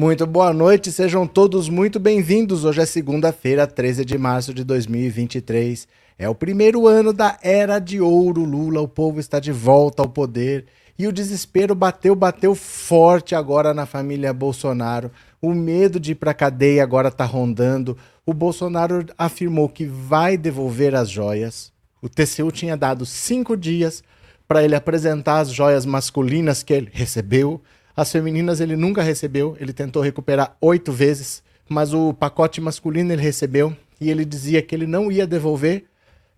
Muito 0.00 0.26
boa 0.26 0.50
noite, 0.50 0.90
sejam 0.90 1.26
todos 1.26 1.68
muito 1.68 2.00
bem-vindos. 2.00 2.64
Hoje 2.64 2.80
é 2.80 2.86
segunda-feira, 2.86 3.66
13 3.66 4.02
de 4.02 4.16
março 4.16 4.54
de 4.54 4.64
2023. 4.64 5.86
É 6.18 6.26
o 6.26 6.34
primeiro 6.34 6.88
ano 6.88 7.12
da 7.12 7.38
era 7.42 7.78
de 7.78 8.00
ouro 8.00 8.42
Lula. 8.42 8.80
O 8.80 8.88
povo 8.88 9.20
está 9.20 9.38
de 9.38 9.52
volta 9.52 10.02
ao 10.02 10.08
poder 10.08 10.64
e 10.98 11.06
o 11.06 11.12
desespero 11.12 11.74
bateu, 11.74 12.14
bateu 12.14 12.54
forte 12.54 13.34
agora 13.34 13.74
na 13.74 13.84
família 13.84 14.32
Bolsonaro. 14.32 15.10
O 15.38 15.52
medo 15.52 16.00
de 16.00 16.12
ir 16.12 16.14
para 16.14 16.32
cadeia 16.32 16.82
agora 16.82 17.08
está 17.08 17.26
rondando. 17.26 17.94
O 18.24 18.32
Bolsonaro 18.32 19.04
afirmou 19.18 19.68
que 19.68 19.84
vai 19.84 20.38
devolver 20.38 20.94
as 20.94 21.10
joias. 21.10 21.74
O 22.00 22.08
TCU 22.08 22.50
tinha 22.50 22.74
dado 22.74 23.04
cinco 23.04 23.54
dias 23.54 24.02
para 24.48 24.64
ele 24.64 24.74
apresentar 24.74 25.40
as 25.40 25.52
joias 25.52 25.84
masculinas 25.84 26.62
que 26.62 26.72
ele 26.72 26.88
recebeu. 26.90 27.60
As 28.00 28.10
femininas 28.10 28.62
ele 28.62 28.76
nunca 28.76 29.02
recebeu, 29.02 29.54
ele 29.60 29.74
tentou 29.74 30.00
recuperar 30.00 30.56
oito 30.58 30.90
vezes, 30.90 31.42
mas 31.68 31.92
o 31.92 32.14
pacote 32.14 32.58
masculino 32.58 33.12
ele 33.12 33.20
recebeu 33.20 33.76
e 34.00 34.10
ele 34.10 34.24
dizia 34.24 34.62
que 34.62 34.74
ele 34.74 34.86
não 34.86 35.12
ia 35.12 35.26
devolver, 35.26 35.84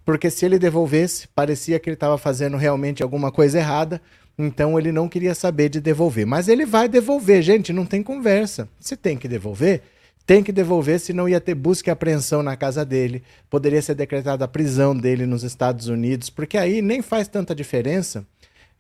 porque 0.04 0.28
se 0.28 0.44
ele 0.44 0.58
devolvesse, 0.58 1.28
parecia 1.28 1.78
que 1.78 1.88
ele 1.88 1.94
estava 1.94 2.18
fazendo 2.18 2.56
realmente 2.56 3.00
alguma 3.00 3.30
coisa 3.30 3.58
errada, 3.58 4.02
então 4.36 4.76
ele 4.76 4.90
não 4.90 5.08
queria 5.08 5.36
saber 5.36 5.68
de 5.68 5.80
devolver. 5.80 6.26
Mas 6.26 6.48
ele 6.48 6.66
vai 6.66 6.88
devolver, 6.88 7.40
gente, 7.42 7.72
não 7.72 7.86
tem 7.86 8.02
conversa. 8.02 8.68
Se 8.80 8.96
tem 8.96 9.16
que 9.16 9.28
devolver, 9.28 9.82
tem 10.26 10.42
que 10.42 10.50
devolver, 10.50 10.98
senão 10.98 11.28
ia 11.28 11.40
ter 11.40 11.54
busca 11.54 11.90
e 11.90 11.92
apreensão 11.92 12.42
na 12.42 12.56
casa 12.56 12.84
dele, 12.84 13.22
poderia 13.48 13.80
ser 13.80 13.94
decretada 13.94 14.44
a 14.44 14.48
prisão 14.48 14.96
dele 14.96 15.26
nos 15.26 15.44
Estados 15.44 15.86
Unidos, 15.86 16.28
porque 16.28 16.58
aí 16.58 16.82
nem 16.82 17.00
faz 17.00 17.28
tanta 17.28 17.54
diferença 17.54 18.26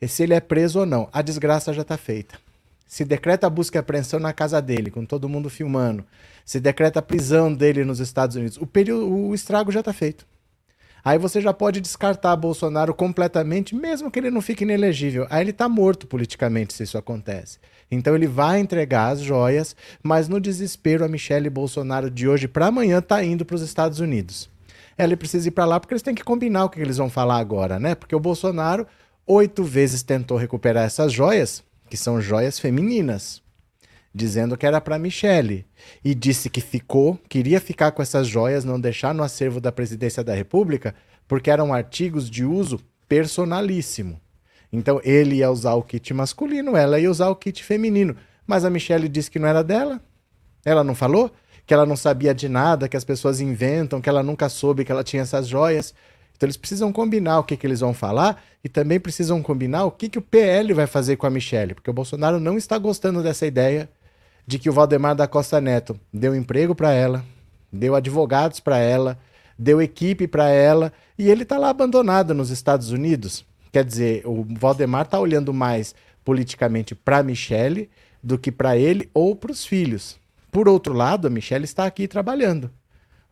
se 0.04 0.24
ele 0.24 0.34
é 0.34 0.40
preso 0.40 0.80
ou 0.80 0.86
não. 0.86 1.08
A 1.12 1.22
desgraça 1.22 1.72
já 1.72 1.82
está 1.82 1.96
feita 1.96 2.42
se 2.92 3.06
decreta 3.06 3.46
a 3.46 3.50
busca 3.50 3.78
e 3.78 3.80
apreensão 3.80 4.20
na 4.20 4.34
casa 4.34 4.60
dele, 4.60 4.90
com 4.90 5.06
todo 5.06 5.26
mundo 5.26 5.48
filmando, 5.48 6.04
se 6.44 6.60
decreta 6.60 6.98
a 6.98 7.02
prisão 7.02 7.50
dele 7.50 7.86
nos 7.86 8.00
Estados 8.00 8.36
Unidos, 8.36 8.58
o, 8.58 8.66
período, 8.66 9.10
o 9.10 9.34
estrago 9.34 9.72
já 9.72 9.80
está 9.80 9.94
feito. 9.94 10.26
Aí 11.02 11.16
você 11.16 11.40
já 11.40 11.54
pode 11.54 11.80
descartar 11.80 12.36
Bolsonaro 12.36 12.92
completamente, 12.92 13.74
mesmo 13.74 14.10
que 14.10 14.18
ele 14.18 14.30
não 14.30 14.42
fique 14.42 14.64
inelegível. 14.64 15.26
Aí 15.30 15.42
ele 15.42 15.52
está 15.52 15.70
morto 15.70 16.06
politicamente 16.06 16.74
se 16.74 16.82
isso 16.82 16.98
acontece. 16.98 17.58
Então 17.90 18.14
ele 18.14 18.26
vai 18.26 18.60
entregar 18.60 19.08
as 19.08 19.22
joias, 19.22 19.74
mas 20.02 20.28
no 20.28 20.38
desespero 20.38 21.02
a 21.02 21.08
Michelle 21.08 21.48
Bolsonaro 21.48 22.10
de 22.10 22.28
hoje 22.28 22.46
para 22.46 22.66
amanhã 22.66 22.98
está 22.98 23.24
indo 23.24 23.42
para 23.46 23.56
os 23.56 23.62
Estados 23.62 24.00
Unidos. 24.00 24.50
Ela 24.98 25.16
precisa 25.16 25.48
ir 25.48 25.52
para 25.52 25.64
lá 25.64 25.80
porque 25.80 25.94
eles 25.94 26.02
têm 26.02 26.14
que 26.14 26.22
combinar 26.22 26.66
o 26.66 26.68
que 26.68 26.78
eles 26.78 26.98
vão 26.98 27.08
falar 27.08 27.38
agora, 27.38 27.78
né? 27.80 27.94
Porque 27.94 28.14
o 28.14 28.20
Bolsonaro 28.20 28.86
oito 29.26 29.64
vezes 29.64 30.02
tentou 30.02 30.36
recuperar 30.36 30.84
essas 30.84 31.10
joias, 31.10 31.64
que 31.92 31.96
são 31.98 32.22
joias 32.22 32.58
femininas, 32.58 33.42
dizendo 34.14 34.56
que 34.56 34.64
era 34.64 34.80
para 34.80 34.98
Michele 34.98 35.66
e 36.02 36.14
disse 36.14 36.48
que 36.48 36.62
ficou, 36.62 37.20
queria 37.28 37.60
ficar 37.60 37.92
com 37.92 38.00
essas 38.00 38.26
joias, 38.26 38.64
não 38.64 38.80
deixar 38.80 39.12
no 39.12 39.22
acervo 39.22 39.60
da 39.60 39.70
Presidência 39.70 40.24
da 40.24 40.34
República, 40.34 40.94
porque 41.28 41.50
eram 41.50 41.70
artigos 41.70 42.30
de 42.30 42.46
uso 42.46 42.80
personalíssimo. 43.06 44.18
Então 44.72 45.02
ele 45.04 45.34
ia 45.34 45.50
usar 45.50 45.74
o 45.74 45.82
kit 45.82 46.14
masculino, 46.14 46.74
ela 46.74 46.98
ia 46.98 47.10
usar 47.10 47.28
o 47.28 47.36
kit 47.36 47.62
feminino, 47.62 48.16
mas 48.46 48.64
a 48.64 48.70
Michelle 48.70 49.06
disse 49.06 49.30
que 49.30 49.38
não 49.38 49.48
era 49.48 49.62
dela. 49.62 50.00
Ela 50.64 50.82
não 50.82 50.94
falou 50.94 51.30
que 51.66 51.74
ela 51.74 51.84
não 51.84 51.94
sabia 51.94 52.34
de 52.34 52.48
nada, 52.48 52.88
que 52.88 52.96
as 52.96 53.04
pessoas 53.04 53.38
inventam, 53.38 54.00
que 54.00 54.08
ela 54.08 54.22
nunca 54.22 54.48
soube 54.48 54.82
que 54.82 54.90
ela 54.90 55.04
tinha 55.04 55.20
essas 55.20 55.46
joias. 55.46 55.92
Então 56.36 56.46
eles 56.46 56.56
precisam 56.56 56.92
combinar 56.92 57.38
o 57.38 57.44
que, 57.44 57.56
que 57.56 57.66
eles 57.66 57.80
vão 57.80 57.94
falar 57.94 58.42
e 58.64 58.68
também 58.68 58.98
precisam 58.98 59.42
combinar 59.42 59.84
o 59.84 59.90
que, 59.90 60.08
que 60.08 60.18
o 60.18 60.22
PL 60.22 60.72
vai 60.72 60.86
fazer 60.86 61.16
com 61.16 61.26
a 61.26 61.30
Michelle, 61.30 61.74
porque 61.74 61.90
o 61.90 61.94
Bolsonaro 61.94 62.40
não 62.40 62.56
está 62.56 62.78
gostando 62.78 63.22
dessa 63.22 63.46
ideia 63.46 63.88
de 64.46 64.58
que 64.58 64.68
o 64.68 64.72
Valdemar 64.72 65.14
da 65.14 65.28
Costa 65.28 65.60
Neto 65.60 65.98
deu 66.12 66.34
emprego 66.34 66.74
para 66.74 66.92
ela, 66.92 67.24
deu 67.72 67.94
advogados 67.94 68.60
para 68.60 68.78
ela, 68.78 69.18
deu 69.58 69.80
equipe 69.80 70.26
para 70.26 70.48
ela 70.48 70.92
e 71.18 71.30
ele 71.30 71.44
está 71.44 71.58
lá 71.58 71.70
abandonado 71.70 72.34
nos 72.34 72.50
Estados 72.50 72.90
Unidos. 72.90 73.44
Quer 73.70 73.84
dizer, 73.84 74.22
o 74.26 74.44
Valdemar 74.58 75.02
está 75.02 75.18
olhando 75.18 75.54
mais 75.54 75.94
politicamente 76.24 76.94
para 76.94 77.22
Michelle 77.22 77.88
do 78.22 78.38
que 78.38 78.52
para 78.52 78.76
ele 78.76 79.08
ou 79.14 79.34
para 79.34 79.52
os 79.52 79.64
filhos. 79.64 80.18
Por 80.50 80.68
outro 80.68 80.92
lado, 80.92 81.26
a 81.26 81.30
Michelle 81.30 81.64
está 81.64 81.86
aqui 81.86 82.06
trabalhando. 82.06 82.70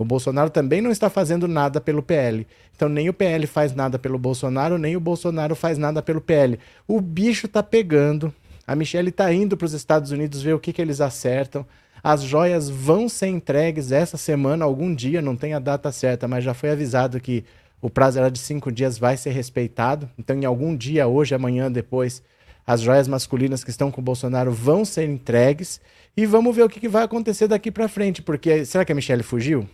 O 0.00 0.04
Bolsonaro 0.04 0.48
também 0.48 0.80
não 0.80 0.90
está 0.90 1.10
fazendo 1.10 1.46
nada 1.46 1.78
pelo 1.78 2.02
PL. 2.02 2.46
Então 2.74 2.88
nem 2.88 3.10
o 3.10 3.12
PL 3.12 3.46
faz 3.46 3.74
nada 3.74 3.98
pelo 3.98 4.18
Bolsonaro, 4.18 4.78
nem 4.78 4.96
o 4.96 5.00
Bolsonaro 5.00 5.54
faz 5.54 5.76
nada 5.76 6.00
pelo 6.00 6.22
PL. 6.22 6.58
O 6.88 7.02
bicho 7.02 7.46
tá 7.46 7.62
pegando. 7.62 8.32
A 8.66 8.74
Michelle 8.74 9.12
tá 9.12 9.30
indo 9.30 9.58
para 9.58 9.66
os 9.66 9.74
Estados 9.74 10.10
Unidos 10.10 10.40
ver 10.40 10.54
o 10.54 10.58
que, 10.58 10.72
que 10.72 10.80
eles 10.80 11.02
acertam. 11.02 11.66
As 12.02 12.22
joias 12.22 12.70
vão 12.70 13.10
ser 13.10 13.26
entregues 13.26 13.92
essa 13.92 14.16
semana, 14.16 14.64
algum 14.64 14.94
dia, 14.94 15.20
não 15.20 15.36
tem 15.36 15.52
a 15.52 15.58
data 15.58 15.92
certa, 15.92 16.26
mas 16.26 16.44
já 16.44 16.54
foi 16.54 16.70
avisado 16.70 17.20
que 17.20 17.44
o 17.78 17.90
prazo 17.90 18.20
era 18.20 18.30
de 18.30 18.38
cinco 18.38 18.72
dias, 18.72 18.96
vai 18.96 19.18
ser 19.18 19.32
respeitado. 19.32 20.08
Então, 20.18 20.34
em 20.34 20.46
algum 20.46 20.74
dia, 20.74 21.06
hoje, 21.06 21.34
amanhã, 21.34 21.70
depois, 21.70 22.22
as 22.66 22.80
joias 22.80 23.06
masculinas 23.06 23.62
que 23.62 23.68
estão 23.68 23.90
com 23.90 24.00
o 24.00 24.04
Bolsonaro 24.04 24.50
vão 24.50 24.82
ser 24.82 25.04
entregues. 25.04 25.78
E 26.16 26.24
vamos 26.24 26.56
ver 26.56 26.62
o 26.62 26.70
que, 26.70 26.80
que 26.80 26.88
vai 26.88 27.04
acontecer 27.04 27.48
daqui 27.48 27.70
para 27.70 27.86
frente, 27.86 28.22
porque 28.22 28.64
será 28.64 28.82
que 28.82 28.92
a 28.92 28.94
Michelle 28.94 29.22
fugiu? 29.22 29.68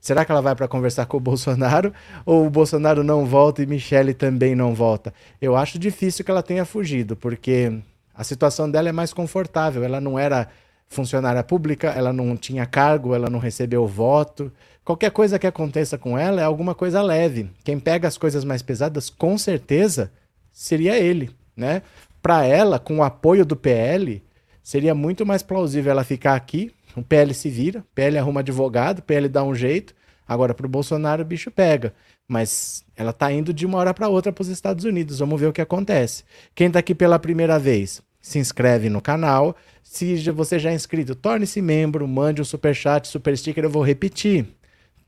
Será 0.00 0.24
que 0.24 0.32
ela 0.32 0.40
vai 0.40 0.54
para 0.54 0.66
conversar 0.66 1.04
com 1.04 1.18
o 1.18 1.20
Bolsonaro 1.20 1.92
ou 2.24 2.46
o 2.46 2.50
Bolsonaro 2.50 3.04
não 3.04 3.26
volta 3.26 3.62
e 3.62 3.66
Michele 3.66 4.14
também 4.14 4.54
não 4.54 4.74
volta? 4.74 5.12
Eu 5.40 5.54
acho 5.56 5.78
difícil 5.78 6.24
que 6.24 6.30
ela 6.30 6.42
tenha 6.42 6.64
fugido, 6.64 7.14
porque 7.14 7.70
a 8.14 8.24
situação 8.24 8.70
dela 8.70 8.88
é 8.88 8.92
mais 8.92 9.12
confortável. 9.12 9.84
Ela 9.84 10.00
não 10.00 10.18
era 10.18 10.48
funcionária 10.88 11.42
pública, 11.42 11.88
ela 11.88 12.12
não 12.12 12.36
tinha 12.36 12.64
cargo, 12.64 13.14
ela 13.14 13.28
não 13.28 13.38
recebeu 13.38 13.86
voto. 13.86 14.50
Qualquer 14.84 15.10
coisa 15.10 15.38
que 15.38 15.46
aconteça 15.46 15.98
com 15.98 16.18
ela 16.18 16.40
é 16.40 16.44
alguma 16.44 16.74
coisa 16.74 17.02
leve. 17.02 17.50
Quem 17.62 17.78
pega 17.78 18.08
as 18.08 18.16
coisas 18.16 18.42
mais 18.42 18.62
pesadas, 18.62 19.10
com 19.10 19.36
certeza, 19.36 20.10
seria 20.50 20.98
ele, 20.98 21.30
né? 21.54 21.82
Para 22.22 22.44
ela, 22.44 22.78
com 22.78 22.98
o 22.98 23.02
apoio 23.02 23.44
do 23.46 23.54
PL, 23.54 24.22
seria 24.62 24.94
muito 24.94 25.24
mais 25.24 25.42
plausível 25.42 25.92
ela 25.92 26.04
ficar 26.04 26.34
aqui 26.34 26.72
o 26.96 27.02
PL 27.02 27.32
se 27.34 27.48
vira, 27.48 27.84
PL 27.94 28.18
arruma 28.18 28.40
advogado, 28.40 29.02
PL 29.02 29.28
dá 29.28 29.42
um 29.42 29.54
jeito. 29.54 29.94
Agora, 30.26 30.54
para 30.54 30.66
o 30.66 30.68
Bolsonaro, 30.68 31.22
o 31.22 31.24
bicho 31.24 31.50
pega. 31.50 31.92
Mas 32.28 32.84
ela 32.96 33.10
está 33.10 33.32
indo 33.32 33.52
de 33.52 33.66
uma 33.66 33.78
hora 33.78 33.92
para 33.92 34.08
outra 34.08 34.32
para 34.32 34.42
os 34.42 34.48
Estados 34.48 34.84
Unidos. 34.84 35.18
Vamos 35.18 35.40
ver 35.40 35.48
o 35.48 35.52
que 35.52 35.60
acontece. 35.60 36.22
Quem 36.54 36.68
está 36.68 36.78
aqui 36.78 36.94
pela 36.94 37.18
primeira 37.18 37.58
vez, 37.58 38.00
se 38.20 38.38
inscreve 38.38 38.88
no 38.88 39.00
canal. 39.00 39.56
Se 39.82 40.30
você 40.30 40.58
já 40.58 40.70
é 40.70 40.74
inscrito, 40.74 41.14
torne-se 41.16 41.60
membro, 41.60 42.06
mande 42.06 42.40
um 42.40 42.44
superchat, 42.44 43.08
super 43.08 43.36
sticker. 43.36 43.64
Eu 43.64 43.70
vou 43.70 43.82
repetir. 43.82 44.46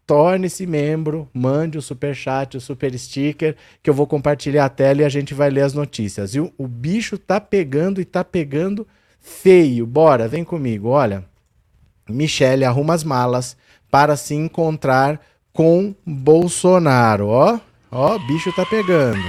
Torne-se 0.04 0.66
membro, 0.66 1.28
mande 1.32 1.78
o 1.78 1.82
super 1.82 2.14
chat, 2.14 2.56
o 2.56 2.60
super 2.60 2.98
sticker, 2.98 3.54
que 3.80 3.88
eu 3.88 3.94
vou 3.94 4.06
compartilhar 4.06 4.64
a 4.64 4.68
tela 4.68 5.02
e 5.02 5.04
a 5.04 5.08
gente 5.08 5.32
vai 5.32 5.48
ler 5.48 5.62
as 5.62 5.72
notícias. 5.72 6.34
E 6.34 6.40
o, 6.40 6.52
o 6.58 6.66
bicho 6.66 7.16
tá 7.16 7.40
pegando 7.40 8.00
e 8.00 8.04
tá 8.04 8.24
pegando 8.24 8.86
feio. 9.20 9.86
Bora, 9.86 10.26
vem 10.26 10.42
comigo, 10.42 10.88
olha. 10.88 11.24
Michele 12.08 12.64
arruma 12.64 12.94
as 12.94 13.04
malas 13.04 13.56
para 13.90 14.16
se 14.16 14.34
encontrar 14.34 15.20
com 15.52 15.94
Bolsonaro. 16.04 17.28
Ó, 17.28 17.60
ó, 17.90 18.18
bicho 18.18 18.52
tá 18.54 18.64
pegando. 18.66 19.22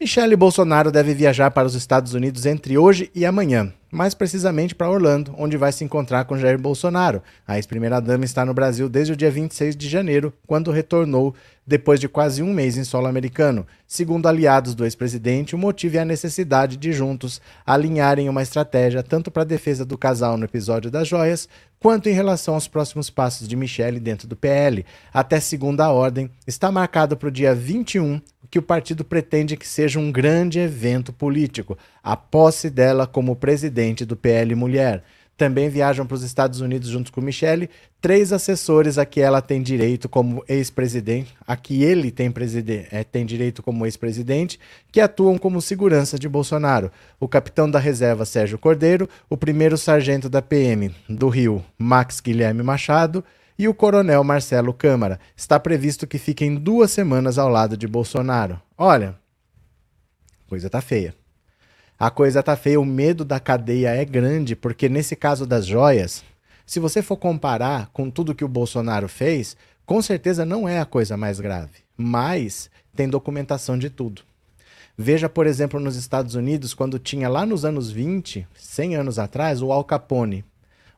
Michele 0.00 0.36
Bolsonaro 0.36 0.90
deve 0.90 1.14
viajar 1.14 1.50
para 1.50 1.66
os 1.66 1.74
Estados 1.74 2.14
Unidos 2.14 2.44
entre 2.46 2.76
hoje 2.76 3.10
e 3.14 3.24
amanhã 3.24 3.72
mais 3.94 4.12
precisamente 4.12 4.74
para 4.74 4.90
Orlando, 4.90 5.34
onde 5.38 5.56
vai 5.56 5.70
se 5.70 5.84
encontrar 5.84 6.24
com 6.24 6.36
Jair 6.36 6.58
Bolsonaro. 6.58 7.22
A 7.46 7.56
ex-primeira-dama 7.56 8.24
está 8.24 8.44
no 8.44 8.52
Brasil 8.52 8.88
desde 8.88 9.12
o 9.12 9.16
dia 9.16 9.30
26 9.30 9.76
de 9.76 9.88
janeiro, 9.88 10.32
quando 10.46 10.72
retornou 10.72 11.34
depois 11.66 11.98
de 11.98 12.08
quase 12.08 12.42
um 12.42 12.52
mês 12.52 12.76
em 12.76 12.84
solo 12.84 13.06
americano. 13.06 13.66
Segundo 13.86 14.26
aliados 14.26 14.74
do 14.74 14.84
ex-presidente, 14.84 15.54
o 15.54 15.58
motivo 15.58 15.96
é 15.96 16.00
a 16.00 16.04
necessidade 16.04 16.76
de 16.76 16.92
juntos 16.92 17.40
alinharem 17.64 18.28
uma 18.28 18.42
estratégia 18.42 19.02
tanto 19.02 19.30
para 19.30 19.42
a 19.42 19.46
defesa 19.46 19.84
do 19.84 19.96
casal 19.96 20.36
no 20.36 20.44
episódio 20.44 20.90
das 20.90 21.08
joias, 21.08 21.48
quanto 21.78 22.08
em 22.08 22.12
relação 22.12 22.54
aos 22.54 22.66
próximos 22.66 23.10
passos 23.10 23.46
de 23.46 23.56
Michele 23.56 24.00
dentro 24.00 24.26
do 24.26 24.36
PL. 24.36 24.84
Até 25.12 25.38
segunda 25.40 25.90
ordem, 25.90 26.30
está 26.46 26.70
marcado 26.72 27.16
para 27.16 27.28
o 27.28 27.32
dia 27.32 27.54
21 27.54 28.20
que 28.54 28.58
o 28.60 28.62
partido 28.62 29.04
pretende 29.04 29.56
que 29.56 29.66
seja 29.66 29.98
um 29.98 30.12
grande 30.12 30.60
evento 30.60 31.12
político, 31.12 31.76
a 32.00 32.16
posse 32.16 32.70
dela 32.70 33.04
como 33.04 33.34
presidente 33.34 34.04
do 34.04 34.14
PL 34.14 34.54
Mulher. 34.54 35.02
Também 35.36 35.68
viajam 35.68 36.06
para 36.06 36.14
os 36.14 36.22
Estados 36.22 36.60
Unidos 36.60 36.88
junto 36.88 37.10
com 37.10 37.20
Michele 37.20 37.68
três 38.00 38.32
assessores 38.32 38.96
a 38.96 39.04
que 39.04 39.20
ela 39.20 39.42
tem 39.42 39.60
direito 39.60 40.08
como 40.08 40.44
ex-presidente, 40.46 41.34
a 41.44 41.56
que 41.56 41.82
ele 41.82 42.12
tem, 42.12 42.32
é, 42.92 43.02
tem 43.02 43.26
direito 43.26 43.60
como 43.60 43.84
ex-presidente, 43.86 44.60
que 44.92 45.00
atuam 45.00 45.36
como 45.36 45.60
segurança 45.60 46.16
de 46.16 46.28
Bolsonaro. 46.28 46.92
O 47.18 47.26
capitão 47.26 47.68
da 47.68 47.80
reserva 47.80 48.24
Sérgio 48.24 48.56
Cordeiro, 48.56 49.08
o 49.28 49.36
primeiro 49.36 49.76
sargento 49.76 50.28
da 50.28 50.40
PM 50.40 50.94
do 51.08 51.28
Rio, 51.28 51.60
Max 51.76 52.20
Guilherme 52.20 52.62
Machado, 52.62 53.24
e 53.58 53.68
o 53.68 53.74
coronel 53.74 54.22
Marcelo 54.24 54.74
Câmara. 54.74 55.18
Está 55.36 55.58
previsto 55.58 56.06
que 56.06 56.18
fiquem 56.18 56.54
duas 56.56 56.90
semanas 56.90 57.38
ao 57.38 57.48
lado 57.48 57.76
de 57.76 57.86
Bolsonaro. 57.86 58.60
Olha, 58.76 59.16
coisa 60.46 60.68
tá 60.68 60.80
feia. 60.80 61.14
a 61.98 62.10
coisa 62.10 62.42
tá 62.42 62.56
feia, 62.56 62.80
o 62.80 62.84
medo 62.84 63.24
da 63.24 63.38
cadeia 63.38 63.90
é 63.90 64.04
grande, 64.04 64.56
porque 64.56 64.88
nesse 64.88 65.14
caso 65.14 65.46
das 65.46 65.64
joias, 65.64 66.24
se 66.66 66.80
você 66.80 67.02
for 67.02 67.16
comparar 67.16 67.88
com 67.92 68.10
tudo 68.10 68.34
que 68.34 68.44
o 68.44 68.48
Bolsonaro 68.48 69.08
fez, 69.08 69.56
com 69.86 70.02
certeza 70.02 70.44
não 70.44 70.68
é 70.68 70.80
a 70.80 70.84
coisa 70.84 71.16
mais 71.16 71.38
grave, 71.38 71.84
mas 71.96 72.70
tem 72.94 73.08
documentação 73.08 73.78
de 73.78 73.90
tudo. 73.90 74.22
Veja, 74.96 75.28
por 75.28 75.46
exemplo, 75.46 75.80
nos 75.80 75.96
Estados 75.96 76.34
Unidos, 76.34 76.72
quando 76.72 76.98
tinha 76.98 77.28
lá 77.28 77.44
nos 77.44 77.64
anos 77.64 77.90
20, 77.90 78.46
100 78.54 78.96
anos 78.96 79.18
atrás, 79.18 79.60
o 79.60 79.72
Al 79.72 79.84
Capone. 79.84 80.44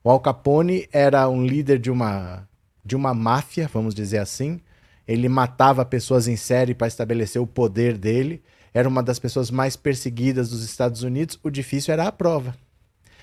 O 0.06 0.10
Al 0.10 0.20
Capone 0.20 0.88
era 0.92 1.28
um 1.28 1.44
líder 1.44 1.80
de 1.80 1.90
uma, 1.90 2.48
de 2.84 2.94
uma 2.94 3.12
máfia, 3.12 3.68
vamos 3.74 3.92
dizer 3.92 4.18
assim. 4.18 4.60
Ele 5.04 5.28
matava 5.28 5.84
pessoas 5.84 6.28
em 6.28 6.36
série 6.36 6.74
para 6.74 6.86
estabelecer 6.86 7.42
o 7.42 7.46
poder 7.46 7.98
dele. 7.98 8.40
Era 8.72 8.88
uma 8.88 9.02
das 9.02 9.18
pessoas 9.18 9.50
mais 9.50 9.74
perseguidas 9.74 10.48
dos 10.48 10.62
Estados 10.62 11.02
Unidos. 11.02 11.40
O 11.42 11.50
difícil 11.50 11.92
era 11.92 12.06
a 12.06 12.12
prova. 12.12 12.54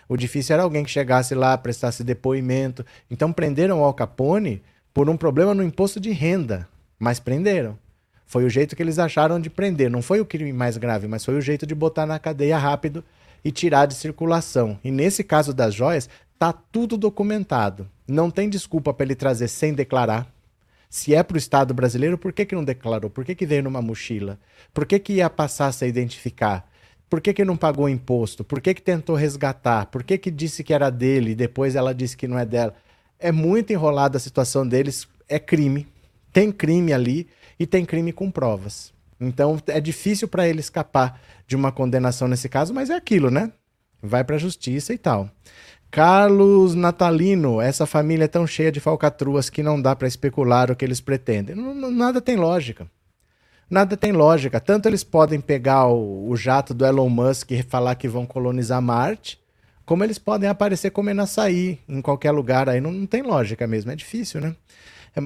O 0.10 0.18
difícil 0.18 0.56
era 0.56 0.64
alguém 0.64 0.84
que 0.84 0.92
chegasse 0.92 1.34
lá, 1.34 1.58
prestasse 1.58 2.04
depoimento. 2.04 2.86
Então 3.10 3.32
prenderam 3.32 3.80
o 3.80 3.86
Al 3.86 3.94
Capone 3.94 4.62
por 4.94 5.10
um 5.10 5.16
problema 5.16 5.54
no 5.54 5.64
imposto 5.64 6.02
de 6.02 6.12
renda, 6.12 6.68
mas 7.00 7.18
prenderam. 7.18 7.80
Foi 8.26 8.44
o 8.44 8.50
jeito 8.50 8.76
que 8.76 8.84
eles 8.84 9.00
acharam 9.00 9.40
de 9.40 9.50
prender. 9.50 9.90
Não 9.90 10.02
foi 10.02 10.20
o 10.20 10.26
crime 10.26 10.52
mais 10.52 10.76
grave, 10.76 11.08
mas 11.08 11.24
foi 11.24 11.36
o 11.36 11.42
jeito 11.42 11.66
de 11.66 11.74
botar 11.74 12.06
na 12.06 12.20
cadeia 12.20 12.58
rápido 12.58 13.06
e 13.42 13.54
tirar 13.54 13.86
de 13.86 13.94
circulação. 13.94 14.78
E 14.84 14.92
nesse 14.92 15.24
caso 15.24 15.54
das 15.54 15.74
joias, 15.74 16.10
tá 16.44 16.52
tudo 16.52 16.98
documentado. 16.98 17.90
Não 18.06 18.30
tem 18.30 18.50
desculpa 18.50 18.94
para 18.94 19.06
ele 19.06 19.16
trazer 19.16 19.48
sem 19.48 19.74
declarar. 19.74 20.28
Se 20.90 21.16
é 21.16 21.24
para 21.24 21.36
o 21.36 21.38
Estado 21.38 21.74
brasileiro, 21.74 22.18
por 22.18 22.34
que, 22.34 22.46
que 22.46 22.54
não 22.54 22.66
declarou? 22.66 23.10
Por 23.10 23.24
que, 23.24 23.34
que 23.34 23.46
veio 23.46 23.64
numa 23.64 23.82
mochila? 23.82 24.38
Por 24.74 24.86
que, 24.86 25.00
que 25.00 25.14
ia 25.14 25.30
passar 25.30 25.72
sem 25.72 25.88
identificar? 25.88 26.70
Por 27.10 27.22
que, 27.22 27.34
que 27.34 27.46
não 27.46 27.56
pagou 27.56 27.88
imposto? 27.88 28.44
Por 28.44 28.60
que, 28.60 28.74
que 28.74 28.82
tentou 28.82 29.16
resgatar? 29.16 29.86
Por 29.86 30.04
que, 30.04 30.18
que 30.18 30.30
disse 30.30 30.66
que 30.66 30.74
era 30.74 30.90
dele 30.90 31.32
e 31.32 31.36
depois 31.36 31.76
ela 31.76 31.96
disse 31.96 32.18
que 32.18 32.28
não 32.28 32.38
é 32.38 32.46
dela? 32.46 32.76
É 33.18 33.32
muito 33.32 33.72
enrolada 33.72 34.18
a 34.18 34.20
situação 34.20 34.68
deles. 34.68 35.08
É 35.30 35.40
crime. 35.40 35.88
Tem 36.34 36.52
crime 36.52 36.92
ali 36.92 37.26
e 37.58 37.66
tem 37.66 37.86
crime 37.86 38.12
com 38.12 38.30
provas. 38.30 38.92
Então 39.18 39.58
é 39.68 39.80
difícil 39.80 40.28
para 40.28 40.46
ele 40.46 40.60
escapar 40.60 41.22
de 41.48 41.56
uma 41.56 41.72
condenação 41.72 42.28
nesse 42.28 42.50
caso, 42.50 42.74
mas 42.74 42.90
é 42.90 42.96
aquilo, 42.96 43.32
né? 43.32 43.50
Vai 44.02 44.26
para 44.26 44.36
a 44.36 44.40
justiça 44.40 44.94
e 44.94 44.98
tal. 44.98 45.30
Carlos 45.94 46.74
Natalino, 46.74 47.62
essa 47.62 47.86
família 47.86 48.24
é 48.24 48.28
tão 48.28 48.48
cheia 48.48 48.72
de 48.72 48.80
falcatruas 48.80 49.48
que 49.48 49.62
não 49.62 49.80
dá 49.80 49.96
para 49.96 50.08
especular 50.08 50.72
o 50.72 50.76
que 50.76 50.84
eles 50.84 51.00
pretendem. 51.00 51.56
nada 51.56 52.20
tem 52.20 52.36
lógica. 52.36 52.88
Nada 53.70 53.96
tem 53.96 54.12
lógica. 54.12 54.60
Tanto 54.60 54.90
eles 54.90 55.04
podem 55.04 55.40
pegar 55.40 55.86
o, 55.86 56.28
o, 56.28 56.36
jato 56.36 56.74
do 56.74 56.84
Elon 56.84 57.10
Musk 57.10 57.52
e 57.52 57.62
falar 57.62 57.94
que 57.94 58.08
vão 58.08 58.26
colonizar 58.26 58.82
Marte, 58.82 59.40
como 59.86 60.04
eles 60.04 60.18
podem 60.18 60.50
aparecer 60.50 60.90
comendo 60.90 61.22
açaí 61.22 61.78
em 61.88 62.02
qualquer 62.02 62.32
lugar. 62.32 62.68
Aí 62.68 62.82
não, 62.82 62.92
não 62.92 63.06
tem 63.06 63.22
lógica 63.22 63.68
mesmo. 63.68 63.92
É 63.92 63.96
difícil, 63.96 64.42
né? 64.42 64.56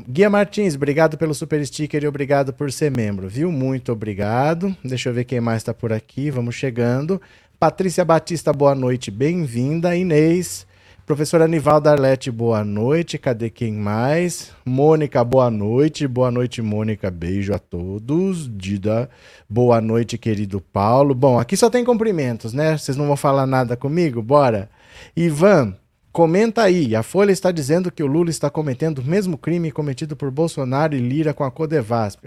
Guia 0.10 0.30
Martins, 0.30 0.75
obrigado 0.75 1.18
pelo 1.18 1.34
super 1.34 1.66
sticker 1.66 2.04
e 2.04 2.08
obrigado 2.08 2.52
por 2.52 2.69
ser 2.74 2.92
membro, 2.92 3.30
viu? 3.30 3.50
Muito 3.54 3.90
obrigado. 3.94 4.75
Deixa 4.84 5.08
eu 5.08 5.14
ver 5.14 5.24
quem 5.24 5.40
mais 5.40 5.62
está 5.62 5.74
por 5.74 5.94
aqui. 5.94 6.30
Vamos 6.30 6.56
chegando. 6.56 7.22
Patrícia 7.59 8.06
Batista, 8.06 8.54
boa 8.54 8.75
noite, 8.75 9.09
bem-vinda. 9.09 9.95
Inês, 9.95 10.68
professora 11.07 11.45
Anivalda 11.45 11.89
Arlete, 11.89 12.30
boa 12.30 12.63
noite. 12.63 13.18
Cadê 13.18 13.50
quem 13.50 13.74
mais? 13.74 14.51
Mônica, 14.63 15.24
boa 15.24 15.50
noite. 15.50 16.07
Boa 16.07 16.30
noite, 16.30 16.62
Mônica. 16.62 17.09
Beijo 17.09 17.56
a 17.56 17.57
todos. 17.57 18.48
Dida, 18.56 19.09
boa 19.50 19.81
noite, 19.81 20.19
querido 20.19 20.62
Paulo. 20.62 21.15
Bom, 21.15 21.39
aqui 21.39 21.57
só 21.57 21.68
tem 21.68 21.83
cumprimentos, 21.83 22.54
né? 22.54 22.77
Vocês 22.77 22.95
não 22.95 23.07
vão 23.07 23.18
falar 23.18 23.48
nada 23.48 23.75
comigo? 23.75 24.21
Bora. 24.21 24.69
Ivan, 25.15 25.74
Comenta 26.12 26.63
aí, 26.63 26.95
a 26.95 27.04
Folha 27.04 27.31
está 27.31 27.51
dizendo 27.51 27.92
que 27.92 28.01
o 28.01 28.07
Lula 28.07 28.31
está 28.31 28.50
cometendo 28.50 29.00
o 29.00 29.04
mesmo 29.04 29.38
crime 29.38 29.71
cometido 29.71 30.15
por 30.15 30.31
Bolsonaro 30.31 30.95
e 30.95 31.00
Lira 31.00 31.31
com 31.31 31.44
a 31.44 31.51
Codevasp. 31.51 32.21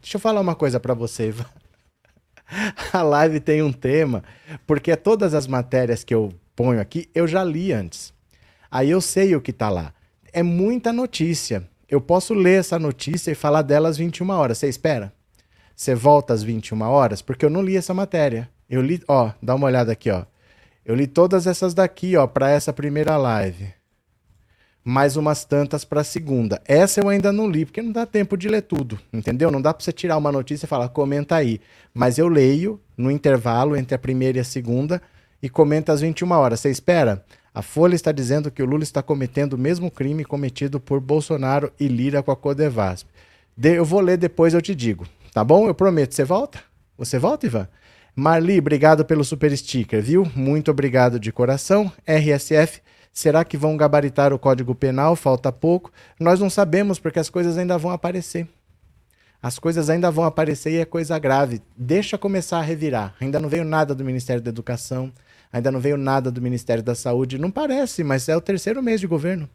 Deixa 0.00 0.16
eu 0.16 0.20
falar 0.20 0.40
uma 0.40 0.56
coisa 0.56 0.80
para 0.80 0.94
você, 0.94 1.28
Ivan. 1.28 1.46
A 2.92 3.02
live 3.02 3.40
tem 3.40 3.62
um 3.62 3.72
tema, 3.72 4.22
porque 4.66 4.94
todas 4.96 5.34
as 5.34 5.46
matérias 5.46 6.04
que 6.04 6.14
eu 6.14 6.32
ponho 6.54 6.80
aqui 6.80 7.08
eu 7.14 7.26
já 7.26 7.42
li 7.44 7.72
antes. 7.72 8.12
Aí 8.70 8.90
eu 8.90 9.00
sei 9.00 9.34
o 9.34 9.40
que 9.40 9.50
está 9.50 9.68
lá. 9.68 9.92
É 10.32 10.42
muita 10.42 10.92
notícia. 10.92 11.68
Eu 11.88 12.00
posso 12.00 12.34
ler 12.34 12.60
essa 12.60 12.78
notícia 12.78 13.32
e 13.32 13.34
falar 13.34 13.62
dela 13.62 13.88
às 13.88 13.96
21 13.96 14.30
horas. 14.30 14.58
Você 14.58 14.68
espera? 14.68 15.12
Você 15.74 15.94
volta 15.94 16.32
às 16.32 16.42
21 16.42 16.82
horas? 16.82 17.20
Porque 17.20 17.44
eu 17.44 17.50
não 17.50 17.62
li 17.62 17.76
essa 17.76 17.92
matéria. 17.92 18.48
Eu 18.68 18.80
li, 18.80 19.02
ó, 19.08 19.32
dá 19.42 19.56
uma 19.56 19.66
olhada 19.66 19.90
aqui, 19.90 20.10
ó. 20.10 20.24
Eu 20.84 20.94
li 20.94 21.06
todas 21.06 21.46
essas 21.46 21.74
daqui, 21.74 22.16
ó, 22.16 22.26
para 22.26 22.50
essa 22.50 22.72
primeira 22.72 23.16
live. 23.16 23.72
Mais 24.90 25.16
umas 25.16 25.44
tantas 25.44 25.84
para 25.84 26.02
segunda. 26.02 26.60
Essa 26.66 27.00
eu 27.00 27.08
ainda 27.08 27.30
não 27.30 27.48
li, 27.48 27.64
porque 27.64 27.80
não 27.80 27.92
dá 27.92 28.04
tempo 28.04 28.36
de 28.36 28.48
ler 28.48 28.62
tudo, 28.62 28.98
entendeu? 29.12 29.48
Não 29.48 29.62
dá 29.62 29.72
para 29.72 29.84
você 29.84 29.92
tirar 29.92 30.16
uma 30.16 30.32
notícia 30.32 30.66
e 30.66 30.68
falar, 30.68 30.88
comenta 30.88 31.36
aí. 31.36 31.60
Mas 31.94 32.18
eu 32.18 32.26
leio 32.26 32.80
no 32.96 33.08
intervalo 33.08 33.76
entre 33.76 33.94
a 33.94 33.98
primeira 34.00 34.38
e 34.38 34.40
a 34.40 34.44
segunda 34.44 35.00
e 35.40 35.48
comenta 35.48 35.92
às 35.92 36.00
21 36.00 36.32
horas. 36.32 36.58
Você 36.58 36.70
espera? 36.70 37.24
A 37.54 37.62
Folha 37.62 37.94
está 37.94 38.10
dizendo 38.10 38.50
que 38.50 38.64
o 38.64 38.66
Lula 38.66 38.82
está 38.82 39.00
cometendo 39.00 39.52
o 39.52 39.58
mesmo 39.58 39.92
crime 39.92 40.24
cometido 40.24 40.80
por 40.80 40.98
Bolsonaro 40.98 41.72
e 41.78 41.86
Lira 41.86 42.20
com 42.20 42.32
a 42.32 42.36
Codevasp. 42.36 43.06
eu 43.62 43.84
vou 43.84 44.00
ler 44.00 44.16
depois, 44.16 44.54
eu 44.54 44.60
te 44.60 44.74
digo. 44.74 45.06
Tá 45.32 45.44
bom? 45.44 45.68
Eu 45.68 45.74
prometo. 45.74 46.16
Você 46.16 46.24
volta? 46.24 46.58
Você 46.98 47.16
volta, 47.16 47.46
Ivan? 47.46 47.68
Marli, 48.16 48.58
obrigado 48.58 49.04
pelo 49.04 49.22
super 49.22 49.56
sticker, 49.56 50.02
viu? 50.02 50.28
Muito 50.34 50.68
obrigado 50.68 51.20
de 51.20 51.30
coração. 51.30 51.92
RSF, 52.04 52.80
será 53.12 53.44
que 53.44 53.56
vão 53.56 53.76
gabaritar 53.76 54.32
o 54.32 54.38
Código 54.38 54.74
Penal? 54.74 55.16
Falta 55.16 55.50
pouco. 55.50 55.90
Nós 56.18 56.40
não 56.40 56.50
sabemos 56.50 56.98
porque 56.98 57.18
as 57.18 57.30
coisas 57.30 57.58
ainda 57.58 57.76
vão 57.78 57.90
aparecer. 57.90 58.48
As 59.42 59.58
coisas 59.58 59.88
ainda 59.88 60.10
vão 60.10 60.24
aparecer 60.24 60.70
e 60.72 60.78
é 60.78 60.84
coisa 60.84 61.18
grave. 61.18 61.62
Deixa 61.76 62.18
começar 62.18 62.58
a 62.58 62.62
revirar. 62.62 63.14
Ainda 63.20 63.40
não 63.40 63.48
veio 63.48 63.64
nada 63.64 63.94
do 63.94 64.04
Ministério 64.04 64.42
da 64.42 64.50
Educação, 64.50 65.10
ainda 65.50 65.70
não 65.72 65.80
veio 65.80 65.96
nada 65.96 66.30
do 66.30 66.42
Ministério 66.42 66.82
da 66.82 66.94
Saúde. 66.94 67.38
Não 67.38 67.50
parece, 67.50 68.04
mas 68.04 68.28
é 68.28 68.36
o 68.36 68.40
terceiro 68.40 68.82
mês 68.82 69.00
de 69.00 69.06
governo. 69.06 69.48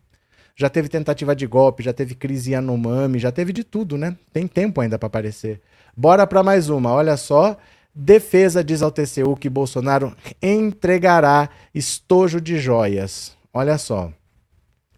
Já 0.56 0.70
teve 0.70 0.88
tentativa 0.88 1.36
de 1.36 1.46
golpe, 1.46 1.84
já 1.84 1.94
teve 1.94 2.16
crise 2.16 2.52
Yanomami, 2.52 3.20
já 3.20 3.32
teve 3.32 3.54
de 3.54 3.64
tudo, 3.64 3.98
né? 3.98 4.18
Tem 4.34 4.48
tempo 4.48 4.82
ainda 4.82 4.98
para 4.98 5.08
aparecer. 5.08 5.62
Bora 5.96 6.26
para 6.26 6.42
mais 6.42 6.70
uma. 6.70 6.92
Olha 6.92 7.16
só, 7.16 7.56
Defesa 7.94 8.64
diz 8.64 8.82
ao 8.82 8.92
TCU 8.92 9.36
que 9.36 9.50
Bolsonaro 9.50 10.16
entregará 10.42 11.50
estojo 11.74 12.42
de 12.42 12.58
joias. 12.58 13.35
Olha 13.58 13.78
só. 13.78 14.12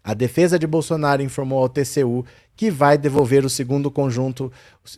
A 0.02 0.14
defesa 0.14 0.58
de 0.58 0.66
Bolsonaro 0.66 1.22
informou 1.22 1.60
ao 1.60 1.68
TCU 1.68 2.26
que 2.56 2.72
vai 2.72 2.98
devolver 2.98 3.44
o 3.44 3.48
segundo 3.48 3.88
conjunto, 3.88 4.50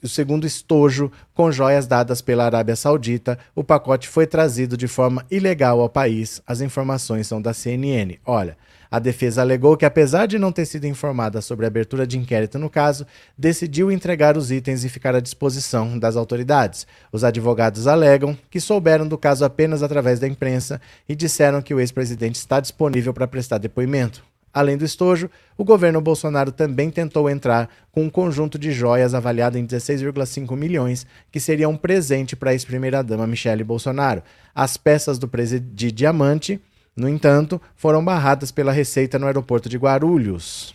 o 0.02 0.08
segundo 0.08 0.46
estojo 0.46 1.12
com 1.34 1.52
joias 1.52 1.86
dadas 1.86 2.22
pela 2.22 2.46
Arábia 2.46 2.74
Saudita. 2.74 3.38
O 3.54 3.62
pacote 3.62 4.08
foi 4.08 4.26
trazido 4.26 4.78
de 4.78 4.88
forma 4.88 5.26
ilegal 5.30 5.78
ao 5.78 5.90
país. 5.90 6.40
As 6.46 6.62
informações 6.62 7.26
são 7.26 7.42
da 7.42 7.52
CNN. 7.52 8.18
Olha, 8.24 8.56
a 8.90 8.98
defesa 8.98 9.40
alegou 9.40 9.76
que, 9.76 9.84
apesar 9.84 10.26
de 10.26 10.38
não 10.38 10.50
ter 10.50 10.64
sido 10.64 10.86
informada 10.86 11.40
sobre 11.40 11.64
a 11.64 11.68
abertura 11.68 12.06
de 12.06 12.18
inquérito 12.18 12.58
no 12.58 12.68
caso, 12.68 13.06
decidiu 13.38 13.92
entregar 13.92 14.36
os 14.36 14.50
itens 14.50 14.84
e 14.84 14.88
ficar 14.88 15.14
à 15.14 15.20
disposição 15.20 15.98
das 15.98 16.16
autoridades. 16.16 16.86
Os 17.12 17.22
advogados 17.22 17.86
alegam 17.86 18.36
que 18.50 18.60
souberam 18.60 19.06
do 19.06 19.16
caso 19.16 19.44
apenas 19.44 19.82
através 19.82 20.18
da 20.18 20.26
imprensa 20.26 20.80
e 21.08 21.14
disseram 21.14 21.62
que 21.62 21.72
o 21.72 21.78
ex-presidente 21.78 22.36
está 22.36 22.58
disponível 22.58 23.14
para 23.14 23.28
prestar 23.28 23.58
depoimento. 23.58 24.24
Além 24.52 24.76
do 24.76 24.84
estojo, 24.84 25.30
o 25.56 25.64
governo 25.64 26.00
Bolsonaro 26.00 26.50
também 26.50 26.90
tentou 26.90 27.30
entrar 27.30 27.68
com 27.92 28.02
um 28.02 28.10
conjunto 28.10 28.58
de 28.58 28.72
joias 28.72 29.14
avaliado 29.14 29.56
em 29.56 29.64
16,5 29.64 30.56
milhões, 30.56 31.06
que 31.30 31.38
seria 31.38 31.68
um 31.68 31.76
presente 31.76 32.34
para 32.34 32.50
a 32.50 32.52
ex-primeira-dama 32.52 33.28
Michele 33.28 33.62
Bolsonaro. 33.62 34.22
As 34.52 34.76
peças 34.76 35.20
do 35.20 35.30
de 35.72 35.92
diamante 35.92 36.60
no 37.00 37.08
entanto, 37.08 37.60
foram 37.74 38.04
barradas 38.04 38.52
pela 38.52 38.70
Receita 38.70 39.18
no 39.18 39.26
aeroporto 39.26 39.68
de 39.68 39.78
Guarulhos. 39.78 40.74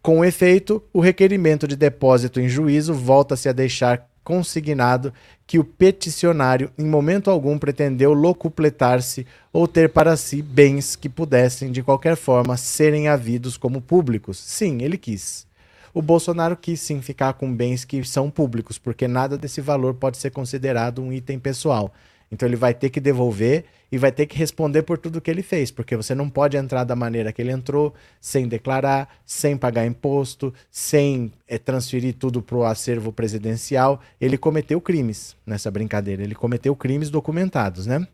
Com 0.00 0.24
efeito, 0.24 0.82
o 0.90 1.00
requerimento 1.00 1.68
de 1.68 1.76
depósito 1.76 2.40
em 2.40 2.48
juízo 2.48 2.94
volta-se 2.94 3.48
a 3.48 3.52
deixar 3.52 4.08
consignado 4.24 5.12
que 5.46 5.58
o 5.58 5.64
peticionário 5.64 6.70
em 6.78 6.86
momento 6.86 7.30
algum 7.30 7.58
pretendeu 7.58 8.12
locupletar-se 8.14 9.26
ou 9.52 9.68
ter 9.68 9.90
para 9.90 10.16
si 10.16 10.40
bens 10.40 10.96
que 10.96 11.08
pudessem 11.08 11.70
de 11.70 11.82
qualquer 11.82 12.16
forma 12.16 12.56
serem 12.56 13.08
havidos 13.08 13.56
como 13.56 13.80
públicos. 13.80 14.38
Sim, 14.38 14.82
ele 14.82 14.96
quis. 14.96 15.46
O 15.92 16.00
Bolsonaro 16.00 16.56
quis 16.56 16.80
sim 16.80 17.02
ficar 17.02 17.34
com 17.34 17.54
bens 17.54 17.84
que 17.84 18.02
são 18.04 18.30
públicos, 18.30 18.78
porque 18.78 19.06
nada 19.08 19.36
desse 19.36 19.60
valor 19.60 19.94
pode 19.94 20.16
ser 20.16 20.30
considerado 20.30 21.02
um 21.02 21.12
item 21.12 21.38
pessoal. 21.38 21.92
Então 22.30 22.48
ele 22.48 22.56
vai 22.56 22.72
ter 22.72 22.90
que 22.90 23.00
devolver 23.00 23.64
e 23.90 23.98
vai 23.98 24.12
ter 24.12 24.26
que 24.26 24.36
responder 24.36 24.82
por 24.82 24.98
tudo 24.98 25.20
que 25.20 25.30
ele 25.30 25.42
fez, 25.42 25.70
porque 25.70 25.96
você 25.96 26.14
não 26.14 26.28
pode 26.28 26.56
entrar 26.56 26.84
da 26.84 26.94
maneira 26.94 27.32
que 27.32 27.40
ele 27.40 27.52
entrou, 27.52 27.94
sem 28.20 28.46
declarar, 28.46 29.08
sem 29.24 29.56
pagar 29.56 29.86
imposto, 29.86 30.52
sem 30.70 31.32
é, 31.46 31.58
transferir 31.58 32.14
tudo 32.14 32.42
para 32.42 32.56
o 32.56 32.64
acervo 32.64 33.12
presidencial. 33.12 34.00
Ele 34.20 34.36
cometeu 34.36 34.80
crimes 34.80 35.34
nessa 35.46 35.70
brincadeira, 35.70 36.22
ele 36.22 36.34
cometeu 36.34 36.76
crimes 36.76 37.10
documentados, 37.10 37.86
né? 37.86 38.06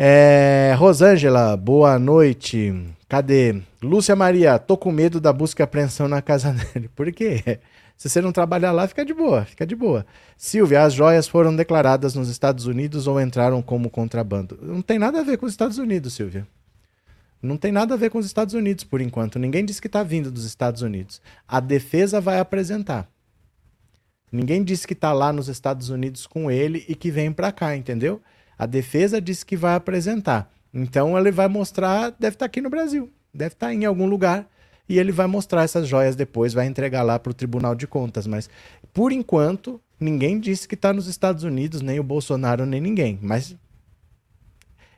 É, 0.00 0.76
Rosângela, 0.78 1.56
boa 1.56 1.98
noite. 1.98 2.72
Cadê? 3.08 3.60
Lúcia 3.82 4.14
Maria, 4.14 4.56
tô 4.56 4.76
com 4.76 4.92
medo 4.92 5.20
da 5.20 5.32
busca 5.32 5.62
e 5.62 5.64
apreensão 5.64 6.06
na 6.06 6.22
casa 6.22 6.52
dele. 6.72 6.88
Por 6.94 7.10
quê? 7.10 7.58
Se 7.98 8.08
você 8.08 8.20
não 8.20 8.30
trabalhar 8.30 8.70
lá, 8.70 8.86
fica 8.86 9.04
de 9.04 9.12
boa, 9.12 9.44
fica 9.44 9.66
de 9.66 9.74
boa. 9.74 10.06
Silvia, 10.36 10.84
as 10.84 10.94
joias 10.94 11.26
foram 11.26 11.54
declaradas 11.54 12.14
nos 12.14 12.28
Estados 12.28 12.64
Unidos 12.64 13.08
ou 13.08 13.20
entraram 13.20 13.60
como 13.60 13.90
contrabando? 13.90 14.56
Não 14.62 14.80
tem 14.80 15.00
nada 15.00 15.18
a 15.18 15.24
ver 15.24 15.36
com 15.36 15.46
os 15.46 15.52
Estados 15.52 15.78
Unidos, 15.78 16.12
Silvia. 16.14 16.46
Não 17.42 17.56
tem 17.56 17.72
nada 17.72 17.94
a 17.94 17.96
ver 17.96 18.08
com 18.08 18.18
os 18.18 18.26
Estados 18.26 18.54
Unidos 18.54 18.84
por 18.84 19.00
enquanto. 19.00 19.36
Ninguém 19.36 19.64
disse 19.64 19.80
que 19.80 19.88
está 19.88 20.04
vindo 20.04 20.30
dos 20.30 20.44
Estados 20.44 20.80
Unidos. 20.80 21.20
A 21.46 21.58
defesa 21.58 22.20
vai 22.20 22.38
apresentar. 22.38 23.08
Ninguém 24.30 24.62
disse 24.62 24.86
que 24.86 24.92
está 24.92 25.12
lá 25.12 25.32
nos 25.32 25.48
Estados 25.48 25.88
Unidos 25.90 26.24
com 26.24 26.48
ele 26.48 26.84
e 26.88 26.94
que 26.94 27.10
vem 27.10 27.32
para 27.32 27.50
cá, 27.50 27.74
entendeu? 27.76 28.22
A 28.56 28.64
defesa 28.64 29.20
disse 29.20 29.44
que 29.44 29.56
vai 29.56 29.74
apresentar. 29.74 30.48
Então 30.72 31.18
ele 31.18 31.32
vai 31.32 31.48
mostrar, 31.48 32.10
deve 32.10 32.36
estar 32.36 32.44
tá 32.44 32.46
aqui 32.46 32.60
no 32.60 32.70
Brasil, 32.70 33.10
deve 33.34 33.54
estar 33.54 33.68
tá 33.68 33.74
em 33.74 33.84
algum 33.84 34.06
lugar 34.06 34.48
e 34.88 34.98
ele 34.98 35.12
vai 35.12 35.26
mostrar 35.26 35.62
essas 35.62 35.86
joias 35.86 36.16
depois, 36.16 36.54
vai 36.54 36.66
entregar 36.66 37.02
lá 37.02 37.18
para 37.18 37.30
o 37.30 37.34
Tribunal 37.34 37.74
de 37.74 37.86
Contas. 37.86 38.26
Mas, 38.26 38.48
por 38.92 39.12
enquanto, 39.12 39.80
ninguém 39.98 40.40
disse 40.40 40.66
que 40.66 40.74
está 40.74 40.92
nos 40.92 41.06
Estados 41.06 41.44
Unidos, 41.44 41.80
nem 41.80 42.00
o 42.00 42.04
Bolsonaro, 42.04 42.64
nem 42.64 42.80
ninguém. 42.80 43.18
Mas 43.20 43.56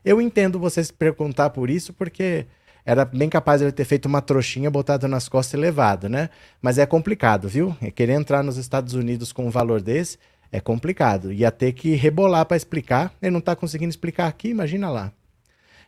eu 0.03 0.21
entendo 0.21 0.59
você 0.59 0.83
se 0.83 0.93
perguntar 0.93 1.49
por 1.51 1.69
isso, 1.69 1.93
porque 1.93 2.45
era 2.85 3.05
bem 3.05 3.29
capaz 3.29 3.61
ele 3.61 3.71
ter 3.71 3.85
feito 3.85 4.05
uma 4.05 4.21
trouxinha, 4.21 4.71
botado 4.71 5.07
nas 5.07 5.29
costas 5.29 5.57
e 5.59 5.61
levado, 5.61 6.09
né? 6.09 6.29
Mas 6.61 6.77
é 6.77 6.85
complicado, 6.85 7.47
viu? 7.47 7.75
É 7.81 7.91
querer 7.91 8.13
entrar 8.13 8.43
nos 8.43 8.57
Estados 8.57 8.93
Unidos 8.93 9.31
com 9.31 9.45
um 9.45 9.51
valor 9.51 9.81
desse 9.81 10.17
é 10.51 10.59
complicado. 10.59 11.31
Ia 11.31 11.51
ter 11.51 11.71
que 11.71 11.95
rebolar 11.95 12.45
para 12.45 12.57
explicar. 12.57 13.13
Ele 13.21 13.31
não 13.31 13.39
está 13.39 13.55
conseguindo 13.55 13.89
explicar 13.89 14.27
aqui, 14.27 14.49
imagina 14.49 14.89
lá. 14.89 15.11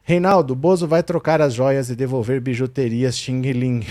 Reinaldo, 0.05 0.53
Bozo 0.53 0.85
vai 0.85 1.01
trocar 1.01 1.41
as 1.41 1.53
joias 1.53 1.89
e 1.89 1.95
devolver 1.95 2.41
bijuterias 2.41 3.17
Xing 3.17 3.41
Ling. 3.53 3.85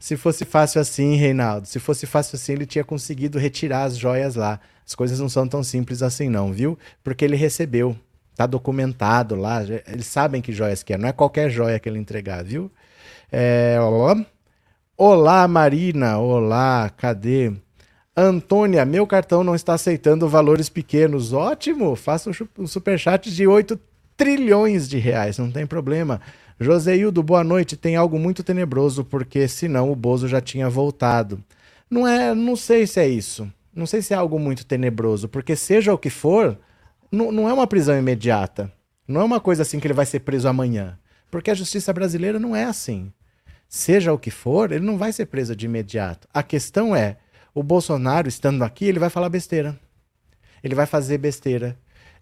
se 0.00 0.16
fosse 0.16 0.46
fácil 0.46 0.80
assim, 0.80 1.14
Reinaldo, 1.14 1.68
se 1.68 1.78
fosse 1.78 2.06
fácil 2.06 2.36
assim, 2.36 2.52
ele 2.52 2.64
tinha 2.64 2.82
conseguido 2.82 3.38
retirar 3.38 3.84
as 3.84 3.98
joias 3.98 4.34
lá. 4.34 4.58
As 4.86 4.94
coisas 4.94 5.20
não 5.20 5.28
são 5.28 5.46
tão 5.46 5.62
simples 5.62 6.00
assim, 6.00 6.30
não, 6.30 6.54
viu? 6.54 6.78
Porque 7.04 7.22
ele 7.22 7.36
recebeu. 7.36 7.94
Tá 8.34 8.46
documentado 8.46 9.34
lá. 9.34 9.62
Eles 9.62 10.06
sabem 10.06 10.40
que 10.40 10.52
joias 10.52 10.82
que 10.82 10.94
é. 10.94 10.98
Não 10.98 11.08
é 11.08 11.12
qualquer 11.12 11.50
joia 11.50 11.78
que 11.78 11.88
ele 11.88 11.98
entregar, 11.98 12.42
viu? 12.42 12.70
É, 13.30 13.76
olá, 14.96 15.46
Marina. 15.48 16.18
Olá, 16.18 16.90
cadê? 16.96 17.52
Antônia, 18.16 18.84
meu 18.86 19.06
cartão 19.06 19.44
não 19.44 19.54
está 19.54 19.74
aceitando 19.74 20.28
valores 20.28 20.70
pequenos. 20.70 21.34
Ótimo! 21.34 21.94
Faça 21.96 22.30
um 22.58 22.66
superchat 22.66 23.30
de 23.30 23.46
8 23.46 23.78
trilhões 24.16 24.88
de 24.88 24.98
reais, 24.98 25.38
não 25.38 25.50
tem 25.50 25.66
problema. 25.66 26.20
Joseildo, 26.58 27.22
boa 27.22 27.44
noite. 27.44 27.76
Tem 27.76 27.96
algo 27.96 28.18
muito 28.18 28.42
tenebroso, 28.42 29.04
porque 29.04 29.46
senão 29.46 29.90
o 29.90 29.96
Bozo 29.96 30.26
já 30.26 30.40
tinha 30.40 30.70
voltado. 30.70 31.42
Não 31.90 32.06
é, 32.06 32.34
não 32.34 32.56
sei 32.56 32.86
se 32.86 32.98
é 32.98 33.06
isso. 33.06 33.50
Não 33.74 33.84
sei 33.84 34.00
se 34.00 34.14
é 34.14 34.16
algo 34.16 34.38
muito 34.38 34.64
tenebroso, 34.64 35.28
porque 35.28 35.54
seja 35.54 35.92
o 35.92 35.98
que 35.98 36.08
for, 36.08 36.58
não, 37.12 37.30
não 37.30 37.48
é 37.48 37.52
uma 37.52 37.66
prisão 37.66 37.98
imediata. 37.98 38.72
Não 39.06 39.20
é 39.20 39.24
uma 39.24 39.38
coisa 39.38 39.62
assim 39.62 39.78
que 39.78 39.86
ele 39.86 39.94
vai 39.94 40.06
ser 40.06 40.20
preso 40.20 40.48
amanhã. 40.48 40.98
Porque 41.30 41.50
a 41.50 41.54
justiça 41.54 41.92
brasileira 41.92 42.38
não 42.38 42.56
é 42.56 42.64
assim. 42.64 43.12
Seja 43.68 44.12
o 44.12 44.18
que 44.18 44.30
for, 44.30 44.72
ele 44.72 44.84
não 44.84 44.96
vai 44.96 45.12
ser 45.12 45.26
preso 45.26 45.54
de 45.54 45.66
imediato. 45.66 46.26
A 46.32 46.42
questão 46.42 46.96
é, 46.96 47.18
o 47.54 47.62
Bolsonaro 47.62 48.28
estando 48.28 48.62
aqui, 48.62 48.86
ele 48.86 48.98
vai 48.98 49.10
falar 49.10 49.28
besteira. 49.28 49.78
Ele 50.62 50.74
vai 50.74 50.86
fazer 50.86 51.18
besteira. 51.18 51.76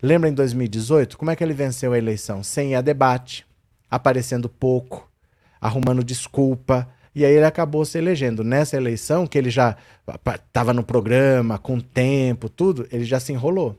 Lembra 0.04 0.28
em 0.28 0.34
2018 0.34 1.16
como 1.16 1.30
é 1.30 1.36
que 1.36 1.42
ele 1.42 1.54
venceu 1.54 1.94
a 1.94 1.96
eleição? 1.96 2.42
Sem 2.42 2.72
ir 2.72 2.74
a 2.74 2.82
debate, 2.82 3.46
aparecendo 3.90 4.50
pouco, 4.50 5.10
arrumando 5.58 6.04
desculpa. 6.04 6.86
E 7.14 7.24
aí 7.24 7.32
ele 7.32 7.46
acabou 7.46 7.86
se 7.86 7.96
elegendo. 7.96 8.44
Nessa 8.44 8.76
eleição, 8.76 9.26
que 9.26 9.38
ele 9.38 9.48
já 9.48 9.78
estava 10.26 10.74
no 10.74 10.84
programa, 10.84 11.56
com 11.58 11.80
tempo, 11.80 12.50
tudo, 12.50 12.86
ele 12.92 13.06
já 13.06 13.18
se 13.18 13.32
enrolou. 13.32 13.78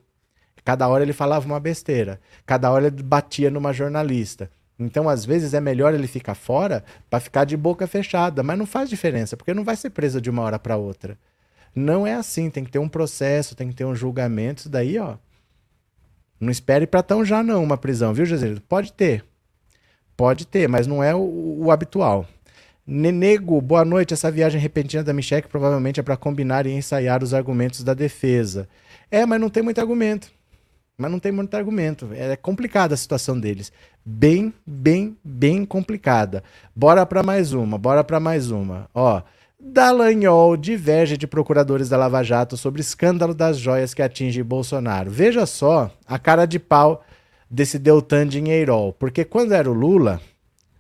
Cada 0.63 0.88
hora 0.88 1.03
ele 1.03 1.13
falava 1.13 1.46
uma 1.46 1.60
besteira. 1.60 2.20
Cada 2.44 2.72
hora 2.72 2.88
ele 2.88 3.03
batia 3.03 3.51
numa 3.51 3.72
jornalista. 3.72 4.50
Então, 4.79 5.08
às 5.08 5.24
vezes, 5.24 5.53
é 5.53 5.62
melhor 5.62 5.94
ele 5.94 6.08
ficar 6.08 6.34
fora 6.34 6.84
para 7.08 7.20
ficar 7.20 7.46
de 7.46 7.55
boca 7.55 7.86
fechada. 7.86 8.41
Mas 8.41 8.58
não 8.58 8.65
faz 8.65 8.89
diferença, 8.89 9.38
porque 9.38 9.53
não 9.53 9.63
vai 9.63 9.75
ser 9.75 9.91
preso 9.91 10.20
de 10.20 10.32
uma 10.32 10.41
hora 10.41 10.58
para 10.58 10.75
outra. 10.75 11.20
Não 11.75 12.08
é 12.08 12.15
assim. 12.15 12.50
Tem 12.50 12.63
que 12.63 12.72
ter 12.72 12.79
um 12.79 12.89
processo, 12.89 13.55
tem 13.55 13.70
que 13.70 13.75
ter 13.75 13.86
um 13.86 13.94
julgamento. 13.94 14.62
Isso 14.62 14.70
daí, 14.70 14.98
ó, 14.98 15.17
não 16.39 16.51
espere 16.51 16.86
para 16.86 17.04
tão 17.04 17.24
já 17.24 17.42
não 17.42 17.63
uma 17.63 17.77
prisão, 17.77 18.13
viu, 18.13 18.25
Jesus? 18.25 18.60
Pode 18.60 18.94
ter. 18.94 19.25
Pode 20.15 20.46
ter, 20.48 20.68
mas 20.68 20.88
não 20.88 21.04
é 21.04 21.13
o, 21.13 21.63
o 21.65 21.72
habitual. 21.72 22.25
Nenego, 22.88 23.60
boa 23.62 23.84
noite. 23.84 24.13
Essa 24.13 24.30
viagem 24.30 24.62
repentina 24.62 25.04
da 25.04 25.13
Michelle 25.13 25.48
provavelmente 25.48 26.00
é 26.00 26.04
para 26.04 26.15
combinar 26.15 26.65
e 26.65 26.72
ensaiar 26.72 27.24
os 27.24 27.34
argumentos 27.34 27.84
da 27.84 27.94
defesa. 27.94 28.68
É, 29.10 29.25
mas 29.25 29.42
não 29.42 29.50
tem 29.50 29.63
muito 29.63 29.82
argumento. 29.82 30.32
Mas 30.98 31.12
não 31.12 31.20
tem 31.20 31.32
muito 31.32 31.54
argumento. 31.56 32.10
É 32.13 32.36
complicada 32.36 32.94
a 32.94 32.98
situação 32.98 33.39
deles. 33.39 33.72
Bem, 34.06 34.54
bem, 34.65 35.18
bem 35.24 35.65
complicada. 35.65 36.44
Bora 36.75 37.06
para 37.06 37.24
mais 37.24 37.54
uma, 37.54 37.77
bora 37.77 38.04
para 38.04 38.20
mais 38.20 38.51
uma. 38.51 38.89
Ó, 38.94 39.22
Dallagnol 39.67 40.55
diverge 40.55 41.17
de 41.17 41.25
procuradores 41.25 41.89
da 41.89 41.98
Lava 41.98 42.22
Jato 42.22 42.55
sobre 42.55 42.81
escândalo 42.81 43.34
das 43.34 43.57
joias 43.57 43.95
que 43.95 44.01
atinge 44.01 44.43
Bolsonaro. 44.43 45.10
Veja 45.10 45.48
só 45.48 45.91
a 46.07 46.19
cara 46.19 46.45
de 46.45 46.60
pau 46.60 47.03
desse 47.50 47.79
Deltan 47.79 48.27
Dinheirol, 48.27 48.93
porque 48.93 49.25
quando 49.25 49.53
era 49.53 49.69
o 49.69 49.74
Lula, 49.74 50.22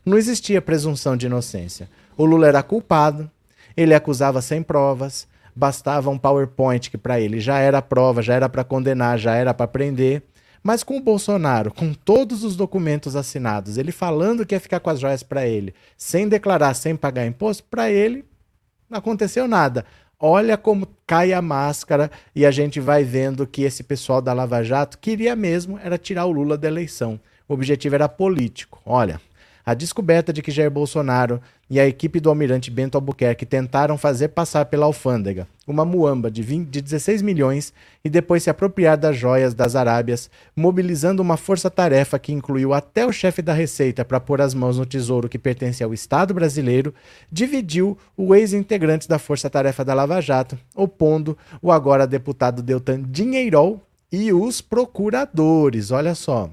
não 0.05 0.19
existia 0.19 0.61
presunção 0.61 1.17
de 1.17 1.25
inocência. 1.25 1.89
O 2.15 2.25
Lula 2.25 2.47
era 2.47 2.61
culpado, 2.61 3.29
ele 3.75 3.95
acusava 3.95 4.39
sem 4.39 4.61
provas, 4.61 5.27
bastava 5.55 6.11
um 6.11 6.17
PowerPoint 6.17 6.91
que 6.91 6.97
para 6.97 7.19
ele 7.19 7.39
já 7.39 7.57
era 7.57 7.81
prova, 7.81 8.21
já 8.21 8.35
era 8.35 8.47
para 8.47 8.63
condenar, 8.63 9.17
já 9.17 9.33
era 9.35 9.51
para 9.51 9.67
prender. 9.67 10.21
Mas 10.61 10.83
com 10.83 10.95
o 10.95 11.01
Bolsonaro, 11.01 11.73
com 11.73 11.91
todos 11.91 12.43
os 12.43 12.55
documentos 12.55 13.15
assinados, 13.15 13.79
ele 13.79 13.91
falando 13.91 14.45
que 14.45 14.53
ia 14.53 14.59
ficar 14.59 14.79
com 14.79 14.91
as 14.91 14.99
joias 14.99 15.23
para 15.23 15.47
ele, 15.47 15.73
sem 15.97 16.29
declarar, 16.29 16.75
sem 16.75 16.95
pagar 16.95 17.25
imposto, 17.25 17.63
para 17.63 17.89
ele 17.91 18.23
não 18.89 18.97
aconteceu 18.99 19.47
nada. 19.47 19.85
Olha 20.19 20.57
como 20.57 20.87
cai 21.05 21.33
a 21.33 21.41
máscara 21.41 22.09
e 22.33 22.45
a 22.45 22.51
gente 22.51 22.79
vai 22.79 23.03
vendo 23.03 23.45
que 23.45 23.63
esse 23.63 23.83
pessoal 23.83 24.21
da 24.21 24.33
Lava 24.33 24.63
Jato 24.63 24.97
queria 24.97 25.35
mesmo 25.35 25.79
era 25.83 25.97
tirar 25.97 26.25
o 26.25 26.31
Lula 26.31 26.57
da 26.57 26.67
eleição. 26.67 27.19
O 27.47 27.53
objetivo 27.53 27.95
era 27.95 28.07
político. 28.07 28.81
Olha, 28.85 29.19
a 29.65 29.73
descoberta 29.73 30.31
de 30.31 30.41
que 30.41 30.51
Jair 30.51 30.69
Bolsonaro 30.69 31.41
e 31.69 31.79
a 31.79 31.87
equipe 31.87 32.19
do 32.19 32.29
almirante 32.29 32.69
Bento 32.69 32.95
Albuquerque 32.95 33.45
tentaram 33.45 33.97
fazer 33.97 34.29
passar 34.29 34.65
pela 34.65 34.85
alfândega 34.85 35.47
uma 35.67 35.83
muamba 35.83 36.29
de, 36.29 36.41
20, 36.41 36.69
de 36.69 36.81
16 36.81 37.21
milhões 37.21 37.73
e 38.03 38.09
depois 38.09 38.43
se 38.43 38.49
apropriar 38.49 38.97
das 38.97 39.17
joias 39.17 39.53
das 39.53 39.75
Arábias, 39.75 40.29
mobilizando 40.55 41.21
uma 41.21 41.37
força-tarefa 41.37 42.19
que 42.19 42.31
incluiu 42.31 42.73
até 42.73 43.05
o 43.05 43.11
chefe 43.11 43.41
da 43.41 43.53
Receita 43.53 44.05
para 44.05 44.19
pôr 44.19 44.41
as 44.41 44.53
mãos 44.53 44.77
no 44.77 44.85
tesouro 44.85 45.27
que 45.27 45.39
pertence 45.39 45.83
ao 45.83 45.93
Estado 45.93 46.33
brasileiro, 46.33 46.93
dividiu 47.31 47.97
o 48.15 48.35
ex-integrante 48.35 49.07
da 49.07 49.17
força-tarefa 49.17 49.83
da 49.83 49.93
Lava 49.93 50.21
Jato, 50.21 50.57
opondo 50.75 51.37
o 51.61 51.71
agora 51.71 52.05
deputado 52.05 52.61
Deltan 52.61 53.01
Dinheirol 53.01 53.81
e 54.11 54.31
os 54.31 54.61
procuradores. 54.61 55.91
Olha 55.91 56.13
só. 56.13 56.49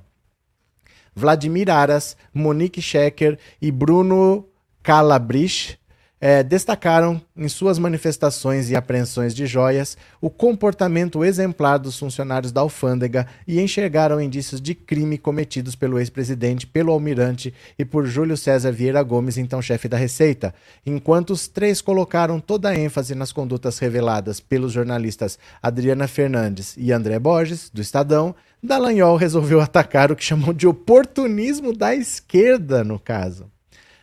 Vladimir 1.15 1.71
Aras, 1.71 2.17
Monique 2.33 2.81
Schecker 2.81 3.39
e 3.61 3.71
Bruno 3.71 4.47
Calabrich 4.83 5.79
é, 6.25 6.41
destacaram 6.41 7.21
em 7.37 7.49
suas 7.49 7.81
manifestações 7.81 8.71
e 8.71 8.77
apreensões 8.77 9.35
de 9.35 9.45
joias 9.45 9.97
o 10.21 10.31
comportamento 10.31 11.25
exemplar 11.25 11.81
dos 11.81 11.99
funcionários 11.99 12.53
da 12.53 12.61
alfândega 12.61 13.27
e 13.45 13.61
enxergaram 13.61 14.21
indícios 14.21 14.61
de 14.61 14.73
crime 14.73 15.19
cometidos 15.19 15.75
pelo 15.75 15.99
ex-presidente, 15.99 16.65
pelo 16.65 16.93
almirante 16.93 17.53
e 17.77 17.85
por 17.85 18.07
Júlio 18.07 18.37
César 18.37 18.71
Vieira 18.71 19.03
Gomes, 19.03 19.37
então 19.37 19.61
chefe 19.61 19.89
da 19.89 19.97
Receita, 19.97 20.55
enquanto 20.87 21.31
os 21.31 21.49
três 21.49 21.81
colocaram 21.81 22.39
toda 22.39 22.69
a 22.69 22.79
ênfase 22.79 23.17
nas 23.17 23.33
condutas 23.33 23.81
reveladas 23.81 24.39
pelos 24.39 24.71
jornalistas 24.71 25.41
Adriana 25.61 26.07
Fernandes 26.07 26.77
e 26.79 26.93
André 26.93 27.19
Borges, 27.19 27.69
do 27.69 27.83
Estadão, 27.83 28.33
Dallagnol 28.63 29.17
resolveu 29.17 29.61
atacar 29.61 30.13
o 30.13 30.17
que 30.17 30.23
chamou 30.23 30.55
de 30.55 30.69
oportunismo 30.69 31.77
da 31.77 31.97
esquerda, 31.97 32.85
no 32.85 32.97
caso. 32.97 33.51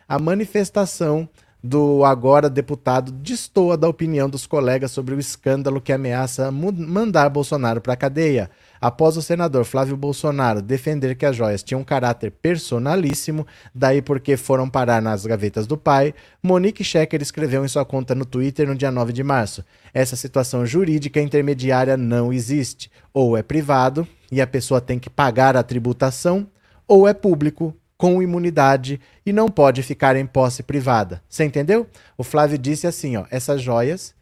A 0.06 0.18
manifestação 0.18 1.26
do 1.62 2.04
agora 2.04 2.48
deputado 2.48 3.12
destoa 3.12 3.76
da 3.76 3.88
opinião 3.88 4.28
dos 4.28 4.46
colegas 4.46 4.90
sobre 4.90 5.14
o 5.14 5.20
escândalo 5.20 5.80
que 5.80 5.92
ameaça 5.92 6.50
mandar 6.50 7.28
Bolsonaro 7.28 7.80
para 7.80 7.92
a 7.92 7.96
cadeia. 7.96 8.50
Após 8.80 9.16
o 9.18 9.22
senador 9.22 9.64
Flávio 9.64 9.94
Bolsonaro 9.94 10.62
defender 10.62 11.14
que 11.14 11.26
as 11.26 11.36
joias 11.36 11.62
tinham 11.62 11.82
um 11.82 11.84
caráter 11.84 12.30
personalíssimo, 12.30 13.46
daí 13.74 14.00
porque 14.00 14.38
foram 14.38 14.70
parar 14.70 15.02
nas 15.02 15.26
gavetas 15.26 15.66
do 15.66 15.76
pai, 15.76 16.14
Monique 16.42 16.82
Schecker 16.82 17.20
escreveu 17.20 17.62
em 17.62 17.68
sua 17.68 17.84
conta 17.84 18.14
no 18.14 18.24
Twitter 18.24 18.66
no 18.66 18.74
dia 18.74 18.90
9 18.90 19.12
de 19.12 19.22
março: 19.22 19.62
Essa 19.92 20.16
situação 20.16 20.64
jurídica 20.64 21.20
intermediária 21.20 21.96
não 21.96 22.32
existe. 22.32 22.90
Ou 23.12 23.36
é 23.36 23.42
privado 23.42 24.08
e 24.32 24.40
a 24.40 24.46
pessoa 24.46 24.80
tem 24.80 24.98
que 24.98 25.10
pagar 25.10 25.56
a 25.56 25.62
tributação, 25.62 26.46
ou 26.88 27.06
é 27.06 27.12
público 27.12 27.76
com 28.00 28.22
imunidade 28.22 28.98
e 29.26 29.30
não 29.30 29.46
pode 29.46 29.82
ficar 29.82 30.16
em 30.16 30.24
posse 30.24 30.62
privada. 30.62 31.22
Você 31.28 31.44
entendeu? 31.44 31.86
O 32.16 32.24
Flávio 32.24 32.56
disse 32.56 32.86
assim, 32.86 33.14
ó, 33.18 33.26
essas 33.30 33.60
joias 33.60 34.14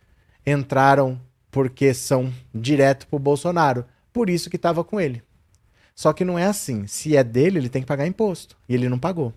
entraram 0.44 1.16
porque 1.48 1.94
são 1.94 2.34
direto 2.52 3.06
pro 3.06 3.20
Bolsonaro, 3.20 3.84
por 4.12 4.28
isso 4.28 4.50
que 4.50 4.56
estava 4.56 4.82
com 4.82 5.00
ele. 5.00 5.22
Só 5.94 6.12
que 6.12 6.24
não 6.24 6.36
é 6.36 6.46
assim. 6.46 6.88
Se 6.88 7.16
é 7.16 7.22
dele, 7.22 7.58
ele 7.58 7.68
tem 7.68 7.80
que 7.80 7.86
pagar 7.86 8.04
imposto 8.04 8.56
e 8.68 8.74
ele 8.74 8.88
não 8.88 8.98
pagou. 8.98 9.32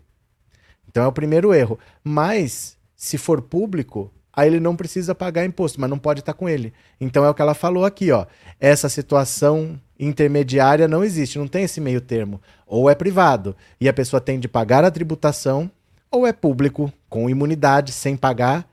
Então 0.89 1.03
é 1.03 1.07
o 1.07 1.13
primeiro 1.13 1.53
erro. 1.53 1.77
Mas 2.03 2.75
se 2.95 3.19
for 3.19 3.43
público, 3.43 4.11
aí 4.33 4.47
ele 4.47 4.59
não 4.59 4.75
precisa 4.75 5.13
pagar 5.13 5.45
imposto, 5.45 5.79
mas 5.79 5.89
não 5.89 5.99
pode 5.99 6.21
estar 6.21 6.33
com 6.33 6.47
ele. 6.47 6.73
Então 6.99 7.23
é 7.25 7.29
o 7.29 7.33
que 7.33 7.41
ela 7.41 7.53
falou 7.53 7.85
aqui, 7.85 8.11
ó. 8.11 8.25
Essa 8.59 8.89
situação 8.89 9.79
intermediária 9.99 10.87
não 10.87 11.03
existe, 11.03 11.37
não 11.37 11.47
tem 11.47 11.63
esse 11.63 11.79
meio 11.79 12.01
termo. 12.01 12.41
Ou 12.65 12.89
é 12.89 12.95
privado 12.95 13.55
e 13.79 13.87
a 13.87 13.93
pessoa 13.93 14.21
tem 14.21 14.39
de 14.39 14.47
pagar 14.47 14.83
a 14.83 14.91
tributação, 14.91 15.69
ou 16.09 16.25
é 16.25 16.33
público, 16.33 16.91
com 17.09 17.29
imunidade, 17.29 17.91
sem 17.91 18.17
pagar, 18.17 18.67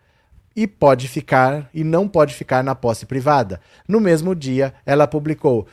e 0.57 0.67
pode 0.67 1.07
ficar 1.07 1.71
e 1.73 1.85
não 1.85 2.09
pode 2.09 2.35
ficar 2.35 2.65
na 2.65 2.75
posse 2.75 3.07
privada. 3.07 3.61
No 3.87 4.01
mesmo 4.01 4.35
dia, 4.35 4.75
ela 4.85 5.07
publicou: 5.07 5.69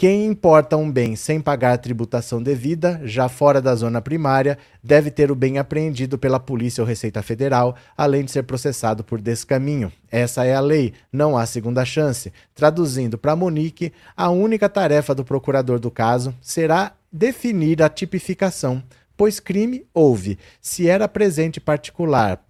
quem 0.00 0.24
importa 0.24 0.78
um 0.78 0.90
bem 0.90 1.14
sem 1.14 1.42
pagar 1.42 1.74
a 1.74 1.76
tributação 1.76 2.42
devida, 2.42 3.02
já 3.04 3.28
fora 3.28 3.60
da 3.60 3.74
zona 3.74 4.00
primária, 4.00 4.56
deve 4.82 5.10
ter 5.10 5.30
o 5.30 5.34
bem 5.34 5.58
apreendido 5.58 6.16
pela 6.16 6.40
Polícia 6.40 6.80
ou 6.80 6.88
Receita 6.88 7.22
Federal, 7.22 7.76
além 7.94 8.24
de 8.24 8.30
ser 8.30 8.44
processado 8.44 9.04
por 9.04 9.20
descaminho. 9.20 9.92
Essa 10.10 10.46
é 10.46 10.54
a 10.54 10.60
lei, 10.60 10.94
não 11.12 11.36
há 11.36 11.44
segunda 11.44 11.84
chance. 11.84 12.32
Traduzindo 12.54 13.18
para 13.18 13.36
Monique, 13.36 13.92
a 14.16 14.30
única 14.30 14.70
tarefa 14.70 15.14
do 15.14 15.22
procurador 15.22 15.78
do 15.78 15.90
caso 15.90 16.34
será 16.40 16.94
definir 17.12 17.82
a 17.82 17.90
tipificação, 17.90 18.82
pois 19.18 19.38
crime 19.38 19.84
houve. 19.92 20.38
Se 20.62 20.88
era 20.88 21.06
presente 21.06 21.60
particular 21.60 22.42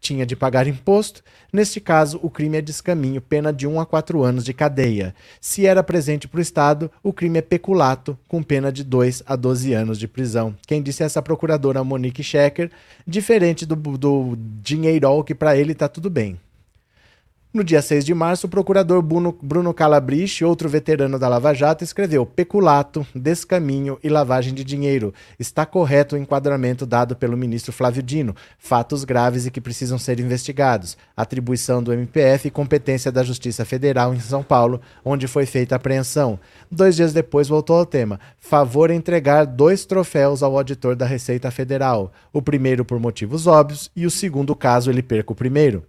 tinha 0.00 0.24
de 0.24 0.36
pagar 0.36 0.66
imposto. 0.66 1.22
Neste 1.52 1.80
caso, 1.80 2.18
o 2.22 2.30
crime 2.30 2.58
é 2.58 2.62
descaminho, 2.62 3.20
pena 3.20 3.52
de 3.52 3.66
1 3.66 3.80
a 3.80 3.86
4 3.86 4.22
anos 4.22 4.44
de 4.44 4.52
cadeia. 4.52 5.14
Se 5.40 5.66
era 5.66 5.82
presente 5.82 6.28
para 6.28 6.38
o 6.38 6.42
Estado, 6.42 6.90
o 7.02 7.12
crime 7.12 7.38
é 7.38 7.42
peculato, 7.42 8.18
com 8.28 8.42
pena 8.42 8.70
de 8.70 8.84
2 8.84 9.22
a 9.26 9.36
12 9.36 9.72
anos 9.72 9.98
de 9.98 10.08
prisão. 10.08 10.54
Quem 10.66 10.82
disse 10.82 11.02
essa 11.02 11.22
procuradora 11.22 11.84
Monique 11.84 12.22
Schecker, 12.22 12.70
diferente 13.06 13.64
do, 13.64 13.76
do 13.76 14.36
dinheirol, 14.62 15.24
que 15.24 15.34
para 15.34 15.56
ele 15.56 15.72
está 15.72 15.88
tudo 15.88 16.10
bem. 16.10 16.38
No 17.50 17.64
dia 17.64 17.80
6 17.80 18.04
de 18.04 18.12
março, 18.12 18.46
o 18.46 18.50
procurador 18.50 19.00
Bruno, 19.00 19.72
Calabrich, 19.72 20.44
outro 20.44 20.68
veterano 20.68 21.18
da 21.18 21.30
Lava 21.30 21.54
Jato, 21.54 21.82
escreveu: 21.82 22.26
peculato, 22.26 23.06
descaminho 23.14 23.98
e 24.04 24.10
lavagem 24.10 24.52
de 24.52 24.62
dinheiro. 24.62 25.14
Está 25.38 25.64
correto 25.64 26.14
o 26.14 26.18
enquadramento 26.18 26.84
dado 26.84 27.16
pelo 27.16 27.38
ministro 27.38 27.72
Flávio 27.72 28.02
Dino. 28.02 28.36
Fatos 28.58 29.02
graves 29.02 29.46
e 29.46 29.50
que 29.50 29.62
precisam 29.62 29.98
ser 29.98 30.20
investigados. 30.20 30.98
Atribuição 31.16 31.82
do 31.82 31.90
MPF 31.90 32.48
e 32.48 32.50
competência 32.50 33.10
da 33.10 33.24
Justiça 33.24 33.64
Federal 33.64 34.14
em 34.14 34.20
São 34.20 34.42
Paulo, 34.42 34.78
onde 35.02 35.26
foi 35.26 35.46
feita 35.46 35.74
a 35.74 35.76
apreensão. 35.76 36.38
Dois 36.70 36.96
dias 36.96 37.14
depois 37.14 37.48
voltou 37.48 37.76
ao 37.76 37.86
tema: 37.86 38.20
favor 38.38 38.90
entregar 38.90 39.46
dois 39.46 39.86
troféus 39.86 40.42
ao 40.42 40.54
auditor 40.54 40.94
da 40.94 41.06
Receita 41.06 41.50
Federal. 41.50 42.12
O 42.30 42.42
primeiro 42.42 42.84
por 42.84 43.00
motivos 43.00 43.46
óbvios 43.46 43.90
e 43.96 44.04
o 44.04 44.10
segundo 44.10 44.54
caso 44.54 44.90
ele 44.90 45.02
perca 45.02 45.32
o 45.32 45.34
primeiro. 45.34 45.82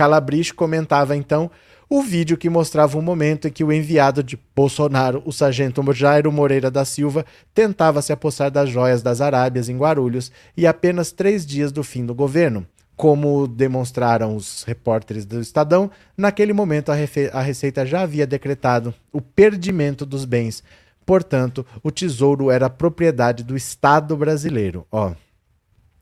Calabrich 0.00 0.54
comentava 0.54 1.14
então 1.14 1.50
o 1.86 2.00
vídeo 2.00 2.38
que 2.38 2.48
mostrava 2.48 2.96
o 2.96 3.02
momento 3.02 3.46
em 3.46 3.50
que 3.50 3.62
o 3.62 3.70
enviado 3.70 4.22
de 4.22 4.40
Bolsonaro, 4.56 5.22
o 5.26 5.30
sargento 5.30 5.82
Jairo 5.92 6.32
Moreira 6.32 6.70
da 6.70 6.86
Silva, 6.86 7.26
tentava 7.52 8.00
se 8.00 8.10
apossar 8.10 8.50
das 8.50 8.70
joias 8.70 9.02
das 9.02 9.20
Arábias 9.20 9.68
em 9.68 9.76
Guarulhos 9.76 10.32
e 10.56 10.66
apenas 10.66 11.12
três 11.12 11.44
dias 11.44 11.70
do 11.70 11.84
fim 11.84 12.06
do 12.06 12.14
governo. 12.14 12.66
Como 12.96 13.46
demonstraram 13.46 14.34
os 14.34 14.62
repórteres 14.62 15.26
do 15.26 15.38
Estadão, 15.38 15.90
naquele 16.16 16.54
momento 16.54 16.90
a, 16.90 16.94
a 16.94 17.42
Receita 17.42 17.84
já 17.84 18.00
havia 18.00 18.26
decretado 18.26 18.94
o 19.12 19.20
perdimento 19.20 20.06
dos 20.06 20.24
bens. 20.24 20.62
Portanto, 21.04 21.66
o 21.82 21.90
tesouro 21.90 22.50
era 22.50 22.70
propriedade 22.70 23.44
do 23.44 23.54
Estado 23.54 24.16
brasileiro. 24.16 24.86
Ó. 24.90 25.12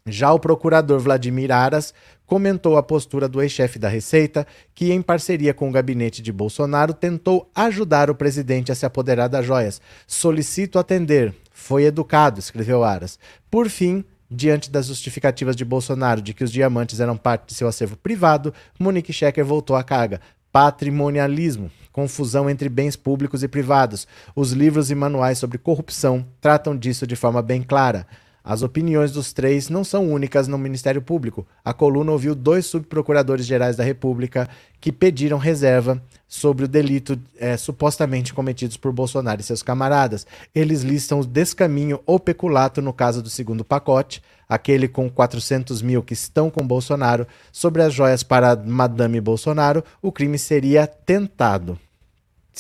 Já 0.07 0.33
o 0.33 0.39
procurador 0.39 0.99
Vladimir 0.99 1.53
Aras 1.53 1.93
comentou 2.29 2.77
a 2.77 2.83
postura 2.83 3.27
do 3.27 3.41
ex-chefe 3.41 3.79
da 3.79 3.89
Receita, 3.89 4.47
que, 4.75 4.93
em 4.93 5.01
parceria 5.01 5.55
com 5.55 5.69
o 5.69 5.73
gabinete 5.73 6.21
de 6.21 6.31
Bolsonaro, 6.31 6.93
tentou 6.93 7.51
ajudar 7.55 8.11
o 8.11 8.15
presidente 8.15 8.71
a 8.71 8.75
se 8.75 8.85
apoderar 8.85 9.29
das 9.29 9.47
joias. 9.47 9.81
Solicito 10.07 10.79
atender. 10.79 11.35
Foi 11.51 11.85
educado, 11.85 12.39
escreveu 12.39 12.85
Aras. 12.85 13.19
Por 13.51 13.71
fim, 13.71 14.05
diante 14.31 14.71
das 14.71 14.87
justificativas 14.87 15.57
de 15.57 15.65
Bolsonaro 15.65 16.21
de 16.21 16.35
que 16.35 16.45
os 16.45 16.53
diamantes 16.53 17.01
eram 17.01 17.17
parte 17.17 17.49
de 17.49 17.55
seu 17.55 17.67
acervo 17.67 17.97
privado, 17.97 18.53
Monique 18.79 19.13
Schecker 19.13 19.45
voltou 19.45 19.75
à 19.75 19.83
carga. 19.83 20.21
Patrimonialismo, 20.53 21.71
confusão 21.93 22.49
entre 22.49 22.69
bens 22.69 22.95
públicos 22.95 23.43
e 23.43 23.49
privados. 23.49 24.07
Os 24.37 24.53
livros 24.53 24.91
e 24.91 24.95
manuais 24.95 25.39
sobre 25.39 25.57
corrupção 25.57 26.27
tratam 26.43 26.77
disso 26.77 27.07
de 27.07 27.17
forma 27.17 27.41
bem 27.41 27.63
clara. 27.63 28.07
As 28.43 28.63
opiniões 28.63 29.13
dos 29.13 29.33
três 29.33 29.69
não 29.69 29.85
são 29.85 30.11
únicas 30.11 30.49
no 30.49 30.57
Ministério 30.57 31.03
Público. 31.03 31.47
A 31.65 31.75
coluna 31.75 32.13
ouviu 32.13 32.35
dois 32.35 32.67
subprocuradores 32.67 33.45
gerais 33.45 33.77
da 33.77 33.85
República 33.85 34.49
que 34.81 34.93
pediram 34.93 35.39
reserva 35.39 36.03
sobre 36.27 36.65
o 36.65 36.69
delito 36.69 37.19
é, 37.39 37.57
supostamente 37.57 38.33
cometidos 38.33 38.77
por 38.77 38.93
Bolsonaro 38.93 39.41
e 39.41 39.45
seus 39.45 39.63
camaradas. 39.63 40.27
Eles 40.55 40.83
listam 40.83 41.21
o 41.21 41.27
descaminho 41.27 42.01
ou 42.07 42.21
peculato 42.21 42.81
no 42.81 42.93
caso 42.93 43.23
do 43.23 43.31
segundo 43.31 43.65
pacote, 43.65 44.23
aquele 44.49 44.89
com 44.89 45.11
400 45.11 45.83
mil 45.83 46.03
que 46.03 46.15
estão 46.15 46.51
com 46.51 46.67
Bolsonaro. 46.67 47.27
Sobre 47.51 47.83
as 47.83 47.93
joias 47.93 48.23
para 48.23 48.57
Madame 48.57 49.21
Bolsonaro, 49.21 49.83
o 50.01 50.13
crime 50.13 50.39
seria 50.39 50.87
tentado 50.87 51.79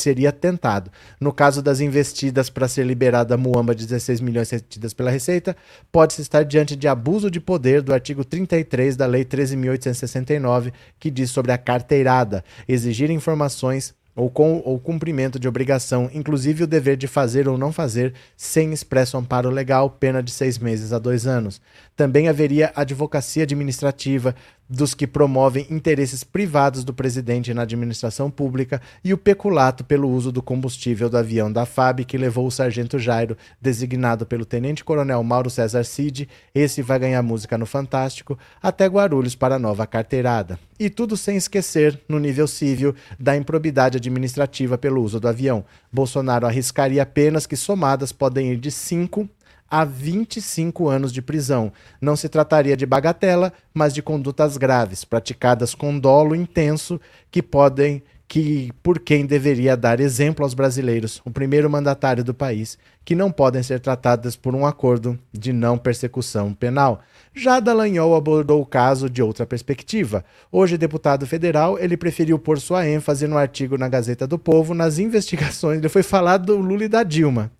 seria 0.00 0.32
tentado. 0.32 0.90
No 1.20 1.32
caso 1.32 1.62
das 1.62 1.80
investidas 1.80 2.50
para 2.50 2.68
ser 2.68 2.84
liberada 2.84 3.34
a 3.34 3.38
muamba 3.38 3.74
de 3.74 3.86
16 3.86 4.20
milhões 4.20 4.50
retidas 4.50 4.94
pela 4.94 5.10
Receita, 5.10 5.56
pode-se 5.90 6.22
estar 6.22 6.44
diante 6.44 6.76
de 6.76 6.88
abuso 6.88 7.30
de 7.30 7.40
poder 7.40 7.82
do 7.82 7.92
artigo 7.92 8.24
33 8.24 8.96
da 8.96 9.06
Lei 9.06 9.24
13.869, 9.24 10.72
que 10.98 11.10
diz 11.10 11.30
sobre 11.30 11.52
a 11.52 11.58
carteirada, 11.58 12.44
exigir 12.66 13.10
informações 13.10 13.94
ou 14.18 14.28
com 14.28 14.60
o 14.64 14.80
cumprimento 14.80 15.38
de 15.38 15.46
obrigação, 15.46 16.10
inclusive 16.12 16.64
o 16.64 16.66
dever 16.66 16.96
de 16.96 17.06
fazer 17.06 17.48
ou 17.48 17.56
não 17.56 17.72
fazer, 17.72 18.12
sem 18.36 18.72
expresso 18.72 19.16
amparo 19.16 19.48
legal, 19.48 19.88
pena 19.88 20.20
de 20.20 20.32
seis 20.32 20.58
meses 20.58 20.92
a 20.92 20.98
dois 20.98 21.24
anos. 21.24 21.60
Também 21.94 22.28
haveria 22.28 22.72
advocacia 22.74 23.44
administrativa, 23.44 24.34
dos 24.68 24.94
que 24.94 25.06
promovem 25.06 25.66
interesses 25.70 26.22
privados 26.22 26.84
do 26.84 26.92
presidente 26.92 27.54
na 27.54 27.62
administração 27.62 28.30
pública 28.30 28.80
e 29.02 29.14
o 29.14 29.18
peculato 29.18 29.84
pelo 29.84 30.10
uso 30.10 30.30
do 30.30 30.42
combustível 30.42 31.08
do 31.08 31.16
avião 31.16 31.50
da 31.50 31.64
FAB 31.64 32.04
que 32.04 32.18
levou 32.18 32.46
o 32.46 32.50
sargento 32.50 32.98
Jairo, 32.98 33.36
designado 33.60 34.26
pelo 34.26 34.44
tenente-coronel 34.44 35.22
Mauro 35.22 35.50
César 35.50 35.84
Cid, 35.84 36.28
esse 36.54 36.82
vai 36.82 36.98
ganhar 36.98 37.22
música 37.22 37.56
no 37.56 37.66
Fantástico, 37.66 38.38
até 38.62 38.86
Guarulhos 38.86 39.34
para 39.34 39.54
a 39.56 39.58
nova 39.58 39.86
carteirada. 39.86 40.58
E 40.78 40.88
tudo 40.88 41.16
sem 41.16 41.36
esquecer, 41.36 42.00
no 42.08 42.18
nível 42.20 42.46
civil, 42.46 42.94
da 43.18 43.36
improbidade 43.36 43.96
administrativa 43.96 44.78
pelo 44.78 45.02
uso 45.02 45.18
do 45.18 45.26
avião. 45.26 45.64
Bolsonaro 45.92 46.46
arriscaria 46.46 47.04
penas 47.04 47.46
que 47.46 47.56
somadas 47.56 48.12
podem 48.12 48.52
ir 48.52 48.58
de 48.58 48.70
5 48.70 49.28
a 49.70 49.84
25 49.84 50.88
anos 50.88 51.12
de 51.12 51.20
prisão. 51.20 51.72
Não 52.00 52.16
se 52.16 52.28
trataria 52.28 52.76
de 52.76 52.86
bagatela, 52.86 53.52
mas 53.72 53.92
de 53.92 54.02
condutas 54.02 54.56
graves, 54.56 55.04
praticadas 55.04 55.74
com 55.74 55.98
dolo 55.98 56.34
intenso, 56.34 57.00
que 57.30 57.42
podem 57.42 58.02
que 58.28 58.70
por 58.82 59.00
quem 59.00 59.24
deveria 59.24 59.74
dar 59.74 60.00
exemplo 60.00 60.44
aos 60.44 60.52
brasileiros, 60.52 61.22
o 61.24 61.30
primeiro 61.30 61.70
mandatário 61.70 62.22
do 62.22 62.34
país, 62.34 62.78
que 63.02 63.14
não 63.14 63.32
podem 63.32 63.62
ser 63.62 63.80
tratadas 63.80 64.36
por 64.36 64.54
um 64.54 64.66
acordo 64.66 65.18
de 65.32 65.50
não 65.50 65.78
persecução 65.78 66.52
penal. 66.52 67.00
Já 67.34 67.58
Dallagnol 67.58 68.14
abordou 68.14 68.60
o 68.60 68.66
caso 68.66 69.08
de 69.08 69.22
outra 69.22 69.46
perspectiva. 69.46 70.22
Hoje, 70.52 70.76
deputado 70.76 71.26
federal, 71.26 71.78
ele 71.78 71.96
preferiu 71.96 72.38
pôr 72.38 72.60
sua 72.60 72.86
ênfase 72.86 73.26
no 73.26 73.38
artigo 73.38 73.78
na 73.78 73.88
Gazeta 73.88 74.26
do 74.26 74.38
Povo 74.38 74.74
nas 74.74 74.98
investigações. 74.98 75.78
Ele 75.78 75.88
foi 75.88 76.02
falar 76.02 76.36
do 76.36 76.58
Lula 76.58 76.84
e 76.84 76.88
da 76.88 77.02
Dilma 77.02 77.50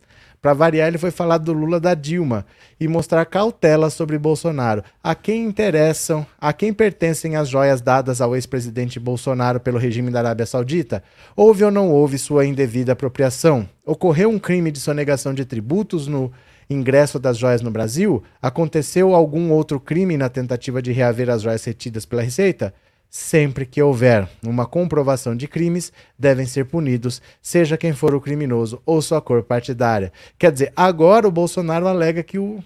Para 0.40 0.54
variar, 0.54 0.86
ele 0.86 0.98
foi 0.98 1.10
falar 1.10 1.38
do 1.38 1.52
Lula 1.52 1.80
da 1.80 1.94
Dilma 1.94 2.46
e 2.78 2.86
mostrar 2.86 3.24
cautela 3.26 3.90
sobre 3.90 4.16
Bolsonaro. 4.18 4.84
A 5.02 5.14
quem 5.14 5.44
interessam, 5.44 6.24
a 6.40 6.52
quem 6.52 6.72
pertencem 6.72 7.34
as 7.34 7.48
joias 7.48 7.80
dadas 7.80 8.20
ao 8.20 8.36
ex-presidente 8.36 9.00
Bolsonaro 9.00 9.58
pelo 9.58 9.78
regime 9.78 10.10
da 10.10 10.20
Arábia 10.20 10.46
Saudita? 10.46 11.02
Houve 11.34 11.64
ou 11.64 11.70
não 11.70 11.90
houve 11.90 12.18
sua 12.18 12.46
indevida 12.46 12.92
apropriação? 12.92 13.68
Ocorreu 13.84 14.30
um 14.30 14.38
crime 14.38 14.70
de 14.70 14.78
sonegação 14.78 15.34
de 15.34 15.44
tributos 15.44 16.06
no 16.06 16.30
ingresso 16.70 17.18
das 17.18 17.36
joias 17.36 17.60
no 17.60 17.70
Brasil? 17.70 18.22
Aconteceu 18.40 19.14
algum 19.14 19.50
outro 19.50 19.80
crime 19.80 20.16
na 20.16 20.28
tentativa 20.28 20.80
de 20.80 20.92
reaver 20.92 21.30
as 21.30 21.42
joias 21.42 21.64
retidas 21.64 22.06
pela 22.06 22.22
Receita? 22.22 22.72
Sempre 23.10 23.64
que 23.64 23.82
houver 23.82 24.28
uma 24.44 24.66
comprovação 24.66 25.34
de 25.34 25.48
crimes, 25.48 25.92
devem 26.18 26.44
ser 26.44 26.66
punidos, 26.66 27.22
seja 27.40 27.78
quem 27.78 27.94
for 27.94 28.14
o 28.14 28.20
criminoso 28.20 28.82
ou 28.84 29.00
sua 29.00 29.20
cor 29.20 29.42
partidária. 29.42 30.12
Quer 30.38 30.52
dizer, 30.52 30.72
agora 30.76 31.26
o 31.26 31.32
Bolsonaro 31.32 31.86
alega 31.86 32.22
que 32.22 32.38
o. 32.38 32.62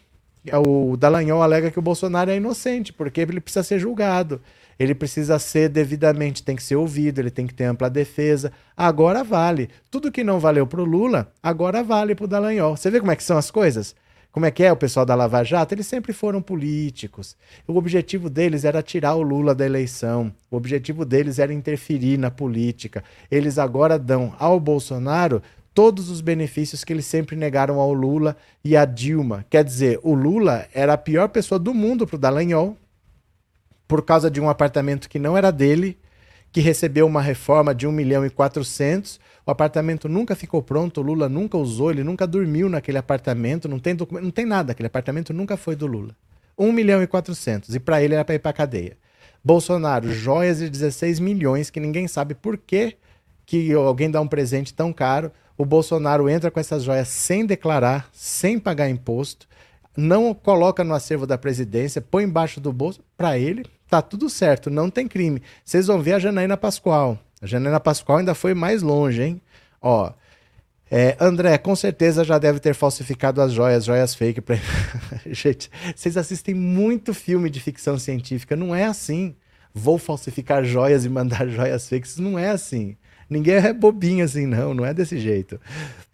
O 0.66 0.96
Dallagnol 0.96 1.40
alega 1.40 1.70
que 1.70 1.78
o 1.78 1.82
Bolsonaro 1.82 2.28
é 2.28 2.36
inocente, 2.36 2.92
porque 2.92 3.20
ele 3.20 3.40
precisa 3.40 3.62
ser 3.62 3.78
julgado. 3.78 4.40
Ele 4.76 4.92
precisa 4.92 5.38
ser 5.38 5.68
devidamente, 5.68 6.42
tem 6.42 6.56
que 6.56 6.62
ser 6.64 6.74
ouvido, 6.74 7.20
ele 7.20 7.30
tem 7.30 7.46
que 7.46 7.54
ter 7.54 7.62
ampla 7.62 7.88
defesa. 7.88 8.50
Agora 8.76 9.22
vale. 9.22 9.70
Tudo 9.88 10.10
que 10.10 10.24
não 10.24 10.40
valeu 10.40 10.66
para 10.66 10.80
o 10.80 10.84
Lula, 10.84 11.32
agora 11.40 11.84
vale 11.84 12.16
para 12.16 12.24
o 12.24 12.28
Dallagnol. 12.28 12.76
Você 12.76 12.90
vê 12.90 12.98
como 12.98 13.12
é 13.12 13.16
que 13.16 13.22
são 13.22 13.38
as 13.38 13.52
coisas? 13.52 13.94
Como 14.32 14.46
é 14.46 14.50
que 14.50 14.64
é 14.64 14.72
o 14.72 14.76
pessoal 14.76 15.04
da 15.04 15.14
Lava 15.14 15.44
Jato? 15.44 15.74
Eles 15.74 15.86
sempre 15.86 16.14
foram 16.14 16.40
políticos. 16.40 17.36
O 17.68 17.76
objetivo 17.76 18.30
deles 18.30 18.64
era 18.64 18.82
tirar 18.82 19.14
o 19.14 19.20
Lula 19.20 19.54
da 19.54 19.66
eleição. 19.66 20.32
O 20.50 20.56
objetivo 20.56 21.04
deles 21.04 21.38
era 21.38 21.52
interferir 21.52 22.16
na 22.16 22.30
política. 22.30 23.04
Eles 23.30 23.58
agora 23.58 23.98
dão 23.98 24.34
ao 24.38 24.58
Bolsonaro 24.58 25.42
todos 25.74 26.08
os 26.08 26.22
benefícios 26.22 26.82
que 26.82 26.94
eles 26.94 27.04
sempre 27.04 27.36
negaram 27.36 27.78
ao 27.78 27.92
Lula 27.92 28.34
e 28.64 28.74
à 28.74 28.86
Dilma. 28.86 29.44
Quer 29.50 29.62
dizer, 29.64 30.00
o 30.02 30.14
Lula 30.14 30.66
era 30.72 30.94
a 30.94 30.98
pior 30.98 31.28
pessoa 31.28 31.58
do 31.58 31.74
mundo 31.74 32.06
para 32.06 32.16
o 32.16 32.18
Dallagnol 32.18 32.78
por 33.86 34.02
causa 34.02 34.30
de 34.30 34.40
um 34.40 34.48
apartamento 34.48 35.10
que 35.10 35.18
não 35.18 35.36
era 35.36 35.50
dele, 35.50 35.98
que 36.50 36.62
recebeu 36.62 37.06
uma 37.06 37.20
reforma 37.20 37.74
de 37.74 37.86
1 37.86 37.92
milhão 37.92 38.24
e 38.24 38.30
400 38.30 39.20
o 39.44 39.50
apartamento 39.50 40.08
nunca 40.08 40.36
ficou 40.36 40.62
pronto, 40.62 41.00
o 41.00 41.02
Lula 41.02 41.28
nunca 41.28 41.56
usou, 41.56 41.90
ele 41.90 42.04
nunca 42.04 42.26
dormiu 42.26 42.68
naquele 42.68 42.98
apartamento, 42.98 43.68
não 43.68 43.78
tem 43.78 43.94
documento, 43.94 44.24
não 44.24 44.30
tem 44.30 44.46
nada, 44.46 44.72
aquele 44.72 44.86
apartamento 44.86 45.32
nunca 45.32 45.56
foi 45.56 45.74
do 45.74 45.86
Lula. 45.86 46.14
1 46.56 46.70
milhão 46.70 47.02
e 47.02 47.06
400, 47.06 47.74
e 47.74 47.80
para 47.80 48.02
ele 48.02 48.14
era 48.14 48.24
para 48.24 48.34
ir 48.36 48.38
para 48.38 48.52
cadeia. 48.52 48.96
Bolsonaro, 49.44 50.12
joias 50.12 50.58
de 50.58 50.70
16 50.70 51.18
milhões, 51.18 51.70
que 51.70 51.80
ninguém 51.80 52.06
sabe 52.06 52.34
por 52.34 52.56
que, 52.56 52.96
que 53.44 53.72
alguém 53.72 54.10
dá 54.10 54.20
um 54.20 54.28
presente 54.28 54.72
tão 54.72 54.92
caro. 54.92 55.32
O 55.58 55.64
Bolsonaro 55.64 56.28
entra 56.28 56.50
com 56.50 56.60
essas 56.60 56.84
joias 56.84 57.08
sem 57.08 57.44
declarar, 57.44 58.08
sem 58.12 58.58
pagar 58.58 58.88
imposto, 58.88 59.48
não 59.96 60.32
coloca 60.32 60.84
no 60.84 60.94
acervo 60.94 61.26
da 61.26 61.36
presidência, 61.36 62.00
põe 62.00 62.24
embaixo 62.24 62.60
do 62.60 62.72
bolso. 62.72 63.00
Para 63.16 63.38
ele, 63.38 63.64
tá 63.88 64.00
tudo 64.00 64.30
certo, 64.30 64.70
não 64.70 64.88
tem 64.88 65.08
crime. 65.08 65.42
Vocês 65.64 65.86
vão 65.86 66.00
ver 66.00 66.14
a 66.14 66.18
Janaína 66.18 66.56
Pascoal. 66.56 67.18
A 67.42 67.46
Janaína 67.46 67.80
Pascoal 67.80 68.18
ainda 68.18 68.36
foi 68.36 68.54
mais 68.54 68.82
longe, 68.82 69.20
hein? 69.20 69.42
Ó, 69.80 70.12
é, 70.88 71.16
André, 71.18 71.58
com 71.58 71.74
certeza 71.74 72.22
já 72.22 72.38
deve 72.38 72.60
ter 72.60 72.72
falsificado 72.72 73.42
as 73.42 73.52
joias, 73.52 73.84
joias 73.84 74.14
fake. 74.14 74.40
Pra... 74.40 74.56
Gente, 75.26 75.68
vocês 75.96 76.16
assistem 76.16 76.54
muito 76.54 77.12
filme 77.12 77.50
de 77.50 77.58
ficção 77.58 77.98
científica, 77.98 78.54
não 78.54 78.72
é 78.72 78.84
assim. 78.84 79.34
Vou 79.74 79.98
falsificar 79.98 80.62
joias 80.62 81.04
e 81.04 81.08
mandar 81.08 81.48
joias 81.50 81.88
fakes, 81.88 82.18
não 82.18 82.38
é 82.38 82.50
assim. 82.50 82.96
Ninguém 83.28 83.54
é 83.54 83.72
bobinho 83.72 84.24
assim, 84.24 84.46
não, 84.46 84.72
não 84.72 84.84
é 84.84 84.94
desse 84.94 85.18
jeito. 85.18 85.58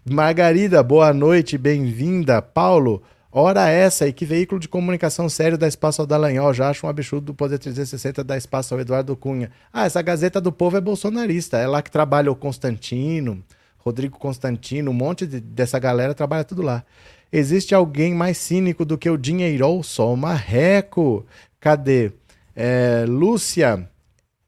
Margarida, 0.08 0.82
boa 0.82 1.12
noite, 1.12 1.58
bem-vinda. 1.58 2.40
Paulo, 2.40 3.02
Ora 3.30 3.68
essa, 3.68 4.08
e 4.08 4.12
que 4.12 4.24
veículo 4.24 4.58
de 4.58 4.68
comunicação 4.68 5.28
sério 5.28 5.58
dá 5.58 5.68
espaço 5.68 6.00
ao 6.00 6.06
Dallagnol? 6.06 6.54
Já 6.54 6.70
acho 6.70 6.86
um 6.86 6.88
absurdo 6.88 7.26
do 7.26 7.34
Poder 7.34 7.58
360 7.58 8.24
dar 8.24 8.38
espaço 8.38 8.72
ao 8.72 8.80
Eduardo 8.80 9.14
Cunha. 9.14 9.50
Ah, 9.70 9.84
essa 9.84 10.00
Gazeta 10.00 10.40
do 10.40 10.50
Povo 10.50 10.78
é 10.78 10.80
bolsonarista. 10.80 11.58
É 11.58 11.66
lá 11.66 11.82
que 11.82 11.90
trabalha 11.90 12.32
o 12.32 12.36
Constantino, 12.36 13.44
Rodrigo 13.76 14.18
Constantino, 14.18 14.90
um 14.90 14.94
monte 14.94 15.26
de, 15.26 15.40
dessa 15.40 15.78
galera 15.78 16.14
trabalha 16.14 16.42
tudo 16.42 16.62
lá. 16.62 16.82
Existe 17.30 17.74
alguém 17.74 18.14
mais 18.14 18.38
cínico 18.38 18.82
do 18.82 18.96
que 18.96 19.10
o 19.10 19.18
dinheiro? 19.18 19.82
Só 19.82 20.14
o 20.14 20.16
marreco. 20.16 21.26
Cadê? 21.60 22.12
É, 22.56 23.04
Lúcia, 23.06 23.88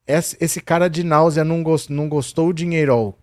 esse 0.07 0.61
cara 0.61 0.89
de 0.89 1.05
náusea 1.05 1.45
não, 1.45 1.63
gost, 1.63 1.91
não 1.93 2.09
gostou 2.09 2.49
o 2.49 2.55
dinheiro. 2.55 3.15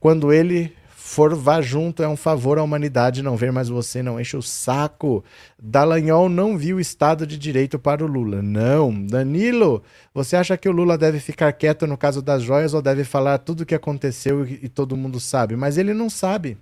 Quando 0.00 0.32
ele 0.32 0.74
for, 1.12 1.34
vá 1.34 1.60
junto, 1.60 2.02
é 2.02 2.08
um 2.08 2.16
favor 2.16 2.58
à 2.58 2.62
humanidade 2.62 3.22
não 3.22 3.36
ver 3.36 3.52
mais 3.52 3.68
você, 3.68 4.02
não 4.02 4.18
enche 4.18 4.34
o 4.34 4.40
saco. 4.40 5.22
Dallagnol 5.62 6.30
não 6.30 6.56
viu 6.56 6.80
Estado 6.80 7.26
de 7.26 7.36
Direito 7.36 7.78
para 7.78 8.02
o 8.02 8.06
Lula. 8.08 8.40
Não. 8.40 8.90
Danilo, 9.06 9.82
você 10.14 10.36
acha 10.36 10.56
que 10.56 10.66
o 10.66 10.72
Lula 10.72 10.96
deve 10.96 11.20
ficar 11.20 11.52
quieto 11.52 11.86
no 11.86 11.98
caso 11.98 12.22
das 12.22 12.42
joias 12.42 12.72
ou 12.72 12.80
deve 12.80 13.04
falar 13.04 13.36
tudo 13.38 13.60
o 13.60 13.66
que 13.66 13.74
aconteceu 13.74 14.46
e, 14.46 14.60
e 14.62 14.68
todo 14.70 14.96
mundo 14.96 15.20
sabe? 15.20 15.54
Mas 15.54 15.76
ele 15.76 15.92
não 15.92 16.08
sabe. 16.08 16.56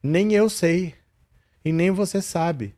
Nem 0.00 0.32
eu 0.32 0.48
sei. 0.48 0.94
E 1.64 1.72
nem 1.72 1.90
você 1.90 2.22
sabe. 2.22 2.76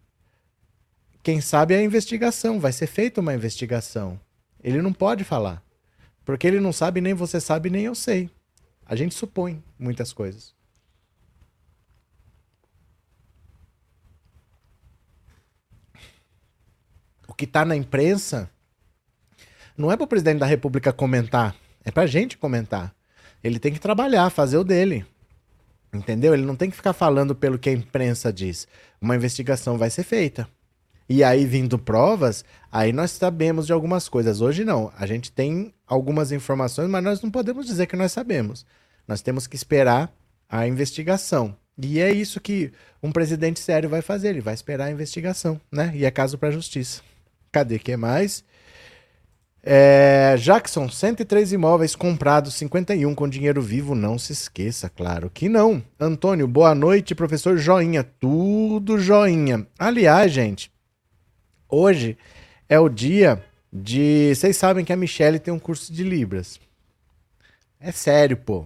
Quem 1.23 1.43
sabe 1.43 1.75
é 1.75 1.79
a 1.79 1.85
investigação. 1.85 2.59
Vai 2.59 2.73
ser 2.73 2.87
feita 2.87 3.21
uma 3.21 3.35
investigação. 3.35 4.19
Ele 4.65 4.81
não 4.81 4.95
pode 4.95 5.25
falar. 5.25 5.63
Porque 6.25 6.47
ele 6.47 6.59
não 6.59 6.73
sabe, 6.73 7.03
nem 7.03 7.13
você 7.13 7.39
sabe, 7.39 7.69
nem 7.69 7.85
eu 7.85 7.95
sei. 7.95 8.31
A 8.89 8.97
gente 8.97 9.15
supõe 9.15 9.63
muitas 9.79 10.15
coisas. 10.15 10.55
O 17.29 17.35
que 17.35 17.45
está 17.45 17.67
na 17.67 17.77
imprensa 17.77 18.51
não 19.77 19.93
é 19.93 19.97
para 19.97 20.05
o 20.05 20.09
presidente 20.09 20.39
da 20.39 20.47
República 20.47 20.91
comentar, 20.91 21.55
é 21.85 21.91
para 21.91 22.05
a 22.05 22.07
gente 22.07 22.39
comentar. 22.39 22.95
Ele 23.45 23.59
tem 23.59 23.73
que 23.73 23.79
trabalhar, 23.79 24.31
fazer 24.31 24.57
o 24.57 24.65
dele. 24.65 25.07
Entendeu? 25.93 26.33
Ele 26.33 26.45
não 26.45 26.57
tem 26.57 26.71
que 26.71 26.77
ficar 26.77 26.95
falando 26.95 27.35
pelo 27.35 27.59
que 27.59 27.69
a 27.69 27.73
imprensa 27.73 28.33
diz. 28.33 28.67
Uma 29.01 29.15
investigação 29.15 29.77
vai 29.77 29.91
ser 29.91 30.03
feita. 30.03 30.49
E 31.09 31.25
aí, 31.25 31.47
vindo 31.47 31.79
provas, 31.79 32.45
aí 32.71 32.93
nós 32.93 33.13
sabemos 33.13 33.67
de 33.67 33.73
algumas 33.73 34.09
coisas. 34.09 34.41
Hoje 34.41 34.65
não. 34.65 34.93
A 34.99 35.07
gente 35.07 35.33
tem 35.33 35.73
algumas 35.87 36.33
informações, 36.33 36.89
mas 36.89 37.03
nós 37.03 37.23
não 37.23 37.31
podemos 37.31 37.67
dizer 37.67 37.87
que 37.87 37.97
nós 37.97 38.13
sabemos. 38.13 38.67
Nós 39.07 39.23
temos 39.23 39.47
que 39.47 39.57
esperar 39.57 40.13
a 40.49 40.67
investigação. 40.67 41.57
E 41.81 41.99
é 42.01 42.13
isso 42.13 42.41
que 42.41 42.73
um 43.03 43.11
presidente 43.11 43.61
sério 43.61 43.89
vai 43.89 44.03
fazer. 44.03 44.29
Ele 44.29 44.41
vai 44.41 44.53
esperar 44.53 44.87
a 44.87 44.91
investigação, 44.91 45.59
né? 45.73 45.93
E 45.95 46.05
é 46.05 46.11
caso 46.11 46.37
para 46.37 46.49
a 46.49 46.53
justiça. 46.53 47.01
Cadê 47.51 47.79
que 47.79 47.97
mais? 47.97 48.45
É, 49.63 50.37
Jackson, 50.39 50.89
103 50.89 51.53
imóveis 51.53 51.97
comprados, 51.97 52.55
51 52.55 53.15
com 53.15 53.29
dinheiro 53.29 53.61
vivo, 53.61 53.95
não 53.95 54.19
se 54.19 54.33
esqueça, 54.33 54.89
claro 54.89 55.29
que 55.29 55.49
não. 55.49 55.83
Antônio, 55.99 56.47
boa 56.47 56.75
noite, 56.75 57.15
professor 57.15 57.57
Joinha, 57.59 58.03
tudo 58.03 58.99
joinha. 58.99 59.67
Aliás, 59.79 60.33
gente, 60.33 60.71
Hoje 61.71 62.17
é 62.67 62.81
o 62.81 62.89
dia 62.89 63.45
de. 63.71 64.35
Vocês 64.35 64.57
sabem 64.57 64.85
que 64.85 64.93
a 64.93 64.97
Michelle 64.97 65.39
tem 65.39 65.53
um 65.53 65.59
curso 65.59 65.93
de 65.93 66.03
Libras. 66.03 66.59
É 67.79 67.93
sério, 67.93 68.39
pô. 68.39 68.65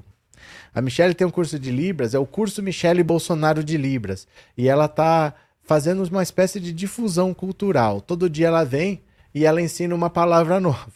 A 0.73 0.81
Michelle 0.81 1.12
tem 1.12 1.27
um 1.27 1.31
curso 1.31 1.59
de 1.59 1.71
Libras, 1.71 2.15
é 2.15 2.19
o 2.19 2.25
curso 2.25 2.62
Michelle 2.62 3.03
Bolsonaro 3.03 3.65
de 3.65 3.77
Libras. 3.77 4.27
E 4.57 4.69
ela 4.69 4.87
tá 4.87 5.35
fazendo 5.65 6.05
uma 6.05 6.23
espécie 6.23 6.61
de 6.61 6.73
difusão 6.73 7.35
cultural. 7.35 8.01
Todo 8.01 8.31
dia 8.31 8.47
ela 8.47 8.65
vem 8.65 9.03
e 9.35 9.45
ela 9.45 9.61
ensina 9.61 9.95
uma 9.95 10.09
palavra 10.09 10.59
nova. 10.61 10.93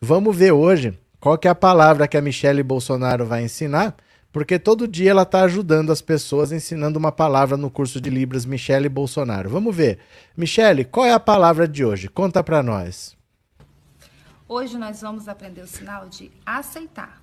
Vamos 0.00 0.36
ver 0.36 0.52
hoje 0.52 0.96
qual 1.18 1.36
que 1.36 1.48
é 1.48 1.50
a 1.50 1.56
palavra 1.56 2.06
que 2.06 2.16
a 2.16 2.22
Michelle 2.22 2.62
Bolsonaro 2.62 3.26
vai 3.26 3.42
ensinar 3.42 3.96
porque 4.32 4.58
todo 4.58 4.86
dia 4.86 5.10
ela 5.10 5.22
está 5.22 5.42
ajudando 5.42 5.90
as 5.90 6.02
pessoas, 6.02 6.52
ensinando 6.52 6.98
uma 6.98 7.10
palavra 7.10 7.56
no 7.56 7.70
curso 7.70 8.00
de 8.00 8.10
Libras 8.10 8.44
Michele 8.44 8.88
Bolsonaro. 8.88 9.48
Vamos 9.48 9.74
ver. 9.74 9.98
Michele, 10.36 10.84
qual 10.84 11.06
é 11.06 11.12
a 11.12 11.20
palavra 11.20 11.66
de 11.66 11.84
hoje? 11.84 12.08
Conta 12.08 12.44
para 12.44 12.62
nós. 12.62 13.16
Hoje 14.46 14.78
nós 14.78 15.00
vamos 15.00 15.28
aprender 15.28 15.62
o 15.62 15.66
sinal 15.66 16.08
de 16.08 16.30
aceitar. 16.44 17.20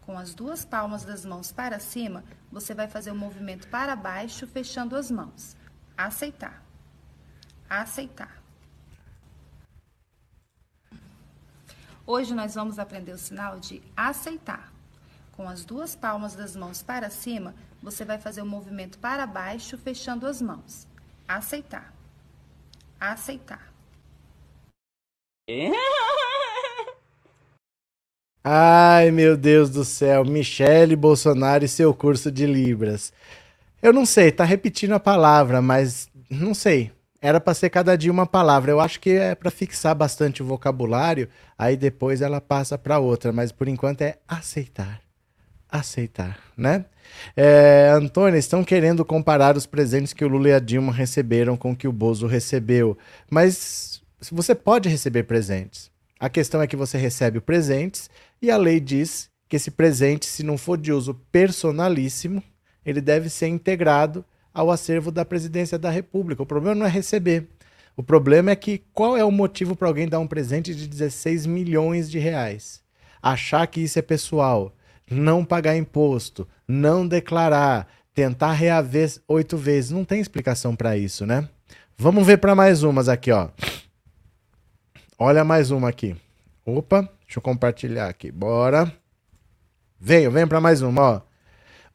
Com 0.00 0.18
as 0.18 0.34
duas 0.34 0.64
palmas 0.64 1.04
das 1.04 1.24
mãos 1.24 1.52
para 1.52 1.78
cima, 1.78 2.24
você 2.50 2.74
vai 2.74 2.88
fazer 2.88 3.10
o 3.10 3.14
um 3.14 3.18
movimento 3.18 3.68
para 3.68 3.94
baixo, 3.94 4.46
fechando 4.46 4.96
as 4.96 5.10
mãos. 5.10 5.54
Aceitar. 5.96 6.62
Aceitar. 7.68 8.42
Hoje 12.06 12.34
nós 12.34 12.54
vamos 12.54 12.78
aprender 12.78 13.12
o 13.12 13.18
sinal 13.18 13.60
de 13.60 13.82
aceitar. 13.94 14.72
Com 15.38 15.48
as 15.48 15.64
duas 15.64 15.94
palmas 15.94 16.34
das 16.34 16.56
mãos 16.56 16.82
para 16.82 17.08
cima, 17.10 17.54
você 17.80 18.04
vai 18.04 18.18
fazer 18.18 18.40
o 18.40 18.44
um 18.44 18.48
movimento 18.48 18.98
para 18.98 19.24
baixo, 19.24 19.78
fechando 19.78 20.26
as 20.26 20.42
mãos. 20.42 20.88
Aceitar. 21.28 21.94
Aceitar. 22.98 23.72
Ai, 28.42 29.12
meu 29.12 29.36
Deus 29.36 29.70
do 29.70 29.84
céu. 29.84 30.24
Michele 30.24 30.96
Bolsonaro 30.96 31.64
e 31.64 31.68
seu 31.68 31.94
curso 31.94 32.32
de 32.32 32.44
Libras. 32.44 33.12
Eu 33.80 33.92
não 33.92 34.04
sei, 34.04 34.32
tá 34.32 34.42
repetindo 34.42 34.94
a 34.94 35.00
palavra, 35.00 35.62
mas 35.62 36.10
não 36.28 36.52
sei. 36.52 36.90
Era 37.22 37.38
para 37.38 37.54
ser 37.54 37.70
cada 37.70 37.96
dia 37.96 38.10
uma 38.10 38.26
palavra. 38.26 38.72
Eu 38.72 38.80
acho 38.80 38.98
que 38.98 39.10
é 39.10 39.36
para 39.36 39.52
fixar 39.52 39.94
bastante 39.94 40.42
o 40.42 40.46
vocabulário, 40.46 41.28
aí 41.56 41.76
depois 41.76 42.22
ela 42.22 42.40
passa 42.40 42.76
para 42.76 42.98
outra, 42.98 43.30
mas 43.30 43.52
por 43.52 43.68
enquanto 43.68 44.02
é 44.02 44.18
aceitar. 44.26 45.06
Aceitar, 45.70 46.38
né? 46.56 46.86
É, 47.36 47.90
Antônio, 47.94 48.38
estão 48.38 48.64
querendo 48.64 49.04
comparar 49.04 49.56
os 49.56 49.66
presentes 49.66 50.12
que 50.12 50.24
o 50.24 50.28
Lula 50.28 50.48
e 50.48 50.52
a 50.54 50.58
Dilma 50.58 50.92
receberam 50.92 51.56
com 51.56 51.72
o 51.72 51.76
que 51.76 51.88
o 51.88 51.92
Bozo 51.92 52.26
recebeu. 52.26 52.96
Mas 53.30 54.02
você 54.30 54.54
pode 54.54 54.88
receber 54.88 55.24
presentes. 55.24 55.90
A 56.18 56.28
questão 56.28 56.60
é 56.60 56.66
que 56.66 56.76
você 56.76 56.98
recebe 56.98 57.40
presentes 57.40 58.10
e 58.40 58.50
a 58.50 58.56
lei 58.56 58.80
diz 58.80 59.30
que 59.48 59.56
esse 59.56 59.70
presente, 59.70 60.26
se 60.26 60.42
não 60.42 60.58
for 60.58 60.76
de 60.76 60.92
uso 60.92 61.14
personalíssimo, 61.30 62.42
ele 62.84 63.00
deve 63.00 63.28
ser 63.28 63.48
integrado 63.48 64.24
ao 64.52 64.70
acervo 64.70 65.10
da 65.10 65.24
presidência 65.24 65.78
da 65.78 65.90
República. 65.90 66.42
O 66.42 66.46
problema 66.46 66.74
não 66.74 66.86
é 66.86 66.90
receber. 66.90 67.48
O 67.96 68.02
problema 68.02 68.50
é 68.50 68.56
que 68.56 68.82
qual 68.92 69.16
é 69.16 69.24
o 69.24 69.30
motivo 69.30 69.74
para 69.74 69.88
alguém 69.88 70.08
dar 70.08 70.18
um 70.18 70.26
presente 70.26 70.74
de 70.74 70.86
16 70.86 71.46
milhões 71.46 72.10
de 72.10 72.18
reais? 72.18 72.82
Achar 73.20 73.66
que 73.66 73.80
isso 73.80 73.98
é 73.98 74.02
pessoal, 74.02 74.72
não 75.10 75.44
pagar 75.44 75.76
imposto, 75.76 76.46
não 76.66 77.06
declarar, 77.06 77.88
tentar 78.14 78.52
reaver 78.52 79.12
oito 79.28 79.56
vezes. 79.56 79.90
Não 79.90 80.04
tem 80.04 80.20
explicação 80.20 80.74
para 80.74 80.96
isso, 80.96 81.24
né? 81.26 81.48
Vamos 81.96 82.26
ver 82.26 82.38
para 82.38 82.54
mais 82.54 82.82
umas 82.82 83.08
aqui, 83.08 83.32
ó. 83.32 83.48
Olha 85.18 85.44
mais 85.44 85.70
uma 85.70 85.88
aqui. 85.88 86.16
Opa, 86.64 87.02
deixa 87.24 87.38
eu 87.38 87.42
compartilhar 87.42 88.08
aqui. 88.08 88.30
Bora. 88.30 88.92
Venho, 90.00 90.30
venho 90.30 90.46
para 90.46 90.60
mais 90.60 90.80
uma, 90.80 91.02
ó. 91.02 91.20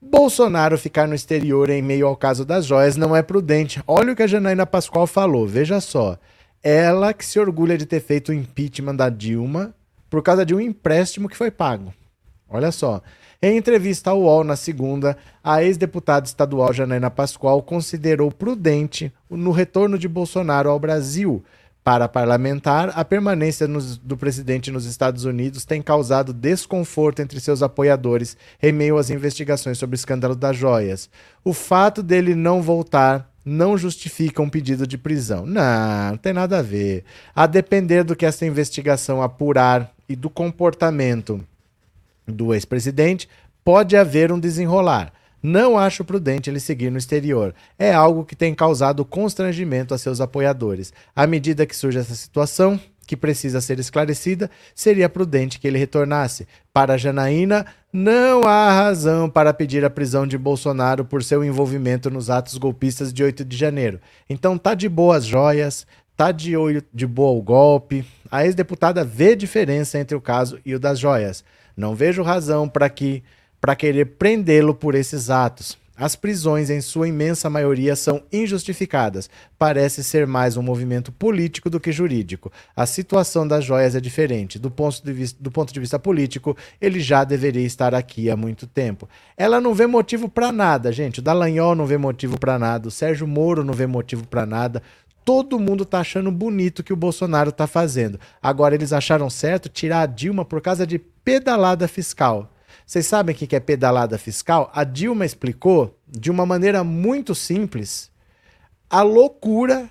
Bolsonaro 0.00 0.76
ficar 0.76 1.08
no 1.08 1.14
exterior 1.14 1.70
em 1.70 1.80
meio 1.80 2.06
ao 2.06 2.14
caso 2.14 2.44
das 2.44 2.66
joias 2.66 2.96
não 2.96 3.16
é 3.16 3.22
prudente. 3.22 3.82
Olha 3.86 4.12
o 4.12 4.16
que 4.16 4.22
a 4.22 4.26
Janaína 4.26 4.66
Pascoal 4.66 5.06
falou, 5.06 5.46
veja 5.46 5.80
só. 5.80 6.18
Ela 6.62 7.14
que 7.14 7.24
se 7.24 7.38
orgulha 7.38 7.78
de 7.78 7.86
ter 7.86 8.00
feito 8.00 8.28
o 8.28 8.34
impeachment 8.34 8.96
da 8.96 9.08
Dilma 9.08 9.74
por 10.10 10.22
causa 10.22 10.44
de 10.44 10.54
um 10.54 10.60
empréstimo 10.60 11.28
que 11.28 11.36
foi 11.36 11.50
pago. 11.50 11.94
Olha 12.54 12.70
só. 12.70 13.02
Em 13.42 13.56
entrevista 13.56 14.10
ao 14.10 14.20
UOL 14.20 14.44
na 14.44 14.54
segunda, 14.54 15.16
a 15.42 15.64
ex-deputada 15.64 16.24
estadual 16.24 16.72
Janaína 16.72 17.10
Pascoal 17.10 17.60
considerou 17.60 18.30
prudente 18.30 19.12
no 19.28 19.50
retorno 19.50 19.98
de 19.98 20.06
Bolsonaro 20.06 20.70
ao 20.70 20.78
Brasil 20.78 21.42
para 21.82 22.08
parlamentar, 22.08 22.92
a 22.94 23.04
permanência 23.04 23.66
nos, 23.66 23.98
do 23.98 24.16
presidente 24.16 24.70
nos 24.70 24.86
Estados 24.86 25.24
Unidos 25.24 25.66
tem 25.66 25.82
causado 25.82 26.32
desconforto 26.32 27.20
entre 27.20 27.38
seus 27.40 27.60
apoiadores 27.60 28.38
em 28.62 28.72
meio 28.72 28.96
às 28.96 29.10
investigações 29.10 29.76
sobre 29.76 29.94
o 29.94 29.98
escândalo 29.98 30.36
das 30.36 30.56
joias. 30.56 31.10
O 31.44 31.52
fato 31.52 32.04
dele 32.04 32.36
não 32.36 32.62
voltar 32.62 33.30
não 33.44 33.76
justifica 33.76 34.40
um 34.40 34.48
pedido 34.48 34.86
de 34.86 34.96
prisão. 34.96 35.44
Não, 35.44 36.10
não 36.12 36.16
tem 36.16 36.32
nada 36.32 36.60
a 36.60 36.62
ver. 36.62 37.04
A 37.34 37.46
depender 37.46 38.04
do 38.04 38.16
que 38.16 38.24
essa 38.24 38.46
investigação 38.46 39.20
apurar 39.20 39.92
e 40.08 40.16
do 40.16 40.30
comportamento 40.30 41.44
do 42.26 42.54
ex-presidente, 42.54 43.28
pode 43.64 43.96
haver 43.96 44.32
um 44.32 44.38
desenrolar. 44.38 45.12
Não 45.42 45.76
acho 45.76 46.04
prudente 46.04 46.48
ele 46.48 46.58
seguir 46.58 46.90
no 46.90 46.96
exterior. 46.96 47.54
É 47.78 47.92
algo 47.92 48.24
que 48.24 48.34
tem 48.34 48.54
causado 48.54 49.04
constrangimento 49.04 49.92
a 49.92 49.98
seus 49.98 50.20
apoiadores. 50.20 50.92
À 51.14 51.26
medida 51.26 51.66
que 51.66 51.76
surge 51.76 51.98
essa 51.98 52.14
situação, 52.14 52.80
que 53.06 53.16
precisa 53.16 53.60
ser 53.60 53.78
esclarecida, 53.78 54.50
seria 54.74 55.08
prudente 55.08 55.60
que 55.60 55.68
ele 55.68 55.78
retornasse. 55.78 56.48
Para 56.72 56.96
Janaína, 56.96 57.66
não 57.92 58.44
há 58.44 58.72
razão 58.72 59.28
para 59.28 59.52
pedir 59.52 59.84
a 59.84 59.90
prisão 59.90 60.26
de 60.26 60.38
Bolsonaro 60.38 61.04
por 61.04 61.22
seu 61.22 61.44
envolvimento 61.44 62.10
nos 62.10 62.30
atos 62.30 62.56
golpistas 62.56 63.12
de 63.12 63.22
8 63.22 63.44
de 63.44 63.56
janeiro. 63.56 64.00
Então 64.28 64.56
tá 64.56 64.74
de 64.74 64.88
boas 64.88 65.24
joias, 65.24 65.86
tá 66.16 66.32
de, 66.32 66.56
olho, 66.56 66.82
de 66.92 67.06
boa 67.06 67.38
o 67.38 67.42
golpe. 67.42 68.04
A 68.30 68.44
ex-deputada 68.44 69.04
vê 69.04 69.36
diferença 69.36 69.98
entre 69.98 70.16
o 70.16 70.20
caso 70.20 70.58
e 70.64 70.74
o 70.74 70.80
das 70.80 70.98
joias. 70.98 71.44
Não 71.76 71.94
vejo 71.94 72.22
razão 72.22 72.68
para 72.68 72.88
que 72.88 73.22
para 73.60 73.74
querer 73.74 74.04
prendê-lo 74.04 74.74
por 74.74 74.94
esses 74.94 75.30
atos. 75.30 75.78
As 75.96 76.16
prisões, 76.16 76.70
em 76.70 76.80
sua 76.80 77.06
imensa 77.06 77.48
maioria, 77.48 77.94
são 77.94 78.20
injustificadas. 78.32 79.30
Parece 79.56 80.02
ser 80.02 80.26
mais 80.26 80.56
um 80.56 80.62
movimento 80.62 81.12
político 81.12 81.70
do 81.70 81.78
que 81.78 81.92
jurídico. 81.92 82.50
A 82.74 82.84
situação 82.84 83.46
das 83.46 83.64
joias 83.64 83.94
é 83.94 84.00
diferente. 84.00 84.58
Do 84.58 84.72
ponto 84.72 85.00
de 85.04 85.12
vista, 85.12 85.40
do 85.40 85.52
ponto 85.52 85.72
de 85.72 85.78
vista 85.78 85.96
político, 85.96 86.56
ele 86.80 86.98
já 86.98 87.22
deveria 87.22 87.64
estar 87.64 87.94
aqui 87.94 88.28
há 88.28 88.36
muito 88.36 88.66
tempo. 88.66 89.08
Ela 89.36 89.60
não 89.60 89.72
vê 89.72 89.86
motivo 89.86 90.28
para 90.28 90.50
nada, 90.50 90.90
gente. 90.90 91.20
O 91.20 91.22
Dallagnol 91.22 91.76
não 91.76 91.86
vê 91.86 91.96
motivo 91.96 92.40
para 92.40 92.58
nada. 92.58 92.88
O 92.88 92.90
Sérgio 92.90 93.26
Moro 93.26 93.62
não 93.62 93.72
vê 93.72 93.86
motivo 93.86 94.26
para 94.26 94.44
nada. 94.44 94.82
Todo 95.24 95.58
mundo 95.58 95.84
tá 95.84 96.00
achando 96.00 96.30
bonito 96.30 96.82
que 96.82 96.92
o 96.92 96.96
Bolsonaro 96.96 97.50
tá 97.50 97.66
fazendo. 97.66 98.20
Agora, 98.42 98.74
eles 98.74 98.92
acharam 98.92 99.30
certo 99.30 99.68
tirar 99.68 100.02
a 100.02 100.06
Dilma 100.06 100.44
por 100.44 100.60
causa 100.60 100.86
de 100.86 100.98
pedalada 100.98 101.88
fiscal. 101.88 102.50
Vocês 102.84 103.06
sabem 103.06 103.34
o 103.34 103.38
que 103.38 103.56
é 103.56 103.60
pedalada 103.60 104.18
fiscal? 104.18 104.70
A 104.74 104.84
Dilma 104.84 105.24
explicou 105.24 105.98
de 106.06 106.30
uma 106.30 106.44
maneira 106.44 106.84
muito 106.84 107.34
simples 107.34 108.10
a 108.90 109.02
loucura 109.02 109.90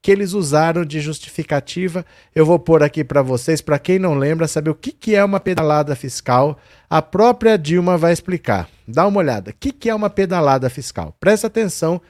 que 0.00 0.10
eles 0.10 0.32
usaram 0.32 0.84
de 0.84 1.00
justificativa. 1.00 2.04
Eu 2.34 2.44
vou 2.44 2.58
pôr 2.58 2.82
aqui 2.82 3.04
para 3.04 3.22
vocês, 3.22 3.60
para 3.60 3.78
quem 3.78 3.98
não 3.98 4.14
lembra, 4.14 4.48
saber 4.48 4.70
o 4.70 4.74
que, 4.74 4.90
que 4.90 5.14
é 5.14 5.24
uma 5.24 5.38
pedalada 5.38 5.94
fiscal. 5.94 6.58
A 6.90 7.00
própria 7.00 7.56
Dilma 7.56 7.96
vai 7.96 8.12
explicar. 8.12 8.68
Dá 8.86 9.06
uma 9.06 9.18
olhada. 9.18 9.50
O 9.50 9.54
que, 9.54 9.72
que 9.72 9.88
é 9.88 9.94
uma 9.94 10.10
pedalada 10.10 10.68
fiscal? 10.68 11.16
Presta 11.20 11.46
atenção. 11.46 12.00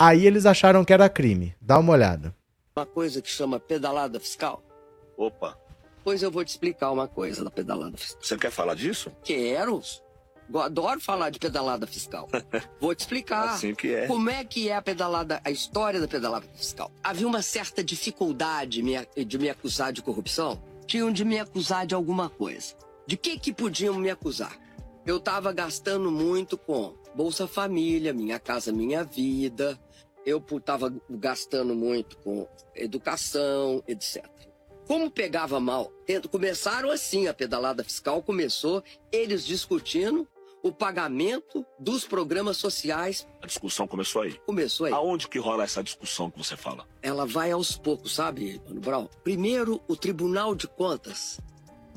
Aí 0.00 0.26
eles 0.26 0.46
acharam 0.46 0.82
que 0.82 0.94
era 0.94 1.10
crime. 1.10 1.54
Dá 1.60 1.78
uma 1.78 1.92
olhada. 1.92 2.34
Uma 2.74 2.86
coisa 2.86 3.20
que 3.20 3.28
chama 3.28 3.60
pedalada 3.60 4.18
fiscal. 4.18 4.62
Opa. 5.14 5.58
Pois 6.02 6.22
eu 6.22 6.30
vou 6.30 6.42
te 6.42 6.48
explicar 6.48 6.90
uma 6.90 7.06
coisa 7.06 7.44
da 7.44 7.50
pedalada 7.50 7.98
fiscal. 7.98 8.22
Você 8.22 8.38
quer 8.38 8.50
falar 8.50 8.74
disso? 8.74 9.12
Quero. 9.22 9.82
Eu 10.50 10.60
adoro 10.60 10.98
falar 11.02 11.28
de 11.28 11.38
pedalada 11.38 11.86
fiscal. 11.86 12.30
Vou 12.80 12.94
te 12.94 13.00
explicar. 13.00 13.50
Assim 13.50 13.74
que 13.74 13.94
é. 13.94 14.06
Como 14.06 14.30
é 14.30 14.42
que 14.42 14.70
é 14.70 14.74
a 14.74 14.80
pedalada, 14.80 15.38
a 15.44 15.50
história 15.50 16.00
da 16.00 16.08
pedalada 16.08 16.46
fiscal? 16.54 16.90
Havia 17.04 17.28
uma 17.28 17.42
certa 17.42 17.84
dificuldade 17.84 18.82
de 19.26 19.38
me 19.38 19.50
acusar 19.50 19.92
de 19.92 20.00
corrupção. 20.00 20.60
Tinham 20.86 21.12
de 21.12 21.26
me 21.26 21.38
acusar 21.38 21.86
de 21.86 21.94
alguma 21.94 22.30
coisa. 22.30 22.74
De 23.06 23.18
que 23.18 23.38
que 23.38 23.52
podiam 23.52 23.96
me 23.96 24.08
acusar? 24.08 24.58
Eu 25.06 25.18
estava 25.18 25.52
gastando 25.52 26.10
muito 26.10 26.56
com 26.56 26.94
Bolsa 27.14 27.46
Família, 27.46 28.12
Minha 28.12 28.38
Casa 28.38 28.72
Minha 28.72 29.04
Vida. 29.04 29.78
Eu 30.24 30.44
estava 30.52 30.92
gastando 31.08 31.74
muito 31.74 32.16
com 32.18 32.48
educação, 32.74 33.82
etc. 33.86 34.24
Como 34.86 35.10
pegava 35.10 35.60
mal? 35.60 35.92
Começaram 36.30 36.90
assim, 36.90 37.28
a 37.28 37.34
pedalada 37.34 37.84
fiscal 37.84 38.22
começou, 38.22 38.82
eles 39.12 39.46
discutindo 39.46 40.26
o 40.62 40.72
pagamento 40.72 41.64
dos 41.78 42.04
programas 42.04 42.56
sociais. 42.56 43.26
A 43.40 43.46
discussão 43.46 43.86
começou 43.86 44.22
aí. 44.22 44.32
Começou 44.44 44.86
aí. 44.86 44.92
Aonde 44.92 45.28
que 45.28 45.38
rola 45.38 45.64
essa 45.64 45.82
discussão 45.82 46.30
que 46.30 46.38
você 46.38 46.56
fala? 46.56 46.86
Ela 47.02 47.24
vai 47.24 47.50
aos 47.50 47.76
poucos, 47.76 48.14
sabe, 48.14 48.60
Mano 48.66 48.80
Brown? 48.80 49.08
Primeiro, 49.24 49.80
o 49.88 49.96
Tribunal 49.96 50.54
de 50.54 50.66
Contas 50.66 51.40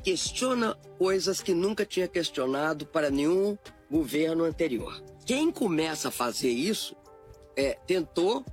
questiona 0.04 0.76
coisas 0.98 1.42
que 1.42 1.54
nunca 1.54 1.86
tinha 1.86 2.08
questionado 2.08 2.86
para 2.86 3.10
nenhum 3.10 3.58
governo 3.90 4.44
anterior. 4.44 5.02
Quem 5.26 5.52
começa 5.52 6.10
a 6.10 6.12
fazer 6.12 6.50
isso 6.50 6.96
é, 7.56 7.78
tentou 7.88 8.44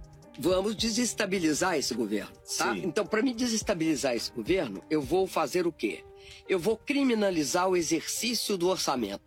vamos 0.40 0.74
desestabilizar 0.74 1.76
esse 1.76 1.92
governo, 1.92 2.32
tá? 2.56 2.74
Sim. 2.74 2.82
Então, 2.84 3.04
para 3.04 3.20
me 3.20 3.34
desestabilizar 3.34 4.14
esse 4.14 4.32
governo, 4.32 4.82
eu 4.88 5.02
vou 5.02 5.26
fazer 5.26 5.66
o 5.66 5.72
quê? 5.72 6.02
Eu 6.48 6.58
vou 6.58 6.78
criminalizar 6.78 7.68
o 7.68 7.76
exercício 7.76 8.56
do 8.56 8.68
orçamento. 8.68 9.20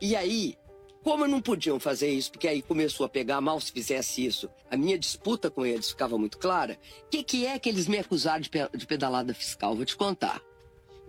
E 0.00 0.16
aí, 0.16 0.56
como 1.04 1.28
não 1.28 1.40
podiam 1.40 1.78
fazer 1.78 2.10
isso, 2.10 2.32
porque 2.32 2.48
aí 2.48 2.62
começou 2.62 3.06
a 3.06 3.08
pegar 3.08 3.40
mal 3.40 3.60
se 3.60 3.70
fizesse 3.70 4.26
isso, 4.26 4.50
a 4.68 4.76
minha 4.76 4.98
disputa 4.98 5.48
com 5.48 5.64
eles 5.64 5.90
ficava 5.90 6.18
muito 6.18 6.36
clara, 6.36 6.76
o 7.04 7.10
que, 7.10 7.22
que, 7.22 7.46
é 7.46 7.60
que 7.60 7.68
eles 7.68 7.86
me 7.86 7.98
acusaram 7.98 8.40
de, 8.40 8.50
pe 8.50 8.68
de 8.74 8.86
pedalada 8.86 9.32
fiscal? 9.32 9.76
Vou 9.76 9.84
te 9.84 9.96
contar. 9.96 10.42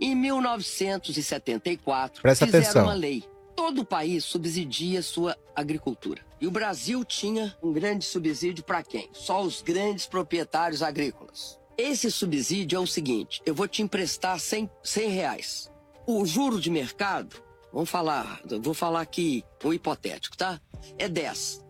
Em 0.00 0.14
1974, 0.14 2.22
Presta 2.22 2.46
fizeram 2.46 2.64
atenção. 2.64 2.84
uma 2.84 2.94
lei 2.94 3.24
todo 3.58 3.80
o 3.80 3.84
país 3.84 4.22
subsidia 4.22 5.02
sua 5.02 5.36
agricultura. 5.52 6.24
E 6.40 6.46
o 6.46 6.50
Brasil 6.50 7.04
tinha 7.04 7.56
um 7.60 7.72
grande 7.72 8.04
subsídio 8.04 8.62
para 8.62 8.84
quem? 8.84 9.10
Só 9.12 9.42
os 9.42 9.62
grandes 9.62 10.06
proprietários 10.06 10.80
agrícolas. 10.80 11.58
Esse 11.76 12.08
subsídio 12.08 12.76
é 12.76 12.80
o 12.80 12.86
seguinte: 12.86 13.42
eu 13.44 13.52
vou 13.52 13.66
te 13.66 13.82
emprestar 13.82 14.38
100, 14.38 14.70
100 14.80 15.08
reais. 15.10 15.72
O 16.06 16.24
juro 16.24 16.60
de 16.60 16.70
mercado, 16.70 17.42
vamos 17.72 17.90
falar, 17.90 18.40
vou 18.62 18.74
falar 18.74 19.00
aqui 19.00 19.42
um 19.64 19.72
hipotético, 19.72 20.36
tá? 20.36 20.60
É 20.96 21.08
10%. 21.08 21.60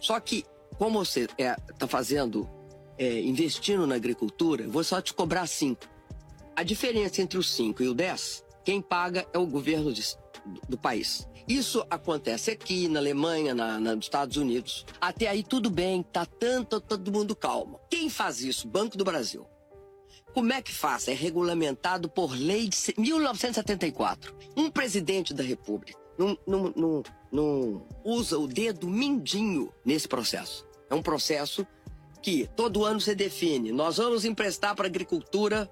Só 0.00 0.18
que, 0.20 0.42
como 0.78 1.04
você 1.04 1.24
está 1.24 1.34
é, 1.38 1.54
tá 1.78 1.86
fazendo, 1.86 2.48
é, 2.96 3.20
investindo 3.20 3.86
na 3.86 3.96
agricultura, 3.96 4.64
eu 4.64 4.70
vou 4.70 4.82
só 4.82 5.02
te 5.02 5.12
cobrar 5.12 5.46
5. 5.46 5.86
A 6.56 6.62
diferença 6.62 7.20
entre 7.20 7.36
o 7.36 7.42
5 7.42 7.82
e 7.82 7.88
o 7.88 7.94
10, 7.94 8.42
quem 8.64 8.80
paga 8.80 9.26
é 9.34 9.38
o 9.38 9.46
governo 9.46 9.92
do 10.68 10.78
país. 10.78 11.28
Isso 11.46 11.84
acontece 11.90 12.50
aqui 12.50 12.88
na 12.88 12.98
Alemanha, 12.98 13.54
na, 13.54 13.78
na, 13.80 13.96
nos 13.96 14.06
Estados 14.06 14.36
Unidos. 14.36 14.86
Até 15.00 15.28
aí 15.28 15.42
tudo 15.42 15.70
bem, 15.70 16.02
tá 16.02 16.24
tanto 16.24 16.80
todo 16.80 17.12
mundo 17.12 17.34
calmo. 17.34 17.80
Quem 17.90 18.08
faz 18.08 18.40
isso? 18.40 18.68
Banco 18.68 18.96
do 18.96 19.04
Brasil. 19.04 19.46
Como 20.32 20.52
é 20.52 20.62
que 20.62 20.72
faz? 20.72 21.08
É 21.08 21.12
regulamentado 21.12 22.08
por 22.08 22.32
lei 22.32 22.68
de 22.68 22.76
1974. 22.96 24.34
Um 24.56 24.70
presidente 24.70 25.34
da 25.34 25.42
República 25.42 26.02
não, 26.18 26.38
não, 26.46 27.02
não, 27.30 27.86
usa 28.04 28.38
o 28.38 28.46
dedo 28.46 28.88
mindinho 28.88 29.72
nesse 29.84 30.06
processo. 30.06 30.66
É 30.88 30.94
um 30.94 31.02
processo 31.02 31.66
que 32.22 32.48
todo 32.54 32.84
ano 32.84 33.00
se 33.00 33.14
define. 33.14 33.72
Nós 33.72 33.96
vamos 33.96 34.24
emprestar 34.24 34.74
para 34.74 34.86
agricultura 34.86 35.70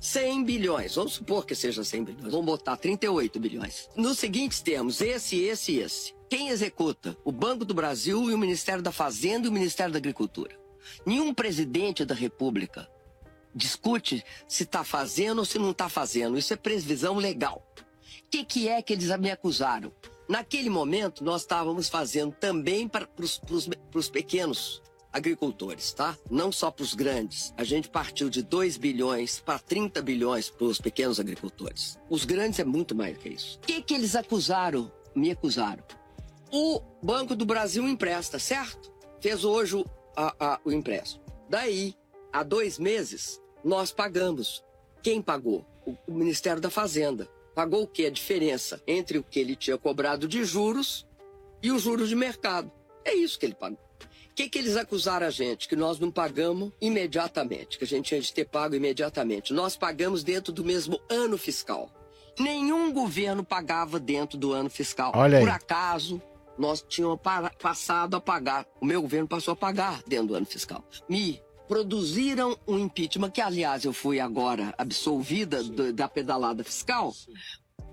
100 0.00 0.44
bilhões. 0.44 0.94
Vamos 0.94 1.14
supor 1.14 1.46
que 1.46 1.54
seja 1.54 1.82
100 1.82 2.04
bilhões. 2.04 2.32
Vamos 2.32 2.46
botar 2.46 2.76
38 2.76 3.40
bilhões. 3.40 3.88
Nos 3.96 4.18
seguintes 4.18 4.60
termos, 4.60 5.00
esse, 5.00 5.40
esse 5.40 5.72
e 5.72 5.80
esse. 5.80 6.14
Quem 6.28 6.48
executa? 6.48 7.16
O 7.24 7.32
Banco 7.32 7.64
do 7.64 7.74
Brasil 7.74 8.30
e 8.30 8.34
o 8.34 8.38
Ministério 8.38 8.82
da 8.82 8.92
Fazenda 8.92 9.46
e 9.46 9.50
o 9.50 9.52
Ministério 9.52 9.92
da 9.92 9.98
Agricultura. 9.98 10.58
Nenhum 11.04 11.32
presidente 11.32 12.04
da 12.04 12.14
República 12.14 12.88
discute 13.54 14.22
se 14.46 14.64
está 14.64 14.84
fazendo 14.84 15.38
ou 15.38 15.44
se 15.44 15.58
não 15.58 15.70
está 15.70 15.88
fazendo. 15.88 16.38
Isso 16.38 16.52
é 16.52 16.56
previsão 16.56 17.16
legal. 17.16 17.66
O 18.26 18.28
que, 18.30 18.44
que 18.44 18.68
é 18.68 18.82
que 18.82 18.92
eles 18.92 19.08
me 19.18 19.30
acusaram? 19.30 19.92
Naquele 20.28 20.68
momento, 20.68 21.22
nós 21.22 21.42
estávamos 21.42 21.88
fazendo 21.88 22.32
também 22.32 22.88
para 22.88 23.08
os 23.94 24.10
pequenos 24.10 24.82
agricultores, 25.16 25.92
tá? 25.92 26.16
Não 26.30 26.52
só 26.52 26.70
para 26.70 26.82
os 26.82 26.94
grandes. 26.94 27.52
A 27.56 27.64
gente 27.64 27.88
partiu 27.88 28.28
de 28.28 28.42
2 28.42 28.76
bilhões 28.76 29.40
para 29.40 29.58
30 29.58 30.02
bilhões 30.02 30.50
para 30.50 30.66
os 30.66 30.78
pequenos 30.78 31.18
agricultores. 31.18 31.98
Os 32.10 32.24
grandes 32.24 32.58
é 32.58 32.64
muito 32.64 32.94
mais 32.94 33.16
que 33.16 33.30
isso. 33.30 33.58
O 33.58 33.60
que, 33.66 33.80
que 33.80 33.94
eles 33.94 34.14
acusaram? 34.14 34.92
Me 35.14 35.30
acusaram. 35.30 35.82
O 36.52 36.80
Banco 37.02 37.34
do 37.34 37.46
Brasil 37.46 37.88
empresta, 37.88 38.38
certo? 38.38 38.92
Fez 39.18 39.42
hoje 39.42 39.76
o, 39.76 39.86
a, 40.14 40.34
a, 40.38 40.60
o 40.64 40.70
empréstimo. 40.70 41.24
Daí, 41.48 41.94
há 42.30 42.42
dois 42.42 42.78
meses, 42.78 43.40
nós 43.64 43.90
pagamos. 43.90 44.62
Quem 45.02 45.22
pagou? 45.22 45.64
O, 45.86 45.96
o 46.06 46.14
Ministério 46.14 46.60
da 46.60 46.68
Fazenda. 46.68 47.26
Pagou 47.54 47.84
o 47.84 47.88
que? 47.88 48.04
A 48.04 48.10
diferença 48.10 48.82
entre 48.86 49.16
o 49.16 49.22
que 49.22 49.40
ele 49.40 49.56
tinha 49.56 49.78
cobrado 49.78 50.28
de 50.28 50.44
juros 50.44 51.06
e 51.62 51.72
os 51.72 51.82
juros 51.82 52.10
de 52.10 52.14
mercado. 52.14 52.70
É 53.02 53.14
isso 53.14 53.38
que 53.38 53.46
ele 53.46 53.54
pagou 53.54 53.85
que, 54.36 54.50
que 54.50 54.58
eles 54.58 54.76
acusaram 54.76 55.26
a 55.26 55.30
gente? 55.30 55.66
Que 55.66 55.74
nós 55.74 55.98
não 55.98 56.10
pagamos 56.10 56.70
imediatamente, 56.78 57.78
que 57.78 57.84
a 57.84 57.86
gente 57.86 58.08
tinha 58.08 58.20
de 58.20 58.30
ter 58.30 58.44
pago 58.44 58.74
imediatamente. 58.74 59.54
Nós 59.54 59.76
pagamos 59.76 60.22
dentro 60.22 60.52
do 60.52 60.62
mesmo 60.62 61.00
ano 61.08 61.38
fiscal. 61.38 61.90
Nenhum 62.38 62.92
governo 62.92 63.42
pagava 63.42 63.98
dentro 63.98 64.36
do 64.36 64.52
ano 64.52 64.68
fiscal. 64.68 65.10
Olha 65.14 65.38
aí. 65.38 65.44
Por 65.44 65.50
acaso, 65.50 66.20
nós 66.58 66.84
tínhamos 66.86 67.18
passado 67.58 68.14
a 68.14 68.20
pagar. 68.20 68.66
O 68.78 68.84
meu 68.84 69.00
governo 69.00 69.26
passou 69.26 69.52
a 69.52 69.56
pagar 69.56 70.02
dentro 70.06 70.28
do 70.28 70.34
ano 70.34 70.44
fiscal. 70.44 70.84
Me 71.08 71.40
produziram 71.66 72.58
um 72.68 72.78
impeachment, 72.78 73.30
que 73.30 73.40
aliás 73.40 73.86
eu 73.86 73.92
fui 73.94 74.20
agora 74.20 74.74
absolvida 74.76 75.62
do, 75.64 75.94
da 75.94 76.08
pedalada 76.08 76.62
fiscal, 76.62 77.14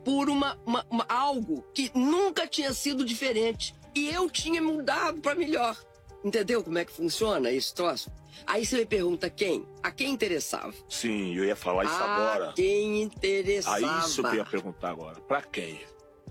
por 0.04 0.30
uma, 0.30 0.60
uma, 0.66 0.86
uma, 0.92 1.06
algo 1.08 1.64
que 1.74 1.90
nunca 1.96 2.46
tinha 2.46 2.74
sido 2.74 3.06
diferente. 3.06 3.74
E 3.96 4.10
eu 4.10 4.30
tinha 4.30 4.62
mudado 4.62 5.22
para 5.22 5.36
melhor. 5.36 5.78
Entendeu 6.24 6.64
como 6.64 6.78
é 6.78 6.86
que 6.86 6.94
funciona 6.94 7.52
esse 7.52 7.74
troço? 7.74 8.10
Aí 8.48 8.66
você 8.66 8.78
me 8.78 8.86
pergunta 8.86 9.30
quem? 9.30 9.66
A 9.82 9.92
quem 9.92 10.12
interessava? 10.12 10.74
Sim, 10.88 11.36
eu 11.36 11.44
ia 11.44 11.56
falar 11.56 11.84
isso 11.84 11.94
a 11.94 12.16
agora. 12.16 12.50
A 12.50 12.54
quem 12.54 13.02
interessava? 13.04 13.76
Aí 13.76 14.00
isso 14.00 14.24
que 14.24 14.30
eu 14.30 14.36
ia 14.36 14.46
perguntar 14.46 14.90
agora. 14.90 15.20
Pra 15.22 15.42
quem? 15.42 15.82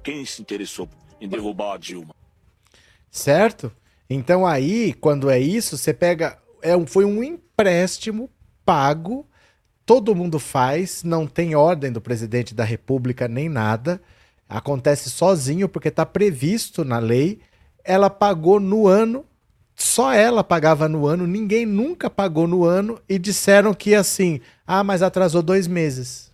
Quem 0.02 0.24
se 0.24 0.40
interessou 0.40 0.88
em 1.20 1.28
derrubar 1.28 1.74
a 1.74 1.76
Dilma? 1.76 2.14
Certo? 3.10 3.70
Então 4.08 4.46
aí, 4.46 4.94
quando 4.94 5.28
é 5.28 5.38
isso, 5.38 5.76
você 5.76 5.92
pega. 5.92 6.38
É 6.62 6.76
um, 6.76 6.86
foi 6.86 7.04
um 7.04 7.22
empréstimo 7.22 8.30
pago, 8.64 9.26
todo 9.84 10.14
mundo 10.14 10.38
faz, 10.38 11.02
não 11.02 11.26
tem 11.26 11.54
ordem 11.54 11.92
do 11.92 12.00
presidente 12.00 12.54
da 12.54 12.64
República 12.64 13.28
nem 13.28 13.48
nada. 13.48 14.00
Acontece 14.48 15.10
sozinho 15.10 15.68
porque 15.68 15.88
está 15.88 16.06
previsto 16.06 16.84
na 16.84 16.98
lei. 16.98 17.40
Ela 17.84 18.08
pagou 18.08 18.60
no 18.60 18.86
ano 18.86 19.26
só 19.74 20.12
ela 20.12 20.44
pagava 20.44 20.88
no 20.88 21.06
ano, 21.06 21.26
ninguém 21.26 21.66
nunca 21.66 22.08
pagou 22.08 22.46
no 22.46 22.64
ano 22.64 22.98
e 23.08 23.18
disseram 23.18 23.74
que 23.74 23.94
assim, 23.94 24.40
ah, 24.66 24.84
mas 24.84 25.02
atrasou 25.02 25.42
dois 25.42 25.66
meses. 25.66 26.30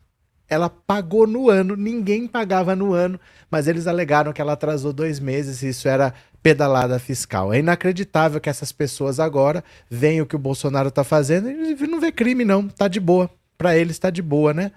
Ela 0.48 0.70
pagou 0.70 1.26
no 1.26 1.50
ano, 1.50 1.76
ninguém 1.76 2.26
pagava 2.26 2.74
no 2.74 2.94
ano, 2.94 3.20
mas 3.50 3.68
eles 3.68 3.86
alegaram 3.86 4.32
que 4.32 4.40
ela 4.40 4.54
atrasou 4.54 4.92
dois 4.92 5.20
meses 5.20 5.62
e 5.62 5.68
isso 5.68 5.88
era 5.88 6.14
pedalada 6.42 6.98
fiscal. 6.98 7.52
É 7.52 7.58
inacreditável 7.58 8.40
que 8.40 8.48
essas 8.48 8.72
pessoas 8.72 9.20
agora 9.20 9.62
veem 9.90 10.22
o 10.22 10.26
que 10.26 10.36
o 10.36 10.38
Bolsonaro 10.38 10.90
tá 10.90 11.04
fazendo 11.04 11.50
e 11.50 11.86
não 11.86 12.00
vê 12.00 12.10
crime, 12.10 12.44
não. 12.44 12.66
Tá 12.66 12.88
de 12.88 12.98
boa. 12.98 13.30
Para 13.58 13.76
eles 13.76 13.98
tá 13.98 14.08
de 14.08 14.22
boa, 14.22 14.54
né? 14.54 14.72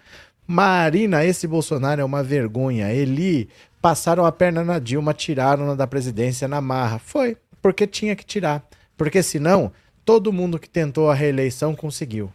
Marina, 0.45 1.23
esse 1.23 1.47
Bolsonaro 1.47 2.01
é 2.01 2.03
uma 2.03 2.23
vergonha. 2.23 2.91
Eli, 2.93 3.47
passaram 3.81 4.25
a 4.25 4.31
perna 4.31 4.63
na 4.63 4.79
Dilma, 4.79 5.13
tiraram-na 5.13 5.75
da 5.75 5.87
presidência 5.87 6.47
na 6.47 6.59
marra. 6.59 6.99
Foi 6.99 7.37
porque 7.61 7.85
tinha 7.85 8.15
que 8.15 8.25
tirar. 8.25 8.65
Porque 8.97 9.21
senão, 9.23 9.71
todo 10.03 10.33
mundo 10.33 10.59
que 10.59 10.69
tentou 10.69 11.09
a 11.09 11.15
reeleição 11.15 11.75
conseguiu. 11.75 12.31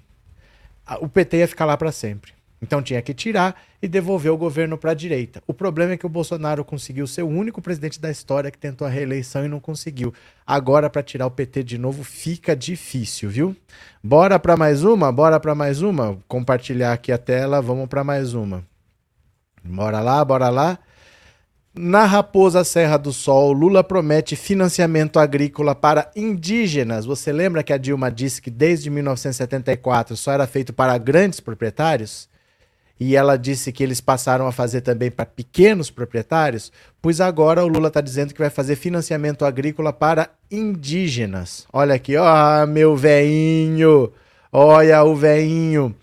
O 1.00 1.08
PT 1.08 1.38
ia 1.38 1.48
ficar 1.48 1.64
lá 1.64 1.76
para 1.76 1.90
sempre. 1.90 2.36
Então 2.60 2.82
tinha 2.82 3.02
que 3.02 3.12
tirar 3.12 3.60
e 3.82 3.86
devolver 3.86 4.32
o 4.32 4.36
governo 4.36 4.78
para 4.78 4.92
a 4.92 4.94
direita. 4.94 5.42
O 5.46 5.52
problema 5.52 5.92
é 5.92 5.96
que 5.96 6.06
o 6.06 6.08
Bolsonaro 6.08 6.64
conseguiu 6.64 7.06
ser 7.06 7.22
o 7.22 7.28
único 7.28 7.60
presidente 7.60 8.00
da 8.00 8.10
história 8.10 8.50
que 8.50 8.58
tentou 8.58 8.86
a 8.86 8.90
reeleição 8.90 9.44
e 9.44 9.48
não 9.48 9.60
conseguiu. 9.60 10.12
Agora 10.46 10.88
para 10.88 11.02
tirar 11.02 11.26
o 11.26 11.30
PT 11.30 11.62
de 11.62 11.78
novo 11.78 12.02
fica 12.02 12.56
difícil, 12.56 13.28
viu? 13.28 13.56
Bora 14.02 14.38
para 14.38 14.56
mais 14.56 14.82
uma? 14.84 15.12
Bora 15.12 15.38
para 15.38 15.54
mais 15.54 15.82
uma? 15.82 16.18
Compartilhar 16.26 16.92
aqui 16.92 17.12
a 17.12 17.18
tela, 17.18 17.60
vamos 17.60 17.88
para 17.88 18.02
mais 18.02 18.32
uma. 18.32 18.64
Bora 19.62 20.00
lá, 20.00 20.24
bora 20.24 20.48
lá. 20.48 20.78
Na 21.78 22.06
Raposa 22.06 22.64
Serra 22.64 22.96
do 22.96 23.12
Sol, 23.12 23.52
Lula 23.52 23.84
promete 23.84 24.34
financiamento 24.34 25.18
agrícola 25.18 25.74
para 25.74 26.10
indígenas. 26.16 27.04
Você 27.04 27.30
lembra 27.30 27.62
que 27.62 27.70
a 27.70 27.76
Dilma 27.76 28.10
disse 28.10 28.40
que 28.40 28.50
desde 28.50 28.88
1974 28.88 30.16
só 30.16 30.32
era 30.32 30.46
feito 30.46 30.72
para 30.72 30.96
grandes 30.96 31.38
proprietários? 31.38 32.30
E 32.98 33.14
ela 33.14 33.36
disse 33.36 33.72
que 33.72 33.82
eles 33.82 34.00
passaram 34.00 34.46
a 34.46 34.52
fazer 34.52 34.80
também 34.80 35.10
para 35.10 35.26
pequenos 35.26 35.90
proprietários? 35.90 36.72
Pois 37.02 37.20
agora 37.20 37.62
o 37.62 37.68
Lula 37.68 37.88
está 37.88 38.00
dizendo 38.00 38.32
que 38.32 38.40
vai 38.40 38.48
fazer 38.48 38.76
financiamento 38.76 39.44
agrícola 39.44 39.92
para 39.92 40.30
indígenas. 40.50 41.66
Olha 41.70 41.96
aqui, 41.96 42.16
ó, 42.16 42.66
meu 42.66 42.96
veinho. 42.96 44.10
Olha 44.50 45.04
o 45.04 45.14
veinho. 45.14 45.94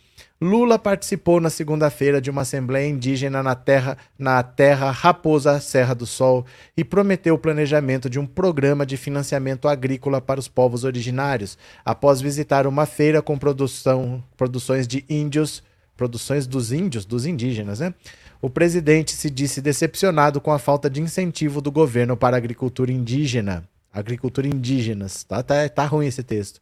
Lula 0.43 0.77
participou 0.77 1.39
na 1.39 1.49
segunda-feira 1.49 2.19
de 2.19 2.29
uma 2.29 2.41
assembleia 2.41 2.86
indígena 2.86 3.41
na 3.41 3.56
terra, 3.56 3.97
na 4.19 4.43
terra 4.43 4.91
Raposa 4.91 5.58
Serra 5.62 5.95
do 5.95 6.06
Sol 6.06 6.45
e 6.75 6.84
prometeu 6.84 7.36
o 7.36 7.39
planejamento 7.39 8.10
de 8.10 8.19
um 8.19 8.25
programa 8.27 8.86
de 8.86 8.97
financiamento 8.97 9.69
agrícola 9.69 10.19
para 10.19 10.41
os 10.41 10.49
povos 10.49 10.84
originários, 10.84 11.58
após 11.86 12.19
visitar 12.19 12.67
uma 12.67 12.86
feira 12.86 13.21
com 13.21 13.38
produção, 13.38 14.21
produções 14.36 14.86
de 14.86 15.06
índios, 15.10 15.63
produções 15.95 16.45
dos 16.45 16.73
índios, 16.73 17.06
dos 17.06 17.25
indígenas, 17.25 17.79
né? 17.79 17.93
O 18.41 18.49
presidente 18.49 19.13
se 19.13 19.29
disse 19.29 19.62
decepcionado 19.62 20.41
com 20.41 20.51
a 20.51 20.60
falta 20.60 20.89
de 20.89 20.99
incentivo 20.99 21.62
do 21.62 21.71
governo 21.71 22.17
para 22.17 22.36
a 22.36 22.39
agricultura 22.39 22.91
indígena. 22.91 23.63
Agricultura 23.93 24.48
indígenas. 24.48 25.23
Tá, 25.23 25.41
tá, 25.41 25.69
tá 25.69 25.85
ruim 25.85 26.08
esse 26.08 26.23
texto. 26.23 26.60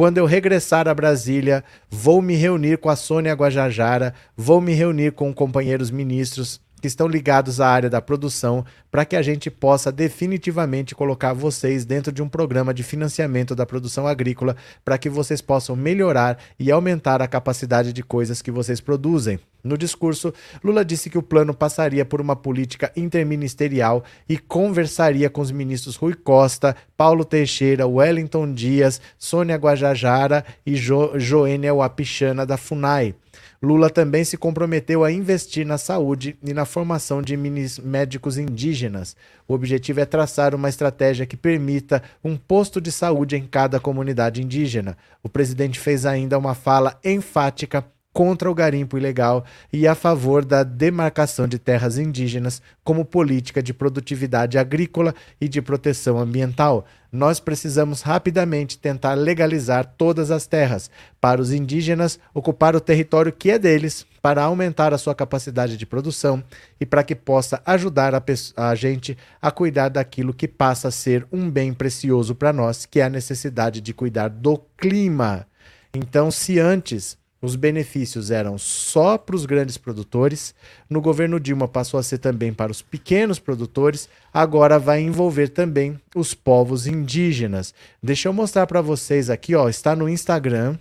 Quando 0.00 0.16
eu 0.16 0.24
regressar 0.24 0.88
a 0.88 0.94
Brasília, 0.94 1.62
vou 1.90 2.22
me 2.22 2.34
reunir 2.34 2.78
com 2.78 2.88
a 2.88 2.96
Sônia 2.96 3.34
Guajajara, 3.34 4.14
vou 4.34 4.58
me 4.58 4.72
reunir 4.72 5.12
com 5.12 5.30
companheiros 5.30 5.90
ministros 5.90 6.58
que 6.80 6.86
estão 6.86 7.06
ligados 7.06 7.60
à 7.60 7.68
área 7.68 7.90
da 7.90 8.00
produção 8.00 8.64
para 8.90 9.04
que 9.04 9.16
a 9.16 9.22
gente 9.22 9.50
possa 9.50 9.92
definitivamente 9.92 10.94
colocar 10.94 11.32
vocês 11.32 11.84
dentro 11.84 12.12
de 12.12 12.22
um 12.22 12.28
programa 12.28 12.74
de 12.74 12.82
financiamento 12.82 13.54
da 13.54 13.66
produção 13.66 14.06
agrícola 14.06 14.56
para 14.84 14.98
que 14.98 15.08
vocês 15.08 15.40
possam 15.40 15.76
melhorar 15.76 16.38
e 16.58 16.70
aumentar 16.70 17.22
a 17.22 17.28
capacidade 17.28 17.92
de 17.92 18.02
coisas 18.02 18.42
que 18.42 18.50
vocês 18.50 18.80
produzem. 18.80 19.38
No 19.62 19.76
discurso, 19.76 20.32
Lula 20.64 20.84
disse 20.84 21.10
que 21.10 21.18
o 21.18 21.22
plano 21.22 21.52
passaria 21.52 22.04
por 22.04 22.20
uma 22.20 22.34
política 22.34 22.90
interministerial 22.96 24.02
e 24.28 24.38
conversaria 24.38 25.28
com 25.28 25.42
os 25.42 25.50
ministros 25.50 25.96
Rui 25.96 26.14
Costa, 26.14 26.74
Paulo 26.96 27.24
Teixeira, 27.24 27.86
Wellington 27.86 28.54
Dias, 28.54 29.00
Sônia 29.18 29.56
Guajajara 29.56 30.44
e 30.64 30.74
jo 30.76 31.18
Joênia 31.18 31.74
Wapichana 31.74 32.46
da 32.46 32.56
FUNAI. 32.56 33.14
Lula 33.62 33.90
também 33.90 34.24
se 34.24 34.38
comprometeu 34.38 35.04
a 35.04 35.12
investir 35.12 35.66
na 35.66 35.76
saúde 35.76 36.34
e 36.42 36.54
na 36.54 36.64
formação 36.64 37.20
de 37.20 37.36
médicos 37.36 38.38
indígenas. 38.38 39.14
O 39.46 39.52
objetivo 39.52 40.00
é 40.00 40.06
traçar 40.06 40.54
uma 40.54 40.70
estratégia 40.70 41.26
que 41.26 41.36
permita 41.36 42.02
um 42.24 42.38
posto 42.38 42.80
de 42.80 42.90
saúde 42.90 43.36
em 43.36 43.46
cada 43.46 43.78
comunidade 43.78 44.42
indígena. 44.42 44.96
O 45.22 45.28
presidente 45.28 45.78
fez 45.78 46.06
ainda 46.06 46.38
uma 46.38 46.54
fala 46.54 46.98
enfática 47.04 47.84
contra 48.12 48.50
o 48.50 48.54
garimpo 48.54 48.98
ilegal 48.98 49.44
e 49.72 49.86
a 49.86 49.94
favor 49.94 50.44
da 50.44 50.62
demarcação 50.62 51.46
de 51.46 51.58
terras 51.58 51.96
indígenas 51.96 52.60
como 52.82 53.04
política 53.04 53.62
de 53.62 53.72
produtividade 53.72 54.58
agrícola 54.58 55.14
e 55.40 55.48
de 55.48 55.62
proteção 55.62 56.18
ambiental. 56.18 56.84
Nós 57.12 57.40
precisamos 57.40 58.02
rapidamente 58.02 58.78
tentar 58.78 59.14
legalizar 59.14 59.94
todas 59.96 60.30
as 60.30 60.46
terras 60.46 60.90
para 61.20 61.40
os 61.40 61.52
indígenas 61.52 62.18
ocupar 62.32 62.76
o 62.76 62.80
território 62.80 63.32
que 63.32 63.50
é 63.50 63.58
deles, 63.58 64.06
para 64.22 64.42
aumentar 64.42 64.92
a 64.92 64.98
sua 64.98 65.14
capacidade 65.14 65.76
de 65.76 65.86
produção 65.86 66.44
e 66.78 66.86
para 66.86 67.02
que 67.02 67.14
possa 67.14 67.62
ajudar 67.64 68.14
a, 68.14 68.22
a 68.56 68.74
gente 68.74 69.16
a 69.40 69.50
cuidar 69.50 69.88
daquilo 69.88 70.34
que 70.34 70.46
passa 70.46 70.88
a 70.88 70.92
ser 70.92 71.26
um 71.32 71.50
bem 71.50 71.72
precioso 71.72 72.34
para 72.34 72.52
nós, 72.52 72.86
que 72.86 73.00
é 73.00 73.04
a 73.04 73.08
necessidade 73.08 73.80
de 73.80 73.94
cuidar 73.94 74.28
do 74.28 74.58
clima. 74.76 75.46
Então, 75.92 76.30
se 76.30 76.60
antes 76.60 77.18
os 77.42 77.56
benefícios 77.56 78.30
eram 78.30 78.58
só 78.58 79.16
para 79.16 79.34
os 79.34 79.46
grandes 79.46 79.78
produtores. 79.78 80.54
No 80.90 81.00
governo 81.00 81.40
Dilma 81.40 81.66
passou 81.66 81.98
a 81.98 82.02
ser 82.02 82.18
também 82.18 82.52
para 82.52 82.70
os 82.70 82.82
pequenos 82.82 83.38
produtores. 83.38 84.08
Agora 84.32 84.78
vai 84.78 85.00
envolver 85.00 85.48
também 85.48 85.98
os 86.14 86.34
povos 86.34 86.86
indígenas. 86.86 87.72
Deixa 88.02 88.28
eu 88.28 88.32
mostrar 88.32 88.66
para 88.66 88.82
vocês 88.82 89.30
aqui, 89.30 89.54
ó, 89.54 89.68
está 89.68 89.96
no 89.96 90.08
Instagram. 90.08 90.78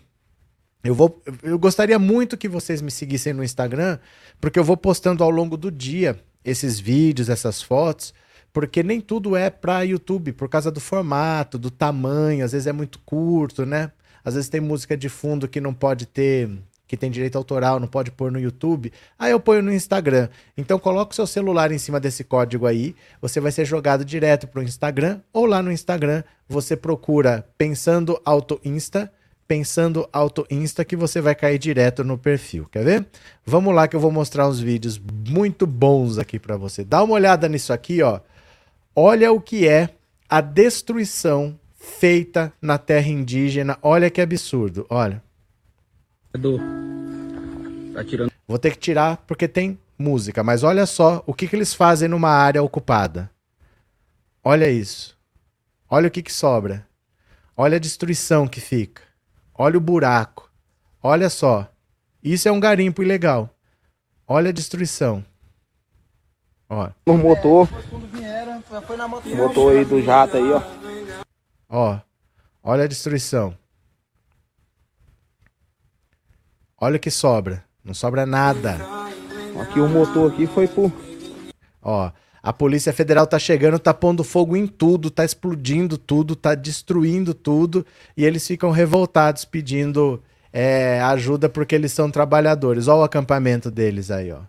Eu 0.84 0.94
vou, 0.94 1.22
eu 1.44 1.58
gostaria 1.58 2.00
muito 2.00 2.38
que 2.38 2.48
vocês 2.48 2.82
me 2.82 2.92
seguissem 2.92 3.34
no 3.34 3.44
Instagram, 3.44 3.98
porque 4.40 4.60
eu 4.60 4.64
vou 4.64 4.78
postando 4.78 5.24
ao 5.24 5.30
longo 5.30 5.58
do 5.58 5.72
dia 5.72 6.20
esses 6.44 6.80
vídeos, 6.80 7.30
essas 7.30 7.62
fotos, 7.62 8.14
porque 8.52 8.82
nem 8.82 9.00
tudo 9.02 9.36
é 9.36 9.50
para 9.50 9.82
YouTube, 9.84 10.32
por 10.34 10.50
causa 10.50 10.72
do 10.72 10.80
formato, 10.80 11.58
do 11.58 11.70
tamanho, 11.70 12.44
às 12.44 12.54
vezes 12.54 12.68
é 12.68 12.72
muito 12.72 13.00
curto, 13.00 13.66
né? 13.66 13.92
Às 14.24 14.36
vezes 14.36 14.50
tem 14.50 14.62
música 14.62 14.96
de 14.98 15.10
fundo 15.10 15.48
que 15.48 15.62
não 15.62 15.74
pode 15.74 16.06
ter, 16.06 16.50
que 16.90 16.98
tem 16.98 17.12
direito 17.12 17.38
autoral, 17.38 17.80
não 17.80 17.88
pode 17.88 18.10
pôr 18.10 18.32
no 18.32 18.40
YouTube. 18.40 18.92
Aí 19.18 19.32
eu 19.32 19.40
ponho 19.40 19.62
no 19.62 19.72
Instagram. 19.72 20.28
Então 20.58 20.80
coloca 20.80 21.12
o 21.12 21.16
seu 21.16 21.28
celular 21.28 21.72
em 21.72 21.78
cima 21.78 22.00
desse 22.00 22.24
código 22.24 22.66
aí, 22.66 22.96
você 23.22 23.40
vai 23.40 23.52
ser 23.52 23.64
jogado 23.64 24.04
direto 24.04 24.48
para 24.48 24.60
o 24.60 24.64
Instagram 24.64 25.22
ou 25.32 25.46
lá 25.46 25.62
no 25.62 25.72
Instagram 25.72 26.24
você 26.48 26.76
procura 26.76 27.48
Pensando 27.56 28.20
Auto 28.26 28.60
Insta, 28.66 29.12
Pensando 29.48 30.10
Auto 30.12 30.48
Insta 30.50 30.84
que 30.84 30.96
você 30.96 31.22
vai 31.22 31.36
cair 31.36 31.60
direto 31.60 32.04
no 32.04 32.18
perfil. 32.18 32.68
Quer 32.72 32.84
ver? 32.84 33.06
Vamos 33.46 33.74
lá 33.74 33.88
que 33.88 33.96
eu 33.96 34.00
vou 34.00 34.12
mostrar 34.12 34.48
uns 34.48 34.60
vídeos 34.60 35.00
muito 35.28 35.68
bons 35.68 36.18
aqui 36.18 36.40
para 36.40 36.58
você. 36.58 36.84
Dá 36.84 37.04
uma 37.04 37.14
olhada 37.14 37.48
nisso 37.48 37.72
aqui, 37.72 38.02
ó. 38.02 38.20
Olha 38.96 39.32
o 39.32 39.40
que 39.40 39.68
é 39.68 39.90
a 40.28 40.42
destruição 40.42 41.56
feita 41.90 42.54
na 42.62 42.78
terra 42.78 43.10
indígena. 43.10 43.78
Olha 43.82 44.10
que 44.10 44.22
absurdo, 44.22 44.86
olha. 44.90 45.22
Tá 47.94 48.04
tirando. 48.04 48.32
Vou 48.48 48.58
ter 48.58 48.72
que 48.72 48.78
tirar 48.78 49.18
porque 49.28 49.48
tem 49.48 49.78
música, 49.98 50.44
mas 50.44 50.64
olha 50.64 50.86
só 50.86 51.24
o 51.28 51.34
que, 51.34 51.48
que 51.48 51.56
eles 51.56 51.74
fazem 51.74 52.08
numa 52.08 52.30
área 52.30 52.64
ocupada. 52.64 53.30
Olha 54.44 54.70
isso. 54.70 55.18
Olha 55.90 56.08
o 56.08 56.12
que, 56.12 56.22
que 56.22 56.32
sobra. 56.32 56.88
Olha 57.58 57.76
a 57.76 57.80
destruição 57.80 58.48
que 58.48 58.62
fica. 58.62 59.02
Olha 59.54 59.78
o 59.78 59.82
buraco. 59.82 60.50
Olha 61.04 61.30
só. 61.30 61.70
Isso 62.24 62.48
é 62.48 62.52
um 62.52 62.60
garimpo 62.60 63.04
ilegal. 63.04 63.50
Olha 64.28 64.50
a 64.50 64.54
destruição. 64.54 65.26
Ó. 66.70 66.90
O 67.06 67.18
motor. 67.18 67.68
O 69.26 69.36
motor 69.36 69.76
aí 69.76 69.84
do 69.84 70.02
jato 70.02 70.38
aí, 70.38 70.52
ó. 70.52 70.79
Ó, 71.70 72.00
olha 72.64 72.86
a 72.86 72.88
destruição. 72.88 73.56
Olha 76.82 76.98
o 76.98 77.00
que 77.00 77.12
sobra. 77.12 77.64
Não 77.84 77.94
sobra 77.94 78.26
nada. 78.26 78.78
Aqui 79.62 79.80
o 79.80 79.88
motor 79.88 80.32
aqui 80.32 80.48
foi 80.48 80.68
por. 80.68 80.92
Ó, 81.80 82.12
a 82.42 82.52
Polícia 82.54 82.92
Federal 82.92 83.28
tá 83.28 83.38
chegando, 83.38 83.78
tá 83.78 83.94
pondo 83.94 84.24
fogo 84.24 84.58
em 84.58 84.66
tudo, 84.66 85.12
tá 85.12 85.24
explodindo 85.24 85.96
tudo, 85.98 86.36
tá 86.36 86.56
destruindo 86.56 87.34
tudo, 87.36 87.86
e 88.18 88.26
eles 88.26 88.48
ficam 88.48 88.72
revoltados 88.72 89.46
pedindo 89.46 90.24
é, 90.52 91.00
ajuda 91.02 91.48
porque 91.48 91.76
eles 91.76 91.92
são 91.92 92.10
trabalhadores. 92.10 92.88
Olha 92.88 93.02
o 93.02 93.04
acampamento 93.04 93.70
deles 93.70 94.10
aí, 94.10 94.32
ó. 94.32 94.42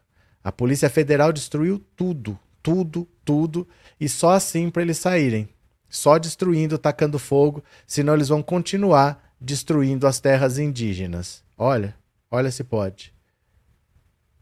A 0.43 0.51
Polícia 0.51 0.89
Federal 0.89 1.33
destruiu 1.33 1.85
tudo, 1.95 2.39
tudo, 2.63 3.07
tudo, 3.25 3.69
e 4.01 4.09
só 4.09 4.31
assim 4.31 4.71
para 4.71 4.81
eles 4.81 4.97
saírem 4.97 5.49
só 5.91 6.17
destruindo, 6.19 6.79
tacando 6.79 7.19
fogo, 7.19 7.63
senão 7.87 8.15
eles 8.15 8.29
vão 8.29 8.43
continuar 8.43 9.35
destruindo 9.41 10.07
as 10.07 10.21
terras 10.21 10.59
indígenas. 10.59 11.43
Olha, 11.59 11.95
olha 12.31 12.51
se 12.51 12.63
pode. 12.63 13.13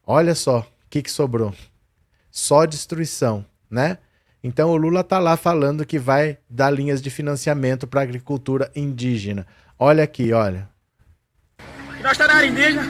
Olha 0.07 0.35
só 0.35 0.61
o 0.61 0.67
que, 0.91 1.03
que 1.03 1.11
sobrou. 1.11 1.55
Só 2.31 2.67
destruição, 2.67 3.45
né? 3.71 3.99
Então 4.45 4.71
o 4.71 4.77
Lula 4.77 5.03
tá 5.03 5.19
lá 5.19 5.37
falando 5.37 5.85
que 5.85 5.99
vai 5.99 6.39
dar 6.49 6.71
linhas 6.71 7.03
de 7.03 7.11
financiamento 7.11 7.87
para 7.87 8.03
agricultura 8.03 8.71
indígena. 8.77 9.47
Olha 9.79 10.05
aqui, 10.05 10.33
olha. 10.33 10.69
Nós 12.03 12.17
tá 12.17 12.27
na 12.27 12.35
área 12.35 12.47
indígena. 12.47 12.83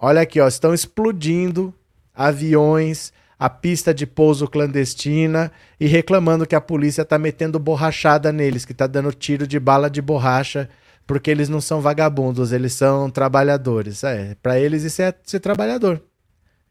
Olha 0.00 0.22
aqui, 0.22 0.40
ó, 0.40 0.48
estão 0.48 0.72
explodindo 0.72 1.74
aviões, 2.14 3.12
a 3.42 3.50
pista 3.50 3.92
de 3.92 4.06
pouso 4.06 4.46
clandestina 4.46 5.50
e 5.80 5.88
reclamando 5.88 6.46
que 6.46 6.54
a 6.54 6.60
polícia 6.60 7.04
tá 7.04 7.18
metendo 7.18 7.58
borrachada 7.58 8.30
neles, 8.30 8.64
que 8.64 8.72
tá 8.72 8.86
dando 8.86 9.12
tiro 9.12 9.48
de 9.48 9.58
bala 9.58 9.90
de 9.90 10.00
borracha, 10.00 10.70
porque 11.08 11.28
eles 11.28 11.48
não 11.48 11.60
são 11.60 11.80
vagabundos, 11.80 12.52
eles 12.52 12.72
são 12.72 13.10
trabalhadores. 13.10 14.04
É, 14.04 14.36
para 14.40 14.60
eles 14.60 14.84
isso 14.84 15.02
é 15.02 15.12
ser 15.24 15.40
trabalhador. 15.40 16.00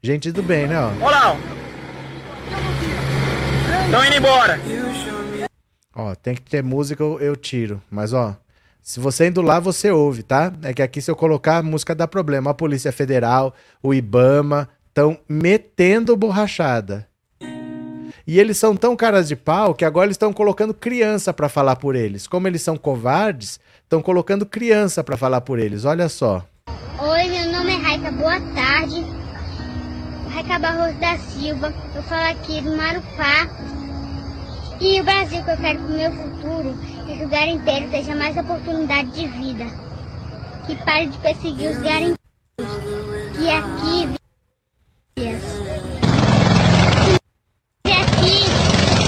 Gente 0.02 0.32
do 0.32 0.42
bem, 0.42 0.66
né, 0.66 0.76
ó. 0.80 0.88
Olá! 1.04 1.36
Estão 3.84 4.06
indo 4.06 4.16
embora. 4.16 4.58
Ó, 5.94 6.14
tem 6.14 6.34
que 6.34 6.40
ter 6.40 6.62
música, 6.62 7.02
eu, 7.02 7.20
eu 7.20 7.36
tiro. 7.36 7.82
Mas, 7.90 8.14
ó, 8.14 8.34
se 8.80 8.98
você 8.98 9.26
indo 9.26 9.42
lá, 9.42 9.60
você 9.60 9.90
ouve, 9.90 10.22
tá? 10.22 10.50
É 10.62 10.72
que 10.72 10.80
aqui 10.80 11.02
se 11.02 11.10
eu 11.10 11.16
colocar 11.16 11.58
a 11.58 11.62
música 11.62 11.94
dá 11.94 12.08
problema. 12.08 12.50
A 12.50 12.54
Polícia 12.54 12.90
Federal, 12.90 13.54
o 13.82 13.92
IBAMA, 13.92 14.70
estão 14.92 15.18
metendo 15.26 16.14
borrachada. 16.14 17.08
E 18.26 18.38
eles 18.38 18.58
são 18.58 18.76
tão 18.76 18.94
caras 18.94 19.26
de 19.26 19.34
pau 19.34 19.74
que 19.74 19.86
agora 19.86 20.06
eles 20.06 20.14
estão 20.14 20.32
colocando 20.32 20.74
criança 20.74 21.32
para 21.32 21.48
falar 21.48 21.76
por 21.76 21.96
eles. 21.96 22.28
Como 22.28 22.46
eles 22.46 22.60
são 22.60 22.76
covardes, 22.76 23.58
estão 23.82 24.02
colocando 24.02 24.46
criança 24.46 25.02
para 25.02 25.16
falar 25.16 25.40
por 25.40 25.58
eles. 25.58 25.86
Olha 25.86 26.08
só. 26.08 26.44
Oi, 27.00 27.24
meu 27.24 27.52
nome 27.52 27.72
é 27.72 27.76
Raika. 27.78 28.12
Boa 28.12 28.38
tarde. 28.54 29.04
Raika 30.28 30.58
Barroso 30.58 30.98
da 30.98 31.18
Silva. 31.18 31.74
Eu 31.96 32.02
falo 32.02 32.30
aqui 32.30 32.60
do 32.60 32.76
Marupá. 32.76 33.48
E 34.78 35.00
o 35.00 35.04
Brasil 35.04 35.42
que 35.42 35.50
eu 35.50 35.56
quero 35.56 35.78
pro 35.78 35.94
meu 35.94 36.12
futuro 36.12 36.78
é 37.08 37.16
que 37.16 37.24
o 37.24 37.28
garimpeiro 37.28 37.88
tenha 37.90 38.14
mais 38.14 38.36
oportunidade 38.36 39.10
de 39.12 39.26
vida. 39.26 39.64
Que 40.66 40.76
pare 40.84 41.06
de 41.06 41.18
perseguir 41.18 41.70
os 41.70 41.78
garimpeiros. 41.78 42.18
Que 43.36 43.48
aqui 43.50 44.22
e 45.22 45.28
aqui, 47.92 48.42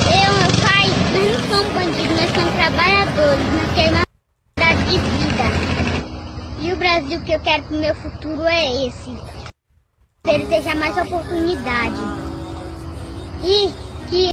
eu 0.07 0.33
meu 0.33 0.49
pai, 0.63 0.87
nós 1.13 1.27
não 1.33 1.43
somos 1.49 1.73
bandidos, 1.73 2.17
nós 2.21 2.31
somos 2.31 2.55
trabalhadores, 2.55 3.45
nós 3.53 3.69
queremos 3.75 4.05
uma 4.59 4.75
de 4.85 4.99
vida. 4.99 5.47
E 6.61 6.73
o 6.73 6.77
Brasil 6.77 7.21
que 7.25 7.33
eu 7.33 7.41
quero 7.41 7.65
pro 7.65 7.77
meu 7.79 7.95
futuro 7.97 8.43
é 8.43 8.87
esse. 8.87 9.11
Ele 10.27 10.47
seja 10.47 10.75
mais 10.77 10.97
oportunidade. 10.97 12.01
E 13.43 13.73
que. 14.09 14.31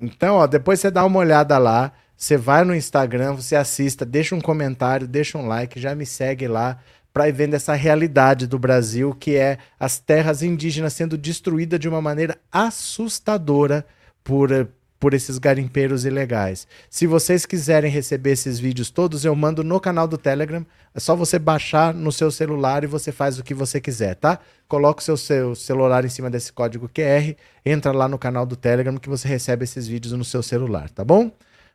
Então, 0.00 0.36
ó, 0.36 0.46
depois 0.46 0.78
você 0.78 0.92
dá 0.92 1.04
uma 1.04 1.18
olhada 1.18 1.58
lá. 1.58 1.92
Você 2.16 2.36
vai 2.36 2.64
no 2.64 2.74
Instagram, 2.74 3.32
você 3.32 3.56
assista, 3.56 4.04
deixa 4.04 4.34
um 4.34 4.40
comentário, 4.42 5.08
deixa 5.08 5.38
um 5.38 5.46
like, 5.46 5.80
já 5.80 5.94
me 5.94 6.04
segue 6.04 6.46
lá 6.46 6.78
para 7.12 7.28
ir 7.28 7.32
vendo 7.32 7.54
essa 7.54 7.74
realidade 7.74 8.46
do 8.46 8.58
Brasil, 8.58 9.14
que 9.14 9.36
é 9.36 9.58
as 9.78 9.98
terras 9.98 10.42
indígenas 10.42 10.92
sendo 10.92 11.18
destruídas 11.18 11.80
de 11.80 11.88
uma 11.88 12.00
maneira 12.00 12.38
assustadora 12.52 13.84
por, 14.22 14.52
eh, 14.52 14.66
por 14.98 15.14
esses 15.14 15.38
garimpeiros 15.38 16.04
ilegais. 16.04 16.68
Se 16.88 17.06
vocês 17.06 17.46
quiserem 17.46 17.90
receber 17.90 18.32
esses 18.32 18.60
vídeos 18.60 18.90
todos, 18.90 19.24
eu 19.24 19.34
mando 19.34 19.64
no 19.64 19.80
canal 19.80 20.06
do 20.06 20.18
Telegram. 20.18 20.64
É 20.94 21.00
só 21.00 21.16
você 21.16 21.38
baixar 21.38 21.94
no 21.94 22.12
seu 22.12 22.30
celular 22.30 22.84
e 22.84 22.86
você 22.86 23.10
faz 23.10 23.38
o 23.38 23.42
que 23.42 23.54
você 23.54 23.80
quiser, 23.80 24.14
tá? 24.14 24.38
Coloca 24.68 25.00
o 25.00 25.04
seu, 25.04 25.16
seu 25.16 25.54
celular 25.54 26.04
em 26.04 26.08
cima 26.08 26.30
desse 26.30 26.52
código 26.52 26.88
QR, 26.88 27.34
entra 27.64 27.92
lá 27.92 28.08
no 28.08 28.18
canal 28.18 28.46
do 28.46 28.56
Telegram 28.56 28.96
que 28.98 29.08
você 29.08 29.26
recebe 29.26 29.64
esses 29.64 29.88
vídeos 29.88 30.12
no 30.12 30.24
seu 30.24 30.42
celular, 30.42 30.90
tá 30.90 31.04
bom? 31.04 31.32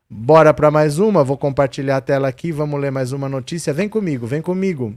Bora 0.08 0.54
para 0.54 0.70
mais 0.70 1.00
uma, 1.00 1.24
vou 1.24 1.36
compartilhar 1.36 1.98
a 1.98 2.02
tela 2.02 2.28
aqui, 2.28 2.52
vamos 2.52 2.80
ler 2.80 2.92
mais 2.92 3.12
uma 3.12 3.28
notícia. 3.28 3.74
Vem 3.74 3.90
comigo, 3.90 4.28
vem 4.28 4.40
comigo. 4.40 4.96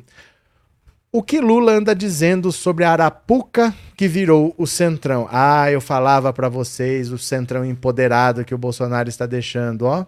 O 1.10 1.22
que 1.22 1.40
Lula 1.40 1.72
anda 1.72 1.94
dizendo 1.94 2.52
sobre 2.52 2.84
a 2.84 2.92
Arapuca 2.92 3.74
que 3.96 4.06
virou 4.06 4.54
o 4.58 4.66
Centrão? 4.66 5.26
Ah, 5.32 5.70
eu 5.72 5.80
falava 5.80 6.34
para 6.34 6.50
vocês 6.50 7.10
o 7.10 7.16
Centrão 7.16 7.64
empoderado 7.64 8.44
que 8.44 8.54
o 8.54 8.58
Bolsonaro 8.58 9.08
está 9.08 9.24
deixando, 9.24 9.86
ó. 9.86 10.04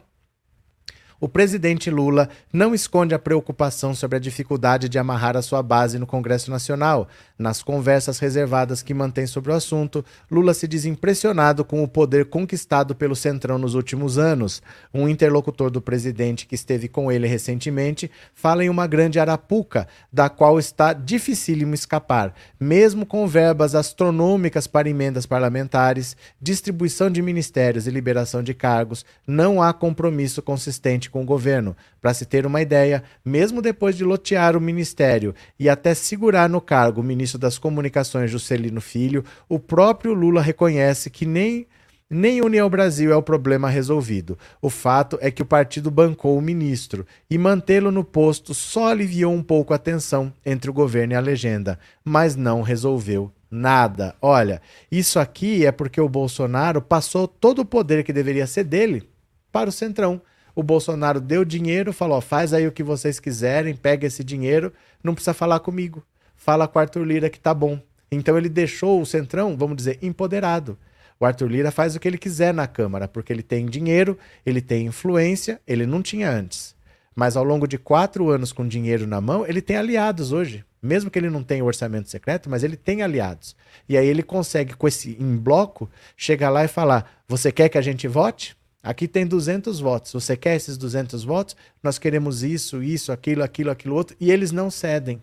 O 1.20 1.28
presidente 1.28 1.90
Lula 1.90 2.30
não 2.50 2.74
esconde 2.74 3.14
a 3.14 3.18
preocupação 3.18 3.94
sobre 3.94 4.16
a 4.16 4.20
dificuldade 4.20 4.88
de 4.88 4.98
amarrar 4.98 5.36
a 5.36 5.42
sua 5.42 5.62
base 5.62 5.98
no 5.98 6.06
Congresso 6.06 6.50
Nacional. 6.50 7.08
Nas 7.38 7.62
conversas 7.62 8.18
reservadas 8.18 8.82
que 8.82 8.94
mantém 8.94 9.26
sobre 9.26 9.52
o 9.52 9.54
assunto, 9.54 10.02
Lula 10.30 10.54
se 10.54 10.66
diz 10.66 10.86
impressionado 10.86 11.62
com 11.62 11.84
o 11.84 11.88
poder 11.88 12.24
conquistado 12.24 12.94
pelo 12.94 13.14
Centrão 13.14 13.58
nos 13.58 13.74
últimos 13.74 14.16
anos. 14.16 14.62
Um 14.94 15.06
interlocutor 15.06 15.70
do 15.70 15.82
presidente 15.82 16.46
que 16.46 16.54
esteve 16.54 16.88
com 16.88 17.12
ele 17.12 17.26
recentemente 17.26 18.10
fala 18.34 18.64
em 18.64 18.70
uma 18.70 18.86
grande 18.86 19.20
arapuca, 19.20 19.86
da 20.10 20.30
qual 20.30 20.58
está 20.58 20.94
dificílimo 20.94 21.74
escapar, 21.74 22.34
mesmo 22.58 23.04
com 23.04 23.26
verbas 23.28 23.74
astronômicas 23.74 24.66
para 24.66 24.88
emendas 24.88 25.26
parlamentares, 25.26 26.16
distribuição 26.40 27.10
de 27.10 27.20
ministérios 27.20 27.86
e 27.86 27.90
liberação 27.90 28.42
de 28.42 28.54
cargos, 28.54 29.04
não 29.26 29.62
há 29.62 29.74
compromisso 29.74 30.40
consistente 30.40 31.09
com 31.10 31.22
o 31.22 31.26
governo. 31.26 31.76
Para 32.00 32.14
se 32.14 32.24
ter 32.24 32.46
uma 32.46 32.62
ideia, 32.62 33.02
mesmo 33.24 33.60
depois 33.60 33.96
de 33.96 34.04
lotear 34.04 34.56
o 34.56 34.60
ministério 34.60 35.34
e 35.58 35.68
até 35.68 35.92
segurar 35.92 36.48
no 36.48 36.60
cargo 36.60 37.00
o 37.00 37.04
ministro 37.04 37.38
das 37.38 37.58
Comunicações 37.58 38.30
Juscelino 38.30 38.80
Filho, 38.80 39.24
o 39.48 39.58
próprio 39.58 40.14
Lula 40.14 40.40
reconhece 40.40 41.10
que 41.10 41.26
nem 41.26 41.66
nem 42.12 42.42
União 42.42 42.68
Brasil 42.68 43.12
é 43.12 43.16
o 43.16 43.22
problema 43.22 43.70
resolvido. 43.70 44.36
O 44.60 44.68
fato 44.68 45.16
é 45.20 45.30
que 45.30 45.42
o 45.42 45.46
partido 45.46 45.92
bancou 45.92 46.36
o 46.36 46.42
ministro 46.42 47.06
e 47.30 47.38
mantê-lo 47.38 47.92
no 47.92 48.02
posto 48.02 48.52
só 48.52 48.88
aliviou 48.88 49.32
um 49.32 49.42
pouco 49.42 49.72
a 49.72 49.78
tensão 49.78 50.32
entre 50.44 50.68
o 50.68 50.72
governo 50.72 51.12
e 51.12 51.16
a 51.16 51.20
legenda, 51.20 51.78
mas 52.04 52.34
não 52.34 52.62
resolveu 52.62 53.32
nada. 53.48 54.16
Olha, 54.20 54.60
isso 54.90 55.20
aqui 55.20 55.64
é 55.64 55.70
porque 55.70 56.00
o 56.00 56.08
Bolsonaro 56.08 56.82
passou 56.82 57.28
todo 57.28 57.60
o 57.60 57.64
poder 57.64 58.02
que 58.02 58.12
deveria 58.12 58.46
ser 58.46 58.64
dele 58.64 59.08
para 59.52 59.68
o 59.68 59.72
Centrão. 59.72 60.20
O 60.60 60.62
Bolsonaro 60.62 61.22
deu 61.22 61.42
dinheiro, 61.42 61.90
falou: 61.90 62.20
faz 62.20 62.52
aí 62.52 62.66
o 62.66 62.72
que 62.72 62.82
vocês 62.82 63.18
quiserem, 63.18 63.74
pega 63.74 64.06
esse 64.06 64.22
dinheiro, 64.22 64.70
não 65.02 65.14
precisa 65.14 65.32
falar 65.32 65.58
comigo. 65.60 66.04
Fala 66.36 66.68
com 66.68 66.78
o 66.78 66.82
Arthur 66.82 67.02
Lira 67.02 67.30
que 67.30 67.40
tá 67.40 67.54
bom. 67.54 67.80
Então 68.12 68.36
ele 68.36 68.50
deixou 68.50 69.00
o 69.00 69.06
Centrão, 69.06 69.56
vamos 69.56 69.74
dizer, 69.78 69.98
empoderado. 70.02 70.76
O 71.18 71.24
Arthur 71.24 71.50
Lira 71.50 71.70
faz 71.70 71.96
o 71.96 71.98
que 71.98 72.06
ele 72.06 72.18
quiser 72.18 72.52
na 72.52 72.66
Câmara, 72.66 73.08
porque 73.08 73.32
ele 73.32 73.42
tem 73.42 73.64
dinheiro, 73.64 74.18
ele 74.44 74.60
tem 74.60 74.84
influência, 74.84 75.58
ele 75.66 75.86
não 75.86 76.02
tinha 76.02 76.30
antes. 76.30 76.76
Mas 77.16 77.38
ao 77.38 77.44
longo 77.44 77.66
de 77.66 77.78
quatro 77.78 78.28
anos 78.28 78.52
com 78.52 78.68
dinheiro 78.68 79.06
na 79.06 79.18
mão, 79.18 79.46
ele 79.46 79.62
tem 79.62 79.78
aliados 79.78 80.30
hoje. 80.30 80.62
Mesmo 80.82 81.10
que 81.10 81.18
ele 81.18 81.30
não 81.30 81.42
tenha 81.42 81.64
orçamento 81.64 82.10
secreto, 82.10 82.50
mas 82.50 82.62
ele 82.62 82.76
tem 82.76 83.00
aliados. 83.00 83.56
E 83.88 83.96
aí 83.96 84.06
ele 84.06 84.22
consegue, 84.22 84.74
com 84.74 84.86
esse 84.86 85.16
em 85.18 85.38
bloco, 85.38 85.88
chegar 86.18 86.50
lá 86.50 86.66
e 86.66 86.68
falar: 86.68 87.10
Você 87.26 87.50
quer 87.50 87.70
que 87.70 87.78
a 87.78 87.82
gente 87.82 88.06
vote? 88.06 88.59
Aqui 88.82 89.06
tem 89.06 89.26
200 89.26 89.80
votos. 89.80 90.12
Você 90.12 90.36
quer 90.36 90.56
esses 90.56 90.78
200 90.78 91.22
votos? 91.22 91.56
Nós 91.82 91.98
queremos 91.98 92.42
isso, 92.42 92.82
isso, 92.82 93.12
aquilo, 93.12 93.42
aquilo, 93.42 93.70
aquilo 93.70 93.94
outro. 93.94 94.16
E 94.18 94.30
eles 94.30 94.52
não 94.52 94.70
cedem. 94.70 95.22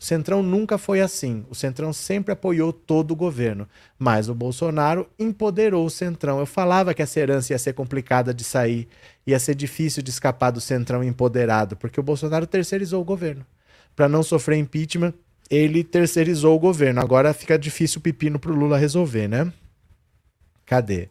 O 0.00 0.04
Centrão 0.04 0.42
nunca 0.42 0.76
foi 0.76 1.00
assim. 1.00 1.44
O 1.48 1.54
Centrão 1.54 1.92
sempre 1.92 2.32
apoiou 2.32 2.72
todo 2.72 3.12
o 3.12 3.16
governo. 3.16 3.68
Mas 3.98 4.28
o 4.28 4.34
Bolsonaro 4.34 5.08
empoderou 5.18 5.86
o 5.86 5.90
Centrão. 5.90 6.38
Eu 6.38 6.46
falava 6.46 6.92
que 6.94 7.02
essa 7.02 7.20
herança 7.20 7.52
ia 7.52 7.58
ser 7.58 7.74
complicada 7.74 8.34
de 8.34 8.42
sair, 8.42 8.88
ia 9.26 9.38
ser 9.38 9.54
difícil 9.54 10.02
de 10.02 10.10
escapar 10.10 10.50
do 10.50 10.60
Centrão 10.60 11.04
empoderado, 11.04 11.76
porque 11.76 12.00
o 12.00 12.02
Bolsonaro 12.02 12.46
terceirizou 12.46 13.00
o 13.00 13.04
governo. 13.04 13.46
Para 13.94 14.08
não 14.08 14.22
sofrer 14.22 14.58
impeachment, 14.58 15.14
ele 15.48 15.84
terceirizou 15.84 16.56
o 16.56 16.58
governo. 16.58 17.00
Agora 17.00 17.32
fica 17.32 17.58
difícil 17.58 17.98
o 17.98 18.02
pepino 18.02 18.38
para 18.38 18.50
o 18.50 18.54
Lula 18.54 18.76
resolver, 18.76 19.28
né? 19.28 19.52
Cadê? 20.66 21.08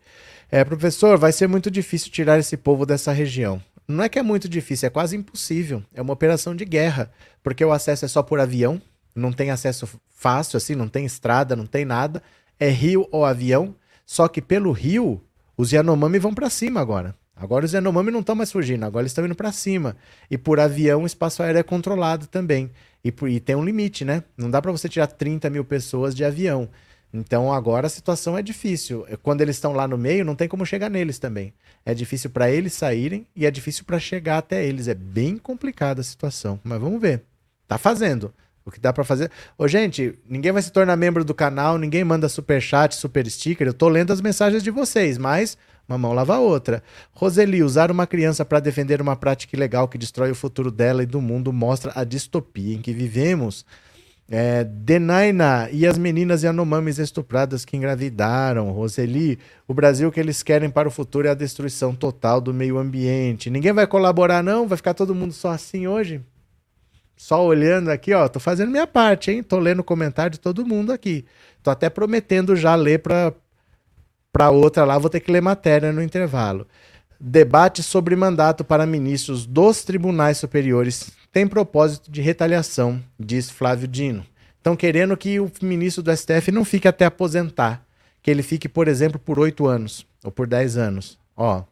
É, 0.55 0.63
professor, 0.63 1.17
vai 1.17 1.31
ser 1.31 1.47
muito 1.47 1.71
difícil 1.71 2.11
tirar 2.11 2.37
esse 2.37 2.55
povo 2.55 2.85
dessa 2.85 3.11
região. 3.11 3.59
Não 3.87 4.03
é 4.03 4.07
que 4.07 4.19
é 4.19 4.21
muito 4.21 4.47
difícil, 4.47 4.85
é 4.85 4.89
quase 4.91 5.17
impossível. 5.17 5.81
É 5.91 5.99
uma 5.99 6.13
operação 6.13 6.55
de 6.55 6.63
guerra, 6.63 7.11
porque 7.41 7.65
o 7.65 7.71
acesso 7.71 8.05
é 8.05 8.07
só 8.07 8.21
por 8.21 8.39
avião, 8.39 8.79
não 9.15 9.33
tem 9.33 9.49
acesso 9.49 9.89
fácil 10.15 10.57
assim, 10.57 10.75
não 10.75 10.87
tem 10.87 11.07
estrada, 11.07 11.55
não 11.55 11.65
tem 11.65 11.85
nada. 11.85 12.21
É 12.59 12.69
rio 12.69 13.07
ou 13.11 13.25
avião. 13.25 13.75
Só 14.05 14.27
que 14.27 14.43
pelo 14.43 14.71
rio, 14.71 15.19
os 15.57 15.71
Yanomami 15.71 16.19
vão 16.19 16.35
para 16.35 16.51
cima 16.51 16.79
agora. 16.79 17.15
Agora 17.35 17.65
os 17.65 17.73
Yanomami 17.73 18.11
não 18.11 18.19
estão 18.19 18.35
mais 18.35 18.51
fugindo, 18.51 18.85
agora 18.85 19.01
eles 19.01 19.11
estão 19.11 19.25
indo 19.25 19.33
para 19.33 19.51
cima. 19.51 19.97
E 20.29 20.37
por 20.37 20.59
avião 20.59 21.01
o 21.01 21.07
espaço 21.07 21.41
aéreo 21.41 21.61
é 21.61 21.63
controlado 21.63 22.27
também. 22.27 22.69
E, 23.03 23.11
e 23.27 23.39
tem 23.39 23.55
um 23.55 23.65
limite, 23.65 24.05
né? 24.05 24.23
Não 24.37 24.51
dá 24.51 24.61
para 24.61 24.71
você 24.71 24.87
tirar 24.87 25.07
30 25.07 25.49
mil 25.49 25.65
pessoas 25.65 26.13
de 26.13 26.23
avião. 26.23 26.69
Então 27.13 27.53
agora 27.53 27.85
a 27.85 27.89
situação 27.89 28.35
é 28.35 28.41
difícil. 28.41 29.05
Quando 29.21 29.41
eles 29.41 29.55
estão 29.55 29.73
lá 29.73 29.87
no 29.87 29.97
meio, 29.97 30.25
não 30.25 30.35
tem 30.35 30.47
como 30.47 30.65
chegar 30.65 30.89
neles 30.89 31.19
também. 31.19 31.53
É 31.85 31.93
difícil 31.93 32.31
para 32.31 32.49
eles 32.49 32.73
saírem 32.73 33.27
e 33.35 33.45
é 33.45 33.51
difícil 33.51 33.85
para 33.85 33.99
chegar 33.99 34.39
até 34.39 34.65
eles. 34.65 34.87
É 34.87 34.95
bem 34.95 35.37
complicada 35.37 36.01
a 36.01 36.03
situação. 36.03 36.59
Mas 36.63 36.81
vamos 36.81 36.99
ver. 36.99 37.23
Tá 37.67 37.77
fazendo. 37.77 38.33
O 38.65 38.71
que 38.71 38.79
dá 38.79 38.93
para 38.93 39.03
fazer. 39.03 39.29
Ô, 39.57 39.67
gente, 39.67 40.17
ninguém 40.27 40.51
vai 40.51 40.61
se 40.61 40.71
tornar 40.71 40.95
membro 40.95 41.25
do 41.25 41.35
canal, 41.35 41.77
ninguém 41.77 42.03
manda 42.03 42.29
super 42.29 42.61
chat, 42.61 42.95
super 42.95 43.29
sticker. 43.29 43.67
Eu 43.67 43.73
tô 43.73 43.89
lendo 43.89 44.13
as 44.13 44.21
mensagens 44.21 44.63
de 44.63 44.71
vocês, 44.71 45.17
mas 45.17 45.57
uma 45.87 45.97
mão 45.97 46.13
lava 46.13 46.35
a 46.35 46.39
outra. 46.39 46.81
Roseli, 47.11 47.61
usar 47.61 47.91
uma 47.91 48.07
criança 48.07 48.45
para 48.45 48.61
defender 48.61 49.01
uma 49.01 49.17
prática 49.17 49.55
ilegal 49.55 49.87
que 49.87 49.97
destrói 49.97 50.31
o 50.31 50.35
futuro 50.35 50.71
dela 50.71 51.03
e 51.03 51.05
do 51.05 51.21
mundo 51.21 51.51
mostra 51.51 51.91
a 51.93 52.05
distopia 52.05 52.73
em 52.73 52.81
que 52.81 52.93
vivemos. 52.93 53.65
É, 54.29 54.63
Denaina 54.63 55.69
e 55.71 55.85
as 55.85 55.97
meninas 55.97 56.43
Yanomamis 56.43 56.97
estupradas 56.97 57.65
que 57.65 57.75
engravidaram. 57.75 58.71
Roseli, 58.71 59.37
o 59.67 59.73
Brasil 59.73 60.11
que 60.11 60.19
eles 60.19 60.41
querem 60.41 60.69
para 60.69 60.87
o 60.87 60.91
futuro 60.91 61.27
é 61.27 61.31
a 61.31 61.35
destruição 61.35 61.93
total 61.93 62.39
do 62.39 62.53
meio 62.53 62.77
ambiente. 62.77 63.49
Ninguém 63.49 63.73
vai 63.73 63.85
colaborar, 63.85 64.43
não? 64.43 64.67
Vai 64.67 64.77
ficar 64.77 64.93
todo 64.93 65.13
mundo 65.13 65.33
só 65.33 65.51
assim 65.51 65.87
hoje? 65.87 66.21
Só 67.15 67.45
olhando 67.45 67.89
aqui, 67.89 68.13
ó. 68.13 68.27
Tô 68.27 68.39
fazendo 68.39 68.71
minha 68.71 68.87
parte, 68.87 69.31
hein? 69.31 69.43
Tô 69.43 69.59
lendo 69.59 69.79
o 69.79 69.83
comentário 69.83 70.31
de 70.31 70.39
todo 70.39 70.65
mundo 70.65 70.91
aqui. 70.91 71.25
Tô 71.61 71.69
até 71.69 71.89
prometendo 71.89 72.55
já 72.55 72.75
ler 72.75 72.99
para 72.99 73.33
para 74.31 74.49
outra 74.49 74.83
lá, 74.83 74.97
vou 74.97 75.11
ter 75.11 75.19
que 75.19 75.31
ler 75.31 75.41
matéria 75.41 75.93
no 75.93 76.01
intervalo. 76.01 76.67
Debate 77.19 77.83
sobre 77.83 78.15
mandato 78.15 78.63
para 78.63 78.83
ministros 78.83 79.45
dos 79.45 79.83
tribunais 79.83 80.39
superiores 80.39 81.11
tem 81.33 81.47
propósito 81.47 82.11
de 82.11 82.21
retaliação, 82.21 83.03
diz 83.19 83.49
Flávio 83.49 83.87
Dino. 83.87 84.23
Estão 84.55 84.75
querendo 84.75 85.17
que 85.17 85.39
o 85.39 85.51
ministro 85.63 86.03
do 86.03 86.15
STF 86.15 86.51
não 86.51 86.63
fique 86.63 86.87
até 86.87 87.05
aposentar, 87.05 87.83
que 88.21 88.29
ele 88.29 88.43
fique, 88.43 88.69
por 88.69 88.87
exemplo, 88.87 89.19
por 89.19 89.39
oito 89.39 89.65
anos 89.65 90.05
ou 90.23 90.31
por 90.31 90.45
dez 90.45 90.77
anos. 90.77 91.17
Ó, 91.35 91.63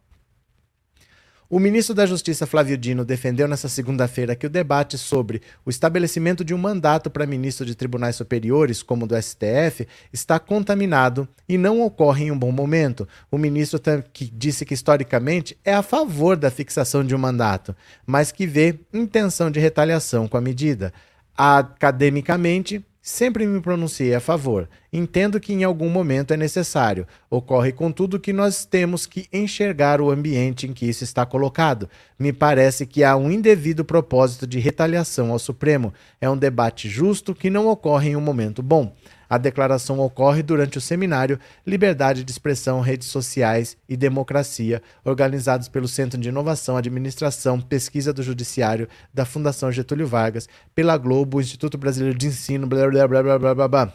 o 1.52 1.60
ministro 1.60 1.94
da 1.94 2.06
Justiça 2.06 2.48
Flávio 2.48 2.78
Dino 2.78 3.04
defendeu 3.04 3.46
nesta 3.46 3.68
segunda-feira 3.68 4.38
que 4.38 4.48
o 4.48 4.50
debate 4.50 4.98
sobre 4.98 5.42
o 5.66 5.70
estabelecimento 5.70 6.46
de 6.46 6.54
um 6.54 6.58
mandato 6.58 7.10
para 7.10 7.26
ministro 7.26 7.66
de 7.66 7.76
tribunais 7.76 8.16
superiores, 8.16 8.82
como 8.82 9.04
o 9.04 9.08
do 9.08 9.22
STF, 9.22 9.86
está 10.14 10.40
contaminado 10.40 11.28
e 11.50 11.58
não 11.58 11.82
ocorre 11.82 12.24
em 12.24 12.32
um 12.32 12.40
bom 12.40 12.54
momento. 12.54 13.06
O 13.30 13.38
ministro 13.38 13.82
que 14.14 14.32
disse 14.34 14.66
que 14.66 14.74
historicamente 14.74 15.58
é 15.66 15.74
a 15.74 15.84
favor 15.84 16.38
da 16.38 16.50
fixação 16.50 17.04
de 17.04 17.14
um 17.14 17.20
mandato, 17.20 17.76
mas 18.06 18.32
que 18.32 18.48
vê 18.48 18.80
intenção 18.94 19.52
de 19.52 19.60
retaliação 19.60 20.30
com 20.30 20.38
a 20.38 20.42
medida. 20.42 20.94
Academicamente, 21.36 22.82
Sempre 23.04 23.48
me 23.48 23.60
pronunciei 23.60 24.14
a 24.14 24.20
favor. 24.20 24.70
Entendo 24.94 25.40
que 25.40 25.52
em 25.52 25.64
algum 25.64 25.90
momento 25.90 26.36
é 26.36 26.38
necessário. 26.38 27.08
Ocorre, 27.32 27.72
contudo, 27.72 28.20
que 28.20 28.32
nós 28.32 28.64
temos 28.64 29.08
que 29.08 29.28
enxergar 29.34 30.00
o 30.00 30.12
ambiente 30.12 30.68
em 30.68 30.74
que 30.74 30.86
isso 30.86 31.04
está 31.04 31.26
colocado. 31.26 31.90
Me 32.20 32.32
parece 32.32 32.86
que 32.86 33.04
há 33.04 33.18
um 33.18 33.32
indevido 33.32 33.84
propósito 33.84 34.46
de 34.46 34.60
retaliação 34.60 35.32
ao 35.32 35.40
Supremo. 35.40 35.92
É 36.20 36.30
um 36.30 36.38
debate 36.38 36.88
justo 36.88 37.34
que 37.34 37.50
não 37.50 37.68
ocorre 37.68 38.10
em 38.10 38.16
um 38.16 38.22
momento 38.22 38.62
bom. 38.62 38.96
A 39.32 39.38
declaração 39.38 39.98
ocorre 40.02 40.44
durante 40.44 40.78
o 40.78 40.82
seminário 40.82 41.40
Liberdade 41.66 42.22
de 42.22 42.30
Expressão, 42.30 42.82
Redes 42.82 43.08
Sociais 43.08 43.78
e 43.88 43.96
Democracia, 43.96 44.82
organizados 45.06 45.70
pelo 45.70 45.88
Centro 45.88 46.20
de 46.20 46.28
Inovação, 46.28 46.76
Administração, 46.76 47.62
Pesquisa 47.62 48.12
do 48.12 48.22
Judiciário 48.22 48.90
da 49.14 49.24
Fundação 49.24 49.72
Getúlio 49.72 50.06
Vargas, 50.06 50.50
pela 50.76 50.98
Globo, 50.98 51.40
Instituto 51.40 51.78
Brasileiro 51.78 52.18
de 52.18 52.28
Ensino, 52.28 52.68
blá 52.68 52.86
blá 52.90 53.08
blá 53.08 53.24
blá 53.24 53.40
blá 53.40 53.56
blá. 53.56 53.68
blá. 53.70 53.94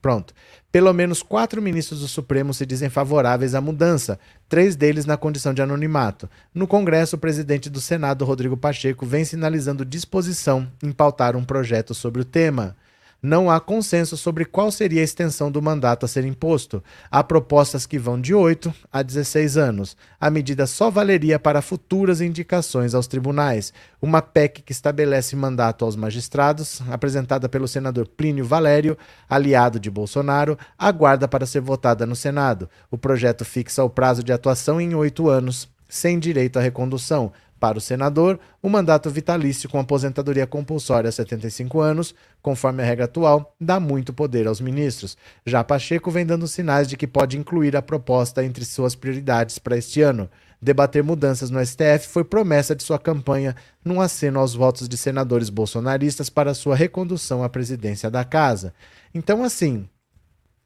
Pronto. 0.00 0.32
Pelo 0.72 0.94
menos 0.94 1.22
quatro 1.22 1.60
ministros 1.60 2.00
do 2.00 2.08
Supremo 2.08 2.54
se 2.54 2.64
dizem 2.64 2.88
favoráveis 2.88 3.54
à 3.54 3.60
mudança, 3.60 4.18
três 4.48 4.74
deles 4.74 5.04
na 5.04 5.18
condição 5.18 5.52
de 5.52 5.60
anonimato. 5.60 6.30
No 6.54 6.66
Congresso, 6.66 7.16
o 7.16 7.18
presidente 7.18 7.68
do 7.68 7.78
Senado, 7.80 8.24
Rodrigo 8.24 8.56
Pacheco, 8.56 9.04
vem 9.04 9.22
sinalizando 9.22 9.84
disposição 9.84 10.66
em 10.82 10.92
pautar 10.92 11.36
um 11.36 11.44
projeto 11.44 11.92
sobre 11.92 12.22
o 12.22 12.24
tema 12.24 12.74
não 13.22 13.50
há 13.50 13.60
consenso 13.60 14.16
sobre 14.16 14.44
qual 14.44 14.70
seria 14.70 15.00
a 15.00 15.04
extensão 15.04 15.50
do 15.50 15.60
mandato 15.60 16.04
a 16.04 16.08
ser 16.08 16.24
imposto. 16.24 16.82
Há 17.10 17.22
propostas 17.24 17.84
que 17.84 17.98
vão 17.98 18.20
de 18.20 18.32
8 18.32 18.72
a 18.92 19.02
16 19.02 19.56
anos. 19.56 19.96
A 20.20 20.30
medida 20.30 20.66
só 20.66 20.90
valeria 20.90 21.38
para 21.38 21.60
futuras 21.60 22.20
indicações 22.20 22.94
aos 22.94 23.06
tribunais. 23.06 23.72
Uma 24.00 24.22
PEC 24.22 24.62
que 24.62 24.72
estabelece 24.72 25.34
mandato 25.34 25.84
aos 25.84 25.96
magistrados, 25.96 26.80
apresentada 26.90 27.48
pelo 27.48 27.66
senador 27.66 28.06
Plínio 28.06 28.44
Valério, 28.44 28.96
aliado 29.28 29.80
de 29.80 29.90
Bolsonaro, 29.90 30.56
aguarda 30.78 31.26
para 31.26 31.46
ser 31.46 31.60
votada 31.60 32.06
no 32.06 32.14
Senado. 32.14 32.70
O 32.90 32.96
projeto 32.96 33.44
fixa 33.44 33.82
o 33.82 33.90
prazo 33.90 34.22
de 34.22 34.32
atuação 34.32 34.80
em 34.80 34.94
oito 34.94 35.28
anos 35.28 35.68
sem 35.88 36.18
direito 36.18 36.58
à 36.58 36.62
recondução. 36.62 37.32
Para 37.58 37.78
o 37.78 37.80
senador, 37.80 38.38
o 38.62 38.68
mandato 38.68 39.10
vitalício 39.10 39.68
com 39.68 39.80
aposentadoria 39.80 40.46
compulsória 40.46 41.08
a 41.08 41.12
75 41.12 41.80
anos, 41.80 42.14
conforme 42.40 42.82
a 42.82 42.86
regra 42.86 43.06
atual, 43.06 43.54
dá 43.60 43.80
muito 43.80 44.12
poder 44.12 44.46
aos 44.46 44.60
ministros. 44.60 45.16
Já 45.44 45.64
Pacheco 45.64 46.10
vem 46.10 46.24
dando 46.24 46.46
sinais 46.46 46.86
de 46.86 46.96
que 46.96 47.06
pode 47.06 47.36
incluir 47.36 47.76
a 47.76 47.82
proposta 47.82 48.44
entre 48.44 48.64
suas 48.64 48.94
prioridades 48.94 49.58
para 49.58 49.76
este 49.76 50.00
ano. 50.02 50.30
Debater 50.62 51.02
mudanças 51.02 51.50
no 51.50 51.64
STF 51.64 52.08
foi 52.08 52.24
promessa 52.24 52.76
de 52.76 52.82
sua 52.82 52.98
campanha 52.98 53.56
num 53.84 54.00
aceno 54.00 54.38
aos 54.38 54.54
votos 54.54 54.88
de 54.88 54.96
senadores 54.96 55.50
bolsonaristas 55.50 56.30
para 56.30 56.54
sua 56.54 56.76
recondução 56.76 57.42
à 57.42 57.48
presidência 57.48 58.10
da 58.10 58.24
casa. 58.24 58.72
Então, 59.12 59.42
assim, 59.42 59.88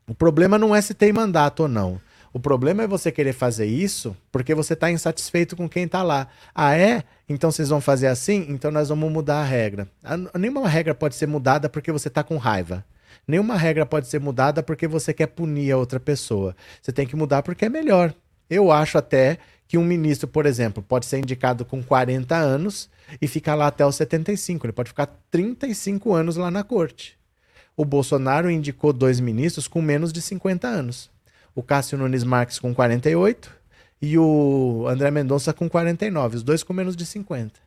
o 0.06 0.14
problema 0.14 0.58
não 0.58 0.74
é 0.74 0.80
se 0.80 0.92
tem 0.92 1.12
mandato 1.12 1.60
ou 1.60 1.68
não. 1.68 2.00
O 2.34 2.40
problema 2.40 2.82
é 2.82 2.86
você 2.86 3.12
querer 3.12 3.34
fazer 3.34 3.66
isso 3.66 4.16
porque 4.30 4.54
você 4.54 4.72
está 4.72 4.90
insatisfeito 4.90 5.54
com 5.54 5.68
quem 5.68 5.84
está 5.84 6.02
lá. 6.02 6.28
Ah, 6.54 6.74
é? 6.74 7.04
Então 7.28 7.52
vocês 7.52 7.68
vão 7.68 7.80
fazer 7.80 8.06
assim? 8.06 8.46
Então 8.48 8.70
nós 8.70 8.88
vamos 8.88 9.12
mudar 9.12 9.40
a 9.40 9.44
regra. 9.44 9.86
Nenhuma 10.34 10.66
regra 10.66 10.94
pode 10.94 11.14
ser 11.14 11.26
mudada 11.26 11.68
porque 11.68 11.92
você 11.92 12.08
está 12.08 12.22
com 12.22 12.38
raiva. 12.38 12.82
Nenhuma 13.28 13.54
regra 13.54 13.84
pode 13.84 14.08
ser 14.08 14.18
mudada 14.18 14.62
porque 14.62 14.88
você 14.88 15.12
quer 15.12 15.26
punir 15.26 15.72
a 15.72 15.76
outra 15.76 16.00
pessoa. 16.00 16.56
Você 16.80 16.90
tem 16.90 17.06
que 17.06 17.14
mudar 17.14 17.42
porque 17.42 17.66
é 17.66 17.68
melhor. 17.68 18.14
Eu 18.48 18.72
acho 18.72 18.96
até 18.96 19.36
que 19.68 19.76
um 19.76 19.84
ministro, 19.84 20.26
por 20.26 20.46
exemplo, 20.46 20.82
pode 20.82 21.04
ser 21.04 21.18
indicado 21.18 21.66
com 21.66 21.82
40 21.82 22.34
anos 22.34 22.88
e 23.20 23.28
ficar 23.28 23.54
lá 23.54 23.66
até 23.66 23.84
os 23.84 23.96
75. 23.96 24.64
Ele 24.66 24.72
pode 24.72 24.88
ficar 24.88 25.06
35 25.30 26.14
anos 26.14 26.36
lá 26.36 26.50
na 26.50 26.64
corte. 26.64 27.18
O 27.76 27.84
Bolsonaro 27.84 28.50
indicou 28.50 28.90
dois 28.90 29.20
ministros 29.20 29.68
com 29.68 29.82
menos 29.82 30.14
de 30.14 30.22
50 30.22 30.66
anos 30.66 31.12
o 31.54 31.62
Cássio 31.62 31.98
Nunes 31.98 32.24
Marques 32.24 32.58
com 32.58 32.74
48 32.74 33.50
e 34.00 34.18
o 34.18 34.86
André 34.88 35.10
Mendonça 35.10 35.52
com 35.52 35.68
49, 35.68 36.36
os 36.36 36.42
dois 36.42 36.62
com 36.62 36.72
menos 36.72 36.96
de 36.96 37.06
50. 37.06 37.60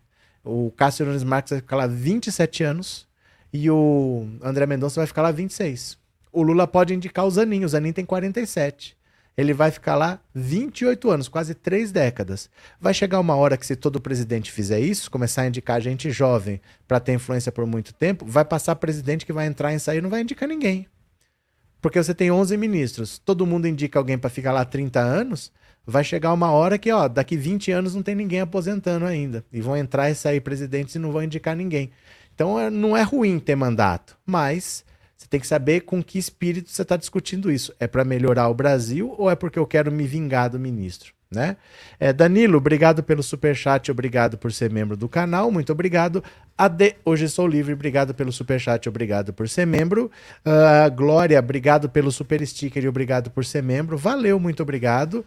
O 0.44 0.72
Cássio 0.72 1.06
Nunes 1.06 1.24
Marques 1.24 1.52
vai 1.52 1.60
ficar 1.60 1.76
lá 1.76 1.88
27 1.88 2.64
anos 2.64 3.08
e 3.54 3.70
o 3.70 4.28
André 4.42 4.66
Mendonça 4.66 5.00
vai 5.00 5.08
ficar 5.08 5.22
lá 5.22 5.32
26. 5.32 5.98
O 6.32 6.44
Lula 6.44 6.68
pode 6.68 6.94
indicar 6.94 7.26
o 7.26 7.32
Zanin, 7.32 7.64
o 7.64 7.70
Zanin 7.70 7.94
tem 7.94 8.06
47. 8.06 8.98
Ele 9.38 9.54
vai 9.54 9.70
ficar 9.70 9.96
lá 9.96 10.20
28 10.34 11.10
anos, 11.10 11.28
quase 11.28 11.54
três 11.54 11.92
décadas. 11.92 12.50
Vai 12.80 12.94
chegar 12.94 13.20
uma 13.20 13.36
hora 13.36 13.58
que, 13.58 13.66
se 13.66 13.76
todo 13.76 14.00
presidente 14.00 14.52
fizer 14.52 14.80
isso, 14.80 15.12
começar 15.12 15.42
a 15.42 15.48
indicar 15.48 15.82
gente 15.82 16.10
jovem 16.10 16.62
para 16.88 17.00
ter 17.00 17.14
influência 17.14 17.52
por 17.52 17.66
muito 17.66 17.94
tempo, 17.94 18.26
vai 18.26 18.46
passar 18.46 18.76
presidente 18.76 19.26
que 19.26 19.34
vai 19.34 19.46
entrar 19.46 19.74
e 19.74 19.80
sair 19.80 20.02
não 20.02 20.10
vai 20.10 20.22
indicar 20.22 20.48
ninguém. 20.48 20.88
Porque 21.86 22.02
você 22.02 22.16
tem 22.16 22.32
11 22.32 22.58
ministros, 22.58 23.20
todo 23.20 23.46
mundo 23.46 23.68
indica 23.68 24.00
alguém 24.00 24.18
para 24.18 24.28
ficar 24.28 24.52
lá 24.52 24.66
30 24.66 25.00
anos, 25.00 25.52
vai 25.86 26.04
chegar 26.04 26.34
uma 26.34 26.50
hora 26.50 26.80
que, 26.80 26.92
ó, 26.92 27.08
daqui 27.08 27.38
20 27.38 27.72
anos 27.72 27.94
não 27.94 28.02
tem 28.02 28.16
ninguém 28.16 28.42
aposentando 28.42 29.06
ainda. 29.06 29.46
E 29.54 29.62
vão 29.62 29.78
entrar 29.78 30.10
e 30.10 30.16
sair 30.16 30.42
presidentes 30.42 30.96
e 30.96 31.00
não 31.00 31.12
vão 31.12 31.22
indicar 31.22 31.56
ninguém. 31.56 31.92
Então 32.34 32.60
é, 32.60 32.72
não 32.72 32.98
é 32.98 33.04
ruim 33.04 33.38
ter 33.38 33.56
mandato, 33.56 34.18
mas 34.26 34.84
você 35.16 35.28
tem 35.28 35.40
que 35.40 35.46
saber 35.46 35.82
com 35.82 36.02
que 36.04 36.18
espírito 36.18 36.72
você 36.72 36.82
está 36.82 36.98
discutindo 36.98 37.52
isso. 37.52 37.72
É 37.80 37.86
para 37.86 38.04
melhorar 38.04 38.50
o 38.50 38.56
Brasil 38.56 39.14
ou 39.16 39.30
é 39.30 39.36
porque 39.36 39.60
eu 39.60 39.68
quero 39.68 39.92
me 39.92 40.08
vingar 40.08 40.50
do 40.50 40.60
ministro? 40.60 41.14
Né? 41.32 41.58
É, 42.00 42.14
Danilo, 42.14 42.58
obrigado 42.58 43.04
pelo 43.04 43.24
super 43.24 43.56
chat, 43.56 43.92
obrigado 43.92 44.38
por 44.38 44.52
ser 44.52 44.72
membro 44.72 44.96
do 44.96 45.10
canal, 45.10 45.52
muito 45.52 45.72
obrigado. 45.72 46.24
AD, 46.58 46.96
hoje 47.04 47.28
sou 47.28 47.48
livre, 47.48 47.74
obrigado 47.74 48.14
pelo 48.14 48.32
super 48.32 48.60
chat, 48.60 48.88
obrigado 48.88 49.34
por 49.34 49.50
ser 49.50 49.66
membro. 49.66 50.10
Uh, 50.46 50.90
Glória, 50.96 51.40
obrigado 51.40 51.90
pelo 51.90 52.12
super 52.12 52.46
sticker 52.46 52.84
e 52.84 52.88
obrigado 52.88 53.30
por 53.30 53.44
ser 53.44 53.62
membro. 53.62 53.98
Valeu, 53.98 54.40
muito 54.40 54.64
obrigado. 54.64 55.26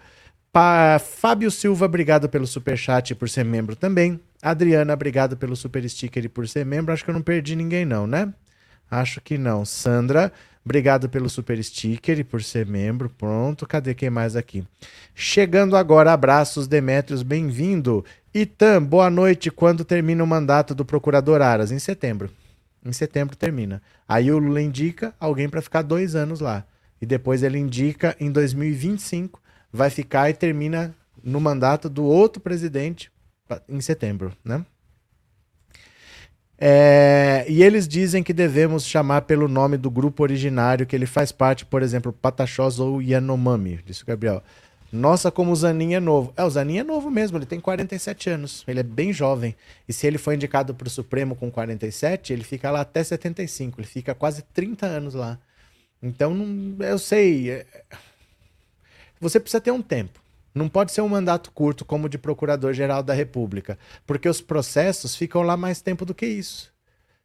Pa 0.50 0.98
Fábio 0.98 1.50
Silva, 1.50 1.84
obrigado 1.84 2.28
pelo 2.28 2.46
super 2.46 2.76
chat 2.76 3.10
e 3.10 3.14
por 3.14 3.28
ser 3.28 3.44
membro 3.44 3.76
também. 3.76 4.18
Adriana, 4.40 4.94
obrigado 4.94 5.36
pelo 5.36 5.54
super 5.54 5.86
sticker 5.88 6.24
e 6.24 6.28
por 6.28 6.48
ser 6.48 6.64
membro. 6.64 6.92
Acho 6.92 7.04
que 7.04 7.10
eu 7.10 7.14
não 7.14 7.22
perdi 7.22 7.54
ninguém 7.54 7.84
não, 7.84 8.06
né? 8.06 8.32
Acho 8.90 9.20
que 9.20 9.36
não. 9.36 9.64
Sandra, 9.64 10.32
Obrigado 10.68 11.08
pelo 11.08 11.30
super 11.30 11.64
sticker 11.64 12.18
e 12.18 12.22
por 12.22 12.42
ser 12.42 12.66
membro. 12.66 13.08
Pronto, 13.08 13.66
cadê 13.66 13.94
quem 13.94 14.10
mais 14.10 14.36
aqui? 14.36 14.62
Chegando 15.14 15.74
agora, 15.74 16.12
abraços, 16.12 16.68
Demétrios, 16.68 17.22
bem-vindo. 17.22 18.04
Itam, 18.34 18.84
boa 18.84 19.08
noite. 19.08 19.50
Quando 19.50 19.82
termina 19.82 20.22
o 20.22 20.26
mandato 20.26 20.74
do 20.74 20.84
procurador 20.84 21.40
Aras? 21.40 21.72
Em 21.72 21.78
setembro. 21.78 22.30
Em 22.84 22.92
setembro 22.92 23.34
termina. 23.34 23.80
Aí 24.06 24.30
o 24.30 24.36
Lula 24.36 24.60
indica 24.60 25.14
alguém 25.18 25.48
para 25.48 25.62
ficar 25.62 25.80
dois 25.80 26.14
anos 26.14 26.38
lá. 26.38 26.66
E 27.00 27.06
depois 27.06 27.42
ele 27.42 27.56
indica 27.56 28.14
em 28.20 28.30
2025, 28.30 29.40
vai 29.72 29.88
ficar 29.88 30.28
e 30.28 30.34
termina 30.34 30.94
no 31.24 31.40
mandato 31.40 31.88
do 31.88 32.04
outro 32.04 32.42
presidente 32.42 33.10
em 33.66 33.80
setembro, 33.80 34.36
né? 34.44 34.66
É, 36.60 37.46
e 37.48 37.62
eles 37.62 37.86
dizem 37.86 38.22
que 38.22 38.32
devemos 38.32 38.84
chamar 38.84 39.22
pelo 39.22 39.46
nome 39.46 39.76
do 39.76 39.90
grupo 39.90 40.24
originário 40.24 40.86
que 40.86 40.96
ele 40.96 41.06
faz 41.06 41.30
parte, 41.30 41.64
por 41.64 41.82
exemplo, 41.82 42.12
Pataxós 42.12 42.80
ou 42.80 43.00
Yanomami, 43.00 43.78
disse 43.86 44.02
o 44.02 44.06
Gabriel. 44.06 44.42
Nossa, 44.90 45.30
como 45.30 45.52
o 45.52 45.56
Zanin 45.56 45.94
é 45.94 46.00
novo. 46.00 46.32
É, 46.36 46.42
o 46.42 46.50
Zanin 46.50 46.78
é 46.78 46.82
novo 46.84 47.10
mesmo, 47.10 47.38
ele 47.38 47.46
tem 47.46 47.60
47 47.60 48.30
anos, 48.30 48.64
ele 48.66 48.80
é 48.80 48.82
bem 48.82 49.12
jovem. 49.12 49.54
E 49.86 49.92
se 49.92 50.06
ele 50.06 50.18
foi 50.18 50.34
indicado 50.34 50.74
para 50.74 50.88
o 50.88 50.90
Supremo 50.90 51.36
com 51.36 51.50
47, 51.50 52.32
ele 52.32 52.42
fica 52.42 52.70
lá 52.70 52.80
até 52.80 53.04
75, 53.04 53.80
ele 53.80 53.86
fica 53.86 54.14
quase 54.14 54.42
30 54.42 54.86
anos 54.86 55.14
lá. 55.14 55.38
Então, 56.02 56.34
eu 56.80 56.98
sei. 56.98 57.50
É, 57.50 57.66
você 59.20 59.38
precisa 59.38 59.60
ter 59.60 59.70
um 59.70 59.82
tempo. 59.82 60.20
Não 60.58 60.68
pode 60.68 60.90
ser 60.90 61.02
um 61.02 61.08
mandato 61.08 61.52
curto 61.52 61.84
como 61.84 62.08
de 62.08 62.18
Procurador-Geral 62.18 63.00
da 63.00 63.14
República, 63.14 63.78
porque 64.04 64.28
os 64.28 64.40
processos 64.40 65.14
ficam 65.14 65.42
lá 65.42 65.56
mais 65.56 65.80
tempo 65.80 66.04
do 66.04 66.12
que 66.12 66.26
isso. 66.26 66.72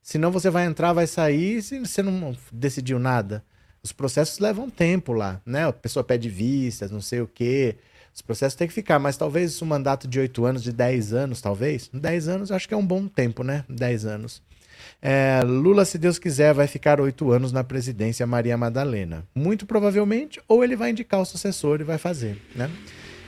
Senão 0.03 0.31
você 0.31 0.51
vai 0.51 0.65
entrar, 0.65 0.93
vai 0.93 1.07
sair 1.07 1.57
e 1.57 1.79
você 1.79 2.03
não 2.03 2.37
decidiu 2.51 2.99
nada. 2.99 3.43
Os 3.81 3.91
processos 3.91 4.37
levam 4.37 4.69
tempo 4.69 5.13
lá, 5.13 5.41
né? 5.43 5.67
A 5.67 5.73
pessoa 5.73 6.03
pede 6.03 6.29
vistas, 6.29 6.91
não 6.91 7.01
sei 7.01 7.21
o 7.21 7.27
quê. 7.27 7.77
Os 8.13 8.21
processos 8.21 8.55
têm 8.55 8.67
que 8.67 8.73
ficar, 8.73 8.99
mas 8.99 9.17
talvez 9.17 9.59
um 9.63 9.65
mandato 9.65 10.07
de 10.07 10.19
8 10.19 10.45
anos, 10.45 10.61
de 10.61 10.71
10 10.71 11.13
anos, 11.13 11.41
talvez. 11.41 11.89
10 11.91 12.27
anos 12.27 12.51
acho 12.51 12.67
que 12.67 12.75
é 12.75 12.77
um 12.77 12.85
bom 12.85 13.07
tempo, 13.07 13.43
né? 13.43 13.65
10 13.67 14.05
anos. 14.05 14.43
É, 15.01 15.41
Lula, 15.43 15.85
se 15.85 15.97
Deus 15.97 16.19
quiser, 16.19 16.53
vai 16.53 16.67
ficar 16.67 17.01
oito 17.01 17.31
anos 17.31 17.51
na 17.51 17.63
presidência 17.63 18.27
Maria 18.27 18.55
Madalena. 18.55 19.25
Muito 19.33 19.65
provavelmente, 19.65 20.39
ou 20.47 20.63
ele 20.63 20.75
vai 20.75 20.91
indicar 20.91 21.19
o 21.19 21.25
sucessor 21.25 21.81
e 21.81 21.83
vai 21.83 21.97
fazer, 21.97 22.39
né? 22.55 22.69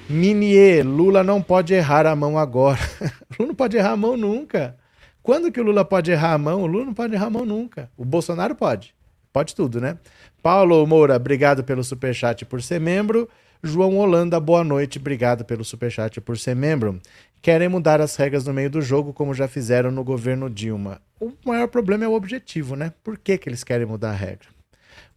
Minier, 0.07 0.85
Lula 0.85 1.23
não 1.23 1.41
pode 1.41 1.73
errar 1.73 2.05
a 2.05 2.15
mão 2.15 2.37
agora. 2.37 2.79
Lula 3.39 3.47
não 3.47 3.55
pode 3.55 3.75
errar 3.75 3.91
a 3.91 3.97
mão 3.97 4.15
nunca. 4.15 4.77
Quando 5.23 5.51
que 5.51 5.59
o 5.59 5.63
Lula 5.63 5.83
pode 5.83 6.11
errar 6.11 6.33
a 6.33 6.37
mão? 6.37 6.61
O 6.61 6.67
Lula 6.67 6.85
não 6.85 6.93
pode 6.93 7.15
errar 7.15 7.25
a 7.25 7.29
mão 7.31 7.45
nunca. 7.45 7.89
O 7.97 8.05
Bolsonaro 8.05 8.53
pode. 8.53 8.93
Pode 9.33 9.55
tudo, 9.55 9.81
né? 9.81 9.97
Paulo 10.43 10.85
Moura, 10.85 11.15
obrigado 11.15 11.63
pelo 11.63 11.83
superchat 11.83 12.45
por 12.45 12.61
ser 12.61 12.79
membro. 12.79 13.27
João 13.63 13.97
Holanda, 13.97 14.39
boa 14.39 14.63
noite, 14.63 14.99
obrigado 14.99 15.43
pelo 15.43 15.65
superchat 15.65 16.21
por 16.21 16.37
ser 16.37 16.55
membro. 16.55 17.01
Querem 17.41 17.67
mudar 17.67 17.99
as 17.99 18.15
regras 18.15 18.45
no 18.45 18.53
meio 18.53 18.69
do 18.69 18.81
jogo, 18.81 19.11
como 19.11 19.33
já 19.33 19.47
fizeram 19.47 19.89
no 19.89 20.03
governo 20.03 20.49
Dilma. 20.51 21.01
O 21.19 21.31
maior 21.43 21.67
problema 21.67 22.05
é 22.05 22.07
o 22.07 22.13
objetivo, 22.13 22.75
né? 22.75 22.93
Por 23.03 23.17
que, 23.17 23.39
que 23.39 23.49
eles 23.49 23.63
querem 23.63 23.87
mudar 23.87 24.11
a 24.11 24.15
regra? 24.15 24.47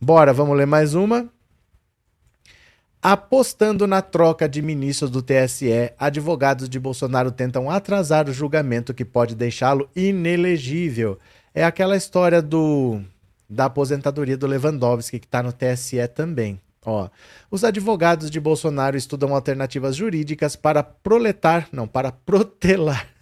Bora, 0.01 0.32
vamos 0.32 0.57
ler 0.57 0.66
mais 0.66 0.95
uma. 0.95 1.28
Apostando 3.01 3.86
na 3.86 4.03
troca 4.03 4.49
de 4.49 4.61
ministros 4.61 5.09
do 5.09 5.22
TSE, 5.22 5.92
advogados 5.96 6.68
de 6.68 6.80
Bolsonaro 6.80 7.30
tentam 7.30 7.70
atrasar 7.70 8.28
o 8.28 8.32
julgamento 8.32 8.92
que 8.92 9.05
pode 9.05 9.36
deixá-lo 9.36 9.88
inelegível. 9.94 11.16
É 11.55 11.64
aquela 11.64 11.96
história 11.96 12.42
do 12.42 13.01
da 13.49 13.66
aposentadoria 13.66 14.36
do 14.36 14.46
Lewandowski 14.46 15.20
que 15.20 15.26
está 15.26 15.42
no 15.42 15.53
TSE 15.53 16.07
também. 16.09 16.61
Ó, 16.84 17.09
os 17.51 17.64
advogados 17.64 18.30
de 18.30 18.40
Bolsonaro 18.40 18.96
estudam 18.96 19.34
alternativas 19.34 19.94
jurídicas 19.94 20.57
para 20.57 20.82
proletar, 20.82 21.68
não, 21.72 21.86
para 21.86 22.11
protelar. 22.11 23.18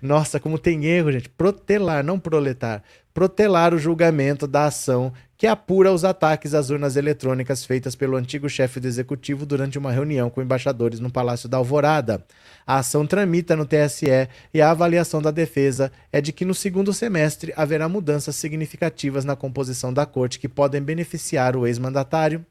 Nossa, 0.00 0.38
como 0.38 0.58
tem 0.58 0.84
erro, 0.84 1.12
gente. 1.12 1.28
Protelar, 1.28 2.04
não 2.04 2.18
proletar. 2.18 2.82
Protelar 3.12 3.74
o 3.74 3.78
julgamento 3.78 4.46
da 4.46 4.66
ação 4.66 5.12
que 5.36 5.46
apura 5.46 5.92
os 5.92 6.04
ataques 6.04 6.54
às 6.54 6.70
urnas 6.70 6.96
eletrônicas 6.96 7.64
feitas 7.64 7.94
pelo 7.94 8.16
antigo 8.16 8.48
chefe 8.48 8.80
do 8.80 8.88
executivo 8.88 9.46
durante 9.46 9.78
uma 9.78 9.92
reunião 9.92 10.30
com 10.30 10.42
embaixadores 10.42 11.00
no 11.00 11.10
Palácio 11.10 11.48
da 11.48 11.56
Alvorada. 11.56 12.24
A 12.66 12.78
ação 12.78 13.06
tramita 13.06 13.56
no 13.56 13.64
TSE 13.64 14.28
e 14.52 14.60
a 14.60 14.70
avaliação 14.70 15.22
da 15.22 15.30
defesa 15.30 15.90
é 16.12 16.20
de 16.20 16.32
que 16.32 16.44
no 16.44 16.54
segundo 16.54 16.92
semestre 16.92 17.52
haverá 17.56 17.88
mudanças 17.88 18.36
significativas 18.36 19.24
na 19.24 19.36
composição 19.36 19.92
da 19.92 20.04
corte 20.04 20.38
que 20.38 20.48
podem 20.48 20.82
beneficiar 20.82 21.56
o 21.56 21.66
ex-mandatário. 21.66 22.44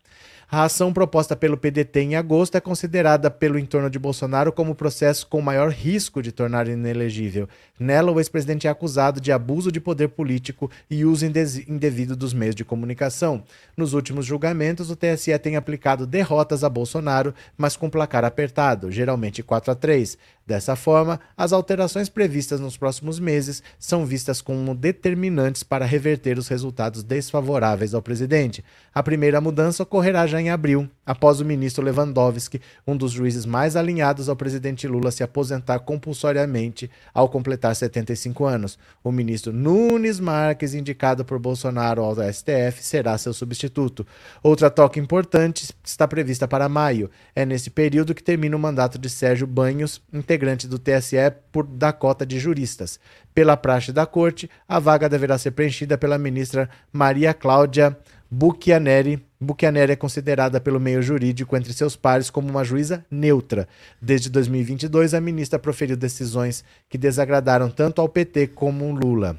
A 0.49 0.63
ação 0.63 0.93
proposta 0.93 1.35
pelo 1.35 1.57
PDT 1.57 1.99
em 1.99 2.15
agosto 2.15 2.55
é 2.55 2.61
considerada 2.61 3.29
pelo 3.29 3.59
entorno 3.59 3.89
de 3.89 3.99
Bolsonaro 3.99 4.49
como 4.49 4.71
o 4.71 4.75
processo 4.75 5.27
com 5.27 5.41
maior 5.41 5.69
risco 5.69 6.21
de 6.21 6.31
tornar 6.31 6.69
inelegível. 6.69 7.49
Nela, 7.77 8.13
o 8.13 8.17
ex-presidente 8.17 8.65
é 8.65 8.69
acusado 8.69 9.19
de 9.19 9.29
abuso 9.29 9.73
de 9.73 9.81
poder 9.81 10.07
político 10.07 10.71
e 10.89 11.03
uso 11.03 11.25
indevido 11.25 12.15
dos 12.15 12.33
meios 12.33 12.55
de 12.55 12.63
comunicação. 12.63 13.43
Nos 13.75 13.93
últimos 13.93 14.25
julgamentos, 14.25 14.89
o 14.89 14.95
TSE 14.95 15.37
tem 15.37 15.57
aplicado 15.57 16.07
derrotas 16.07 16.63
a 16.63 16.69
Bolsonaro, 16.69 17.35
mas 17.57 17.75
com 17.75 17.89
placar 17.89 18.23
apertado, 18.23 18.89
geralmente 18.89 19.43
4 19.43 19.73
a 19.73 19.75
3. 19.75 20.17
Dessa 20.47 20.77
forma, 20.77 21.19
as 21.35 21.51
alterações 21.51 22.07
previstas 22.07 22.61
nos 22.61 22.77
próximos 22.77 23.19
meses 23.19 23.61
são 23.77 24.05
vistas 24.05 24.39
como 24.39 24.73
determinantes 24.73 25.61
para 25.61 25.85
reverter 25.85 26.37
os 26.37 26.47
resultados 26.47 27.03
desfavoráveis 27.03 27.93
ao 27.93 28.01
presidente. 28.01 28.63
A 28.95 29.03
primeira 29.03 29.41
mudança 29.41 29.83
ocorrerá 29.83 30.25
já 30.25 30.39
em 30.39 30.49
abril, 30.49 30.89
após 31.05 31.41
o 31.41 31.45
ministro 31.45 31.83
Lewandowski, 31.83 32.61
um 32.87 32.95
dos 32.95 33.11
juízes 33.11 33.45
mais 33.45 33.75
alinhados 33.75 34.29
ao 34.29 34.37
presidente 34.37 34.87
Lula, 34.87 35.11
se 35.11 35.21
aposentar 35.21 35.79
compulsoriamente 35.79 36.89
ao 37.13 37.27
completar 37.27 37.75
75 37.75 38.45
anos. 38.45 38.79
O 39.03 39.11
ministro 39.11 39.51
Nunes 39.51 40.17
Marques, 40.17 40.73
indicado 40.73 41.25
por 41.25 41.39
Bolsonaro 41.39 42.01
ao 42.01 42.15
STF, 42.15 42.81
será 42.81 43.17
seu 43.17 43.33
substituto. 43.33 44.07
Outra 44.41 44.69
toca 44.69 44.97
importante 44.97 45.75
está 45.83 46.07
prevista 46.07 46.47
para 46.47 46.69
maio. 46.69 47.11
É 47.35 47.45
nesse 47.45 47.69
período 47.69 48.15
que 48.15 48.23
termina 48.23 48.55
o 48.55 48.59
mandato 48.59 48.97
de 48.97 49.09
Sérgio 49.09 49.45
Banhos, 49.45 50.01
integrante 50.13 50.36
do 50.67 50.79
TSE 50.79 51.17
por 51.51 51.65
da 51.65 51.91
cota 51.91 52.25
de 52.25 52.39
juristas. 52.39 52.99
Pela 53.33 53.57
praxe 53.57 53.91
da 53.91 54.05
corte, 54.05 54.49
a 54.67 54.79
vaga 54.79 55.09
deverá 55.09 55.37
ser 55.37 55.51
preenchida 55.51 55.97
pela 55.97 56.17
ministra 56.17 56.69
Maria 56.91 57.33
Cláudia 57.33 57.97
Buchianeri. 58.29 59.25
Buchianeri 59.39 59.93
é 59.93 59.95
considerada 59.95 60.59
pelo 60.59 60.79
meio 60.79 61.01
jurídico 61.01 61.55
entre 61.55 61.71
seus 61.73 61.95
pares 61.95 62.29
como 62.29 62.49
uma 62.49 62.63
juíza 62.63 63.05
neutra. 63.09 63.67
Desde 64.01 64.29
2022, 64.29 65.13
a 65.13 65.21
ministra 65.21 65.57
proferiu 65.59 65.95
decisões 65.95 66.63
que 66.89 66.97
desagradaram 66.97 67.69
tanto 67.69 68.01
ao 68.01 68.09
PT 68.09 68.47
como 68.47 68.91
Lula. 68.91 69.37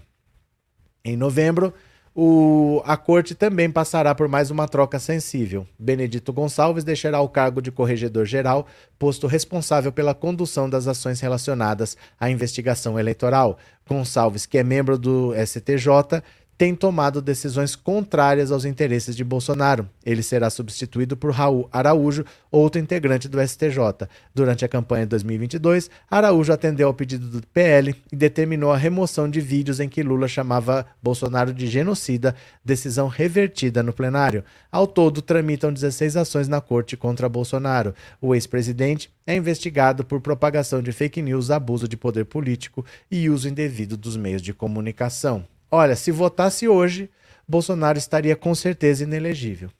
Em 1.05 1.17
novembro, 1.17 1.73
o, 2.21 2.83
a 2.85 2.97
corte 2.97 3.33
também 3.33 3.71
passará 3.71 4.13
por 4.13 4.27
mais 4.27 4.51
uma 4.51 4.67
troca 4.67 4.99
sensível. 4.99 5.65
Benedito 5.79 6.33
Gonçalves 6.33 6.83
deixará 6.83 7.21
o 7.21 7.29
cargo 7.29 7.63
de 7.63 7.71
corregedor-geral, 7.71 8.67
posto 8.99 9.29
responsável 9.29 9.93
pela 9.93 10.13
condução 10.13 10.69
das 10.69 10.89
ações 10.89 11.21
relacionadas 11.21 11.97
à 12.19 12.29
investigação 12.29 12.99
eleitoral. 12.99 13.57
Gonçalves, 13.89 14.47
que 14.47 14.59
é 14.59 14.65
membro 14.65 14.99
do 14.99 15.33
STJ, 15.47 16.21
tem 16.59 16.75
tomado 16.75 17.23
decisões 17.23 17.77
contrárias 17.77 18.51
aos 18.51 18.65
interesses 18.65 19.15
de 19.15 19.23
Bolsonaro. 19.23 19.89
Ele 20.05 20.25
será 20.25 20.51
substituído 20.51 21.17
por 21.17 21.31
Raul 21.31 21.69
Araújo, 21.71 22.25
outro 22.51 22.81
integrante 22.81 23.29
do 23.29 23.41
STJ. 23.41 24.09
Durante 24.35 24.65
a 24.65 24.69
campanha 24.69 25.07
de 25.07 25.11
2022, 25.11 25.89
Araújo 26.11 26.53
atendeu 26.53 26.89
ao 26.89 26.95
pedido 26.95 27.29
do 27.29 27.47
PL 27.47 27.95
e 28.11 28.17
determinou 28.17 28.73
a 28.73 28.77
remoção 28.77 29.31
de 29.31 29.41
vídeos 29.41 29.79
em 29.79 29.89
que 29.89 30.03
Lula 30.03 30.27
chamava 30.27 30.85
Bolsonaro 31.01 31.55
de 31.55 31.69
genocida, 31.69 32.35
decisão 32.65 33.07
revertida 33.07 33.81
no 33.81 33.93
plenário. 33.93 34.43
Ao 34.73 34.85
todo, 34.85 35.23
tramitam 35.23 35.73
16 35.73 36.17
ações 36.17 36.49
na 36.49 36.61
corte 36.61 36.97
contra 36.97 37.29
Bolsonaro. 37.29 37.95
O 38.21 38.35
ex-presidente 38.35 39.13
é 39.25 39.37
investigado 39.37 40.05
por 40.05 40.21
propagação 40.21 40.83
de 40.83 40.91
fake 40.91 41.23
news, 41.23 41.53
abuso 41.53 41.87
de 41.87 41.97
poder 41.97 42.25
político 42.25 42.85
e 43.09 43.31
uso 43.31 43.49
indevido 43.49 43.97
dos 43.97 44.17
meios 44.17 44.43
de 44.43 44.53
comunicação. 44.53 45.47
Olha, 45.71 45.95
se 45.95 46.11
votasse 46.11 46.67
hoje, 46.67 47.11
Bolsonaro 47.47 47.99
estaria 47.99 48.37
com 48.37 48.55
certeza 48.55 49.05
inelegível. 49.05 49.71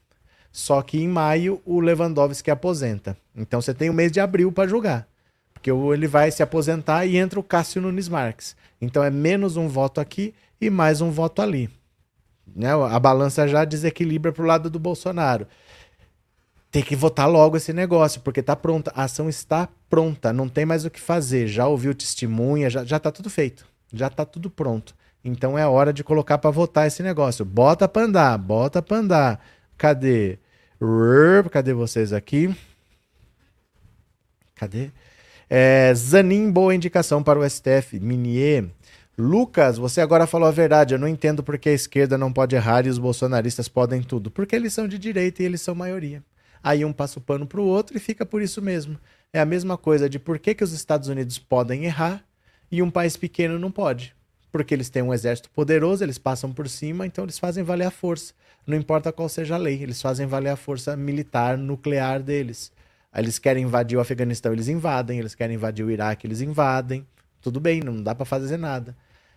Só 0.51 0.83
que 0.83 0.99
em 0.99 1.09
maio 1.09 1.61
o 1.65 1.81
Lewandowski 1.81 2.51
aposenta. 2.51 3.17
Então 3.37 3.61
você 3.61 3.75
tem 3.75 3.91
o 3.91 3.95
mês 3.95 4.11
de 4.11 4.21
abril 4.21 4.51
para 4.51 4.69
julgar. 4.69 5.07
Porque 5.53 5.71
ele 5.71 6.07
vai 6.07 6.31
se 6.31 6.43
aposentar 6.43 7.05
e 7.05 7.17
entra 7.17 7.39
o 7.39 7.43
Cássio 7.43 7.83
Nunes 7.83 8.09
Marques. 8.09 8.57
Então 8.81 9.03
é 9.03 9.11
menos 9.11 9.57
um 9.57 9.69
voto 9.69 10.01
aqui 10.01 10.35
e 10.61 10.71
mais 10.71 11.01
um 11.01 11.11
voto 11.11 11.43
ali. 11.43 11.69
Né? 12.55 12.73
A 12.73 12.99
balança 12.99 13.47
já 13.47 13.65
desequilibra 13.65 14.33
para 14.33 14.43
o 14.43 14.47
lado 14.47 14.71
do 14.71 14.79
Bolsonaro. 14.79 15.47
Tem 16.71 16.83
que 16.83 16.95
votar 16.95 17.29
logo 17.29 17.57
esse 17.57 17.73
negócio, 17.73 18.21
porque 18.21 18.41
está 18.41 18.55
pronta. 18.55 18.93
A 18.95 19.05
ação 19.05 19.29
está 19.29 19.69
pronta, 19.89 20.33
não 20.33 20.49
tem 20.49 20.67
mais 20.67 20.85
o 20.85 20.91
que 20.91 21.01
fazer. 21.01 21.47
Já 21.47 21.67
ouviu 21.67 21.95
testemunha, 21.95 22.69
já, 22.69 22.85
já 22.85 22.99
tá 22.99 23.11
tudo 23.11 23.31
feito. 23.31 23.67
Já 23.93 24.09
está 24.09 24.25
tudo 24.25 24.51
pronto. 24.51 24.95
Então 25.25 25.59
é 25.59 25.67
hora 25.67 25.93
de 25.93 26.05
colocar 26.05 26.39
para 26.39 26.51
votar 26.51 26.87
esse 26.87 27.03
negócio. 27.03 27.45
Bota 27.45 27.89
para 27.89 28.03
andar, 28.03 28.39
bota 28.39 28.81
para 28.81 28.99
andar. 28.99 29.45
Cadê? 29.77 30.39
Cadê 31.51 31.73
vocês 31.73 32.13
aqui? 32.13 32.55
Cadê? 34.55 34.91
É, 35.51 35.93
Zanin, 35.95 36.51
boa 36.51 36.75
indicação 36.75 37.23
para 37.23 37.39
o 37.39 37.49
STF. 37.49 37.99
Minier. 38.01 38.67
Lucas, 39.17 39.77
você 39.79 40.01
agora 40.01 40.27
falou 40.27 40.49
a 40.49 40.53
verdade. 40.53 40.95
Eu 40.95 40.99
não 40.99 41.09
entendo 41.09 41.43
porque 41.43 41.71
a 41.71 41.75
esquerda 41.75 42.17
não 42.17 42.33
pode 42.33 42.55
errar 42.55 42.87
e 42.87 42.89
os 42.89 42.99
bolsonaristas 42.99 43.69
podem 43.69 44.03
tudo. 44.03 44.31
Porque 44.31 44.55
eles 44.55 44.73
são 44.73 44.87
de 44.87 44.99
direita 44.99 45.43
e 45.43 45.47
eles 45.47 45.61
são 45.61 45.75
maioria. 45.75 46.23
Aí 46.63 46.85
um 46.85 46.93
passa 46.93 47.19
o 47.19 47.23
pano 47.23 47.47
para 47.47 47.61
o 47.61 47.67
outro 47.67 47.97
e 47.97 48.01
fica 48.01 48.25
por 48.25 48.43
isso 48.43 48.63
mesmo. 48.63 48.99
É 49.33 49.41
a 49.41 49.45
mesma 49.45 49.77
coisa 49.77 50.09
de 50.09 50.19
por 50.19 50.39
que, 50.39 50.55
que 50.55 50.65
os 50.65 50.73
Estados 50.73 51.09
Unidos 51.09 51.39
podem 51.39 51.85
errar 51.85 52.25
e 52.71 52.83
um 52.83 52.91
país 52.91 53.17
pequeno 53.17 53.59
não 53.59 53.71
pode 53.71 54.18
porque 54.51 54.75
eles 54.75 54.89
têm 54.89 55.03
um 55.03 55.13
exército 55.13 55.51
poderoso, 55.51 56.03
eles 56.03 56.19
passam 56.19 56.53
por 56.53 56.69
cima, 56.69 57.07
então 57.07 57.25
eles 57.25 57.39
fazem 57.39 57.63
valer 57.63 57.87
a 57.87 57.91
força. 57.91 58.33
Não 58.67 58.77
importa 58.77 59.13
qual 59.13 59.29
seja 59.29 59.55
a 59.55 59.59
lei, 59.59 59.83
eles 59.83 60.01
fazem 60.01 60.27
valer 60.27 60.51
a 60.51 60.57
força 60.57 60.97
militar 60.97 61.57
nuclear 61.57 62.23
deles. 62.23 62.73
Eles 63.15 63.39
querem 63.39 63.65
invadir 63.65 63.97
o 63.97 64.01
Afeganistão, 64.01 64.53
eles 64.53 64.69
invadem, 64.69 65.19
eles 65.19 65.35
querem 65.35 65.57
invadir 65.57 65.85
o 65.85 65.91
Iraque, 65.91 66.27
eles 66.27 66.41
invadem. 66.41 67.07
Tudo 67.41 67.61
bem, 67.61 67.81
não 67.81 68.03
dá 68.03 68.15
para 68.15 68.25
fazer 68.25 68.57
nada. 68.57 68.95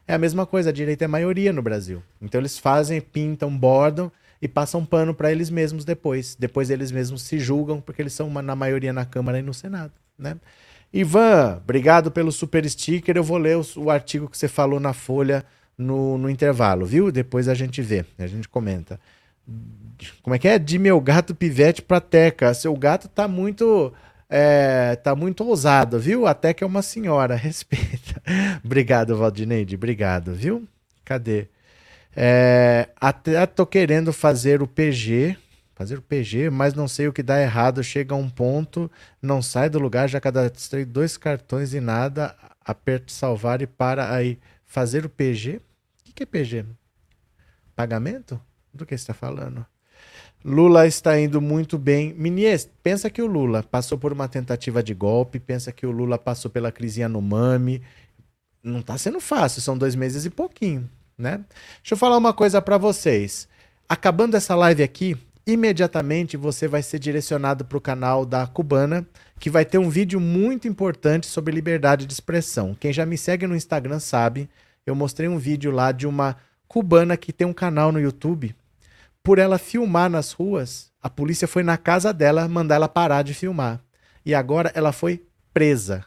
É 0.07 0.13
a 0.13 0.17
mesma 0.17 0.45
coisa, 0.45 0.69
a 0.69 0.73
direita 0.73 1.05
é 1.05 1.07
a 1.07 1.09
maioria 1.09 1.53
no 1.53 1.61
Brasil. 1.61 2.03
Então 2.21 2.41
eles 2.41 2.57
fazem, 2.57 2.99
pintam, 2.99 3.55
bordam 3.55 4.11
e 4.41 4.47
passam 4.47 4.85
pano 4.85 5.13
para 5.13 5.31
eles 5.31 5.49
mesmos 5.49 5.85
depois. 5.85 6.35
Depois 6.37 6.69
eles 6.69 6.91
mesmos 6.91 7.21
se 7.21 7.39
julgam 7.39 7.79
porque 7.79 8.01
eles 8.01 8.13
são 8.13 8.27
uma, 8.27 8.41
na 8.41 8.55
maioria 8.55 8.91
na 8.91 9.05
Câmara 9.05 9.39
e 9.39 9.41
no 9.41 9.53
Senado, 9.53 9.93
né? 10.17 10.37
Ivan, 10.93 11.59
obrigado 11.63 12.11
pelo 12.11 12.31
super 12.31 12.69
sticker. 12.69 13.15
Eu 13.15 13.23
vou 13.23 13.37
ler 13.37 13.57
o, 13.57 13.65
o 13.77 13.89
artigo 13.89 14.27
que 14.27 14.37
você 14.37 14.47
falou 14.47 14.79
na 14.79 14.93
Folha 14.93 15.45
no, 15.77 16.17
no, 16.17 16.29
intervalo, 16.29 16.85
viu? 16.85 17.11
Depois 17.11 17.47
a 17.47 17.53
gente 17.53 17.81
vê, 17.81 18.05
a 18.19 18.27
gente 18.27 18.49
comenta. 18.49 18.99
Como 20.21 20.35
é 20.35 20.39
que 20.39 20.47
é? 20.47 20.59
De 20.59 20.77
meu 20.77 20.99
gato 20.99 21.33
pivete 21.33 21.81
pra 21.81 22.01
Teca. 22.01 22.53
Seu 22.53 22.75
gato 22.75 23.07
tá 23.07 23.27
muito. 23.27 23.93
É, 24.29 24.95
tá 24.97 25.15
muito 25.15 25.43
ousado, 25.45 25.99
viu? 25.99 26.25
Até 26.25 26.53
que 26.53 26.63
é 26.63 26.67
uma 26.67 26.81
senhora, 26.81 27.35
respeita. 27.37 28.21
obrigado, 28.63 29.15
Valdineide, 29.17 29.75
obrigado, 29.75 30.33
viu? 30.33 30.67
Cadê? 31.03 31.47
É, 32.15 32.89
até 32.99 33.45
tô 33.45 33.65
querendo 33.65 34.11
fazer 34.11 34.61
o 34.61 34.67
PG 34.67 35.37
fazer 35.81 35.97
o 35.97 36.01
PG, 36.01 36.51
mas 36.51 36.75
não 36.75 36.87
sei 36.87 37.07
o 37.07 37.13
que 37.13 37.23
dá 37.23 37.41
errado, 37.41 37.83
chega 37.83 38.13
a 38.13 38.17
um 38.17 38.29
ponto, 38.29 38.89
não 39.19 39.41
sai 39.41 39.67
do 39.67 39.79
lugar, 39.79 40.07
já 40.07 40.21
cadastrei 40.21 40.85
dois 40.85 41.17
cartões 41.17 41.73
e 41.73 41.81
nada, 41.81 42.35
aperto 42.63 43.11
salvar 43.11 43.63
e 43.63 43.67
para 43.67 44.13
aí. 44.13 44.37
Fazer 44.63 45.05
o 45.05 45.09
PG? 45.09 45.59
O 46.07 46.13
que, 46.13 46.21
é 46.21 46.25
PG? 46.25 46.65
Pagamento? 47.75 48.39
Do 48.71 48.85
que 48.85 48.93
está 48.93 49.11
falando? 49.11 49.65
Lula 50.45 50.85
está 50.85 51.19
indo 51.19 51.41
muito 51.41 51.79
bem. 51.79 52.13
Minies, 52.13 52.69
pensa 52.83 53.09
que 53.09 53.21
o 53.21 53.27
Lula 53.27 53.63
passou 53.63 53.97
por 53.97 54.13
uma 54.13 54.27
tentativa 54.27 54.83
de 54.83 54.93
golpe, 54.93 55.39
pensa 55.39 55.71
que 55.71 55.85
o 55.85 55.91
Lula 55.91 56.17
passou 56.17 56.51
pela 56.51 56.71
crise 56.71 57.01
Yanomami. 57.01 57.81
Não 58.63 58.81
está 58.81 58.99
sendo 58.99 59.19
fácil, 59.19 59.61
são 59.61 59.75
dois 59.75 59.95
meses 59.95 60.25
e 60.25 60.29
pouquinho, 60.29 60.87
né? 61.17 61.43
Deixa 61.81 61.95
eu 61.95 61.97
falar 61.97 62.17
uma 62.17 62.33
coisa 62.33 62.61
para 62.61 62.77
vocês. 62.77 63.47
Acabando 63.89 64.37
essa 64.37 64.55
live 64.55 64.83
aqui, 64.83 65.17
imediatamente 65.45 66.37
você 66.37 66.67
vai 66.67 66.83
ser 66.83 66.99
direcionado 66.99 67.65
para 67.65 67.77
o 67.77 67.81
canal 67.81 68.25
da 68.25 68.45
Cubana, 68.45 69.05
que 69.39 69.49
vai 69.49 69.65
ter 69.65 69.77
um 69.77 69.89
vídeo 69.89 70.19
muito 70.19 70.67
importante 70.67 71.27
sobre 71.27 71.53
liberdade 71.53 72.05
de 72.05 72.13
expressão. 72.13 72.75
Quem 72.79 72.93
já 72.93 73.05
me 73.05 73.17
segue 73.17 73.47
no 73.47 73.55
Instagram 73.55 73.99
sabe, 73.99 74.49
eu 74.85 74.95
mostrei 74.95 75.27
um 75.27 75.37
vídeo 75.37 75.71
lá 75.71 75.91
de 75.91 76.07
uma 76.07 76.37
cubana 76.67 77.17
que 77.17 77.33
tem 77.33 77.45
um 77.45 77.53
canal 77.53 77.91
no 77.91 77.99
YouTube. 77.99 78.55
Por 79.23 79.39
ela 79.39 79.57
filmar 79.57 80.09
nas 80.09 80.31
ruas, 80.31 80.91
a 81.01 81.09
polícia 81.09 81.47
foi 81.47 81.63
na 81.63 81.77
casa 81.77 82.13
dela 82.13 82.47
mandar 82.47 82.75
ela 82.75 82.87
parar 82.87 83.23
de 83.23 83.33
filmar. 83.33 83.81
E 84.25 84.33
agora 84.33 84.71
ela 84.73 84.91
foi 84.91 85.23
presa. 85.53 86.05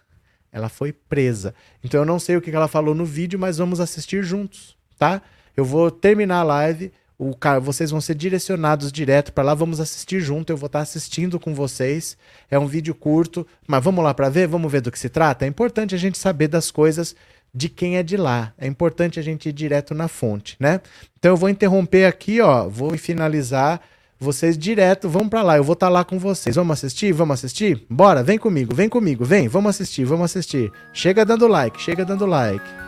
Ela 0.51 0.69
foi 0.69 0.93
presa. 0.93 1.55
Então 1.83 2.01
eu 2.01 2.07
não 2.07 2.19
sei 2.19 2.37
o 2.37 2.41
que 2.41 2.51
ela 2.51 2.69
falou 2.69 2.95
no 2.95 3.05
vídeo, 3.05 3.39
mas 3.39 3.59
vamos 3.59 3.81
assistir 3.81 4.23
juntos, 4.23 4.77
tá? 4.97 5.21
Eu 5.57 5.65
vou 5.65 5.91
terminar 5.91 6.41
a 6.41 6.45
live 6.45 6.93
o 7.19 7.33
vocês 7.63 7.91
vão 7.91 8.01
ser 8.01 8.15
direcionados 8.15 8.91
direto 8.91 9.33
para 9.33 9.45
lá, 9.45 9.55
vamos 9.55 9.79
assistir 9.81 10.21
junto, 10.21 10.53
eu 10.53 10.57
vou 10.57 10.67
estar 10.67 10.81
tá 10.81 10.83
assistindo 10.83 11.39
com 11.39 11.55
vocês. 11.55 12.17
É 12.51 12.59
um 12.59 12.67
vídeo 12.67 12.95
curto, 12.95 13.47
mas 13.67 13.83
vamos 13.83 14.05
lá 14.05 14.13
para 14.13 14.29
ver, 14.29 14.49
vamos 14.49 14.71
ver 14.71 14.81
do 14.81 14.91
que 14.91 14.99
se 14.99 15.09
trata. 15.09 15.45
É 15.45 15.49
importante 15.49 15.95
a 15.95 15.99
gente 15.99 16.19
saber 16.19 16.49
das 16.49 16.71
coisas 16.71 17.15
de 17.55 17.69
quem 17.69 17.97
é 17.97 18.03
de 18.03 18.17
lá. 18.17 18.53
É 18.59 18.67
importante 18.67 19.21
a 19.21 19.23
gente 19.23 19.49
ir 19.49 19.53
direto 19.53 19.95
na 19.95 20.09
fonte, 20.09 20.57
né? 20.59 20.81
Então 21.19 21.31
eu 21.33 21.37
vou 21.37 21.49
interromper 21.49 22.07
aqui, 22.07 22.41
ó, 22.41 22.69
vou 22.69 22.97
finalizar 22.99 23.81
vocês 24.19 24.57
direto, 24.59 25.09
vão 25.09 25.29
para 25.29 25.43
lá, 25.43 25.57
eu 25.57 25.65
vou 25.65 25.75
estar 25.75 25.87
tá 25.87 25.93
lá 25.93 26.05
com 26.05 26.19
vocês. 26.19 26.57
Vamos 26.57 26.79
assistir? 26.79 27.13
Vamos 27.13 27.35
assistir? 27.35 27.87
Bora, 27.89 28.23
vem 28.23 28.39
comigo, 28.39 28.75
vem 28.75 28.89
comigo, 28.89 29.25
vem, 29.25 29.47
vamos 29.47 29.71
assistir, 29.71 30.05
vamos 30.05 30.25
assistir. 30.25 30.73
Chega 30.93 31.25
dando 31.25 31.47
like, 31.47 31.81
chega 31.81 32.05
dando 32.05 32.27
like. 32.27 32.84